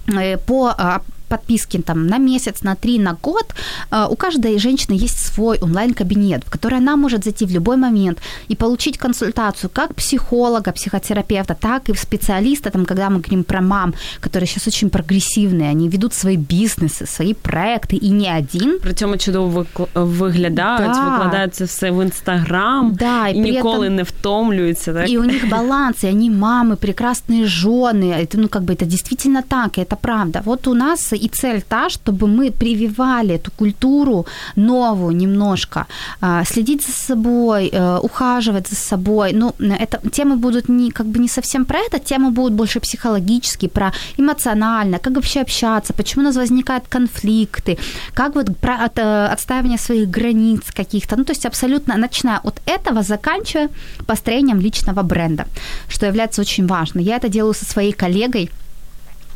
э, 0.08 0.38
по 0.38 0.74
а, 0.78 1.02
подписки 1.31 1.79
там 1.79 2.07
на 2.07 2.19
месяц, 2.19 2.63
на 2.63 2.75
три, 2.75 2.99
на 2.99 3.17
год, 3.23 3.55
э, 3.91 4.07
у 4.11 4.17
каждой 4.17 4.59
женщины 4.59 5.05
есть 5.05 5.19
свой 5.19 5.59
онлайн-кабинет, 5.63 6.43
в 6.47 6.51
который 6.51 6.79
она 6.79 6.97
может 6.97 7.25
зайти 7.25 7.47
в 7.47 7.51
любой 7.51 7.77
момент 7.77 8.19
и 8.51 8.57
получить 8.57 8.99
консультацию 8.99 9.71
как 9.73 9.95
психолога, 9.95 10.73
психотерапевта, 10.73 11.55
так 11.55 11.89
и 11.89 11.95
специалиста, 11.95 12.71
там, 12.71 12.85
когда 12.85 13.09
мы 13.11 13.21
говорим 13.21 13.45
про 13.45 13.61
мам, 13.61 13.95
которые 14.21 14.47
сейчас 14.47 14.69
очень 14.69 14.89
прогрессивные, 14.91 15.71
они 15.71 15.89
ведут 15.89 16.15
свои 16.15 16.37
бізнеси, 16.37 17.07
свої 17.07 17.35
проекти 17.35 17.97
і 17.97 18.11
не 18.11 18.39
один. 18.39 18.79
При 18.83 18.95
цьому 18.95 19.17
чудово 19.17 19.67
виглядають, 19.95 20.93
да. 20.93 21.11
викладають 21.11 21.55
це 21.55 21.65
все 21.65 21.91
в 21.91 22.05
інстаграм 22.05 22.95
да, 22.99 23.29
і, 23.29 23.37
і 23.37 23.41
ніколи 23.41 23.89
этом... 23.89 23.91
не 23.91 24.03
втомлюються. 24.03 24.93
Так? 24.93 25.11
И 25.11 25.19
у 25.19 25.25
них 25.25 25.49
баланс, 25.49 26.05
и 26.05 26.09
они 26.09 26.31
мамы, 26.31 26.77
прекрасные 26.77 27.47
жены. 27.47 28.13
Это, 28.13 28.39
ну, 28.39 28.49
как 28.49 28.63
бы 28.63 28.73
это 28.73 28.85
действительно 28.85 29.43
так, 29.43 29.79
и 29.79 29.81
это 29.81 29.97
правда. 29.97 30.43
Вот 30.45 30.67
у 30.67 30.75
нас 30.75 31.13
и 31.22 31.28
цель 31.28 31.62
та, 31.62 31.90
чтобы 31.90 32.28
мы 32.28 32.52
прививали 32.52 33.36
эту 33.36 33.52
культуру 33.52 34.26
новую 34.56 35.16
немножко, 35.16 35.86
а, 36.22 36.44
следить 36.44 36.86
за 36.86 36.92
собой, 36.92 37.70
э, 37.74 38.00
ухаживать 38.02 38.68
за 38.68 38.76
собой. 38.76 39.34
Ну, 39.34 39.54
это 39.60 40.00
темы 40.10 40.36
будут 40.36 40.70
не 40.70 40.92
как 40.92 41.06
бы 41.06 41.20
не 41.20 41.28
совсем 41.28 41.66
про 41.66 41.80
это, 41.80 42.00
темы 42.00 42.32
будут 42.32 42.54
больше 42.54 42.80
психологические, 42.80 43.70
про 43.70 43.92
эмоционально, 44.18 45.00
как 45.00 45.14
вообще 45.14 45.42
общаться, 45.42 45.94
почему 45.94 46.24
у 46.24 46.26
нас 46.26 46.36
возникают 46.36 46.84
конфликты, 46.90 47.78
как 48.14 48.36
вот 48.36 48.58
про 48.58 48.86
от, 48.86 49.00
э, 49.00 49.34
отстаивание 49.34 49.78
своих 49.78 50.10
границ 50.10 50.62
каких-то. 50.76 51.16
Ну, 51.16 51.24
то 51.24 51.34
есть 51.34 51.46
абсолютно 51.46 51.98
начиная 51.98 52.40
от 52.44 52.62
этого, 52.66 53.04
заканчивая 53.04 53.70
построением 54.08 54.62
личного 54.62 55.04
бренда, 55.04 55.46
что 55.90 56.06
является 56.06 56.42
очень 56.42 56.68
важно. 56.68 57.02
Я 57.02 57.18
это 57.18 57.30
делаю 57.30 57.54
со 57.54 57.66
своей 57.66 57.94
коллегой, 57.94 58.50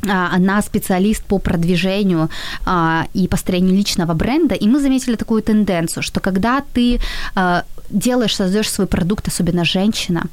она 0.08 0.62
специалист 0.62 1.24
по 1.24 1.40
продвижению 1.40 2.30
а, 2.66 3.08
и 3.14 3.28
построению 3.28 3.76
личного 3.76 4.14
бренда, 4.14 4.56
и 4.56 4.68
мы 4.68 4.80
заметили 4.80 5.16
такую 5.16 5.42
тенденцию, 5.42 6.04
что 6.04 6.20
когда 6.20 6.64
ты 6.74 7.00
а, 7.36 7.64
делаешь, 7.90 8.36
создаешь 8.36 8.72
свой 8.72 8.88
продукт, 8.88 9.28
особенно 9.28 9.66
женщина, 9.66 10.24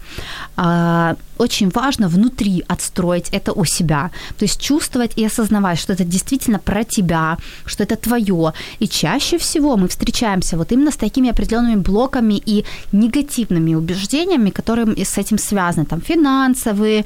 очень 1.38 1.70
важно 1.70 2.08
внутри 2.08 2.64
отстроить 2.68 3.28
это 3.32 3.52
у 3.52 3.64
себя. 3.64 4.10
То 4.38 4.44
есть 4.44 4.60
чувствовать 4.60 5.18
и 5.18 5.26
осознавать, 5.26 5.78
что 5.78 5.92
это 5.92 6.04
действительно 6.04 6.58
про 6.58 6.84
тебя, 6.84 7.36
что 7.64 7.82
это 7.82 7.96
твое. 7.96 8.52
И 8.78 8.86
чаще 8.88 9.38
всего 9.38 9.76
мы 9.76 9.88
встречаемся 9.88 10.56
вот 10.56 10.72
именно 10.72 10.90
с 10.90 10.96
такими 10.96 11.30
определенными 11.30 11.76
блоками 11.76 12.40
и 12.46 12.64
негативными 12.92 13.74
убеждениями, 13.74 14.50
которые 14.50 15.04
с 15.04 15.18
этим 15.18 15.38
связаны. 15.38 15.86
Там 15.86 16.00
финансовые, 16.00 17.04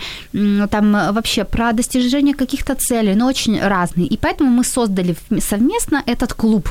там 0.70 0.92
вообще 0.92 1.44
про 1.44 1.72
достижение 1.72 2.34
каких-то 2.34 2.74
целей, 2.74 3.14
но 3.14 3.26
очень 3.26 3.58
разные. 3.60 4.06
И 4.06 4.18
поэтому 4.18 4.50
мы 4.50 4.64
создали 4.64 5.16
совместно 5.40 6.02
этот 6.06 6.34
клуб 6.34 6.68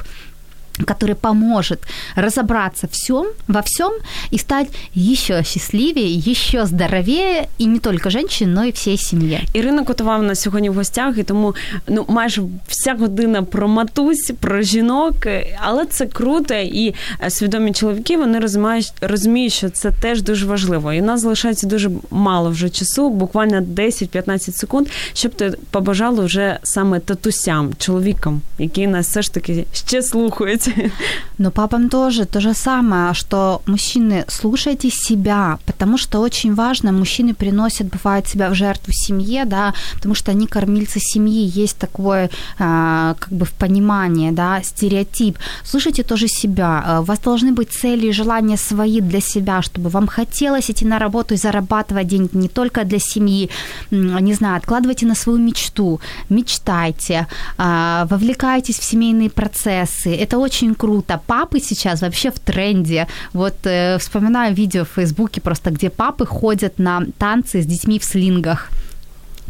который 0.83 1.15
поможет 1.15 1.79
разобраться 2.15 2.87
всем, 2.91 3.25
во 3.47 3.61
всем 3.61 3.93
и 4.31 4.37
стать 4.37 4.67
еще 4.93 5.43
счастливее, 5.43 6.23
еще 6.31 6.65
здоровее, 6.65 7.47
і 7.57 7.67
не 7.67 7.79
тільки 7.79 8.09
женщин, 8.09 8.53
но 8.53 8.65
й 8.65 8.71
всієї 8.71 8.97
сім'ї. 8.97 9.47
Ірина 9.53 9.83
Котова 9.83 10.17
нас 10.17 10.41
сьогодні 10.41 10.69
в 10.69 10.73
гостях, 10.73 11.17
і 11.17 11.23
тому 11.23 11.55
ну 11.87 12.05
майже 12.07 12.41
вся 12.67 12.93
година 12.93 13.43
про 13.43 13.67
матусь, 13.67 14.31
про 14.39 14.61
жінок, 14.61 15.15
але 15.59 15.85
це 15.85 16.05
круто, 16.05 16.53
і 16.55 16.95
е, 17.23 17.29
свідомі 17.29 17.73
чоловіки 17.73 18.17
вони 18.17 18.39
розуміють, 18.39 18.93
розуміють, 19.01 19.53
що 19.53 19.69
це 19.69 19.91
теж 19.91 20.21
дуже 20.21 20.45
важливо. 20.45 20.93
І 20.93 21.01
у 21.01 21.05
нас 21.05 21.21
залишається 21.21 21.67
дуже 21.67 21.91
мало 22.11 22.49
вже 22.49 22.69
часу, 22.69 23.09
буквально 23.09 23.59
10-15 23.61 24.51
секунд, 24.51 24.87
щоб 25.13 25.33
ти 25.33 25.53
побажала 25.71 26.25
вже 26.25 26.59
саме 26.63 26.99
татусям, 26.99 27.73
чоловікам, 27.77 28.41
які 28.59 28.87
нас 28.87 29.07
все 29.07 29.21
ж 29.21 29.33
таки 29.33 29.65
ще 29.73 30.01
слухають 30.01 30.64
делать. 30.65 30.91
Но 31.37 31.51
папам 31.51 31.89
тоже 31.89 32.25
то 32.25 32.39
же 32.39 32.53
самое, 32.53 33.13
что 33.13 33.61
мужчины, 33.65 34.25
слушайте 34.27 34.89
себя, 34.89 35.57
потому 35.65 35.97
что 35.97 36.19
очень 36.19 36.55
важно, 36.55 36.91
мужчины 36.91 37.33
приносят, 37.33 37.87
бывает, 37.87 38.27
себя 38.27 38.49
в 38.49 38.55
жертву 38.55 38.93
семье, 38.93 39.45
да, 39.45 39.73
потому 39.95 40.15
что 40.15 40.31
они 40.31 40.47
кормильцы 40.47 40.99
семьи, 40.99 41.45
есть 41.45 41.77
такое, 41.77 42.29
а, 42.59 43.15
как 43.19 43.29
бы 43.33 43.45
в 43.45 43.51
понимании, 43.51 44.31
да, 44.31 44.61
стереотип. 44.63 45.37
Слушайте 45.63 46.03
тоже 46.03 46.27
себя, 46.27 46.83
а, 46.85 47.01
у 47.01 47.03
вас 47.03 47.19
должны 47.19 47.51
быть 47.51 47.71
цели 47.71 48.07
и 48.07 48.11
желания 48.11 48.57
свои 48.57 49.01
для 49.01 49.21
себя, 49.21 49.61
чтобы 49.61 49.89
вам 49.89 50.07
хотелось 50.07 50.71
идти 50.71 50.85
на 50.85 50.99
работу 50.99 51.33
и 51.33 51.37
зарабатывать 51.37 52.07
деньги 52.07 52.37
не 52.37 52.47
только 52.47 52.83
для 52.83 52.99
семьи, 52.99 53.49
не 53.91 54.33
знаю, 54.33 54.57
откладывайте 54.57 55.05
на 55.05 55.15
свою 55.15 55.39
мечту, 55.39 55.99
мечтайте, 56.29 57.27
а, 57.57 58.07
вовлекайтесь 58.09 58.79
в 58.79 58.83
семейные 58.83 59.29
процессы, 59.29 60.15
это 60.15 60.37
очень 60.37 60.54
очень 60.55 60.75
круто. 60.75 61.19
Папы 61.27 61.59
сейчас 61.59 62.01
вообще 62.01 62.31
в 62.31 62.39
тренде. 62.39 63.07
Вот 63.33 63.55
э, 63.63 63.97
вспоминаю 63.99 64.55
видео 64.55 64.83
в 64.83 64.89
Фейсбуке 64.95 65.41
просто, 65.41 65.69
где 65.71 65.89
папы 65.89 66.25
ходят 66.25 66.79
на 66.79 67.01
танцы 67.17 67.61
с 67.61 67.65
детьми 67.65 67.99
в 67.99 68.03
слингах. 68.03 68.69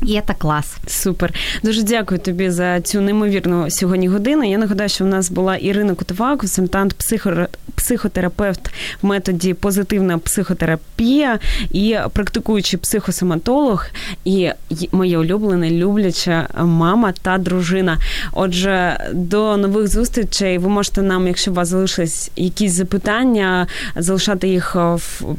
І 0.01 0.21
це 0.27 0.33
клас. 0.37 0.77
Супер. 0.87 1.33
Дуже 1.63 1.83
дякую 1.83 2.19
тобі 2.19 2.49
за 2.49 2.81
цю 2.81 3.01
неймовірну 3.01 3.71
сьогодні 3.71 4.07
годину. 4.07 4.43
Я 4.43 4.57
нагадаю, 4.57 4.89
що 4.89 5.03
в 5.03 5.07
нас 5.07 5.31
була 5.31 5.55
Ірина 5.55 5.95
Котова, 5.95 6.37
консультант 6.37 6.93
психо... 6.93 7.47
психотерапевт 7.75 8.69
в 9.01 9.05
методі 9.05 9.53
позитивна 9.53 10.17
психотерапія 10.17 11.39
і 11.71 11.97
практикуючий 12.13 12.79
психосоматолог, 12.79 13.85
і 14.25 14.49
моя 14.91 15.19
улюблена, 15.19 15.69
любляча 15.69 16.47
мама 16.63 17.13
та 17.21 17.37
дружина. 17.37 17.97
Отже, 18.33 18.97
до 19.13 19.57
нових 19.57 19.87
зустрічей 19.87 20.57
ви 20.57 20.69
можете 20.69 21.01
нам, 21.01 21.27
якщо 21.27 21.51
у 21.51 21.53
вас 21.53 21.67
залишились 21.67 22.31
якісь 22.35 22.73
запитання, 22.73 23.67
залишати 23.95 24.47
їх 24.47 24.75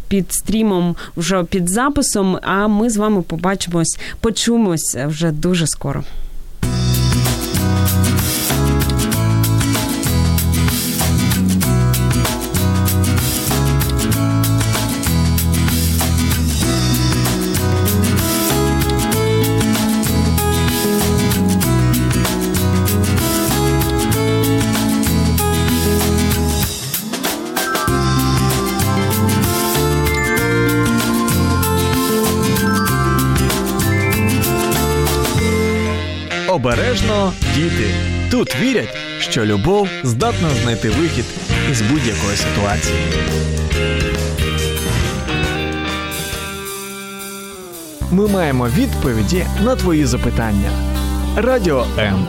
під 0.09 0.33
стрімом 0.33 0.97
вже 1.17 1.45
під 1.45 1.69
записом. 1.69 2.39
А 2.43 2.69
ми 2.69 2.91
з 2.91 2.97
вами 2.97 3.23
побачимось. 3.23 3.99
почуємо 4.21 4.56
почуємось 4.57 4.97
вже 5.09 5.33
дуже 5.33 5.67
скоро. 5.67 6.05
Обережно 36.97 37.33
діти. 37.55 37.91
Тут 38.31 38.57
вірять, 38.61 38.97
що 39.19 39.45
любов 39.47 39.89
здатна 40.05 40.49
знайти 40.63 40.91
вихід 40.91 41.25
із 41.71 41.81
будь-якої 41.83 42.37
ситуації. 42.37 42.99
Ми 48.11 48.29
маємо 48.29 48.69
відповіді 48.69 49.47
на 49.65 49.77
твої 49.77 50.05
запитання. 50.05 50.71
Радіо 51.37 51.87
М. 51.99 52.27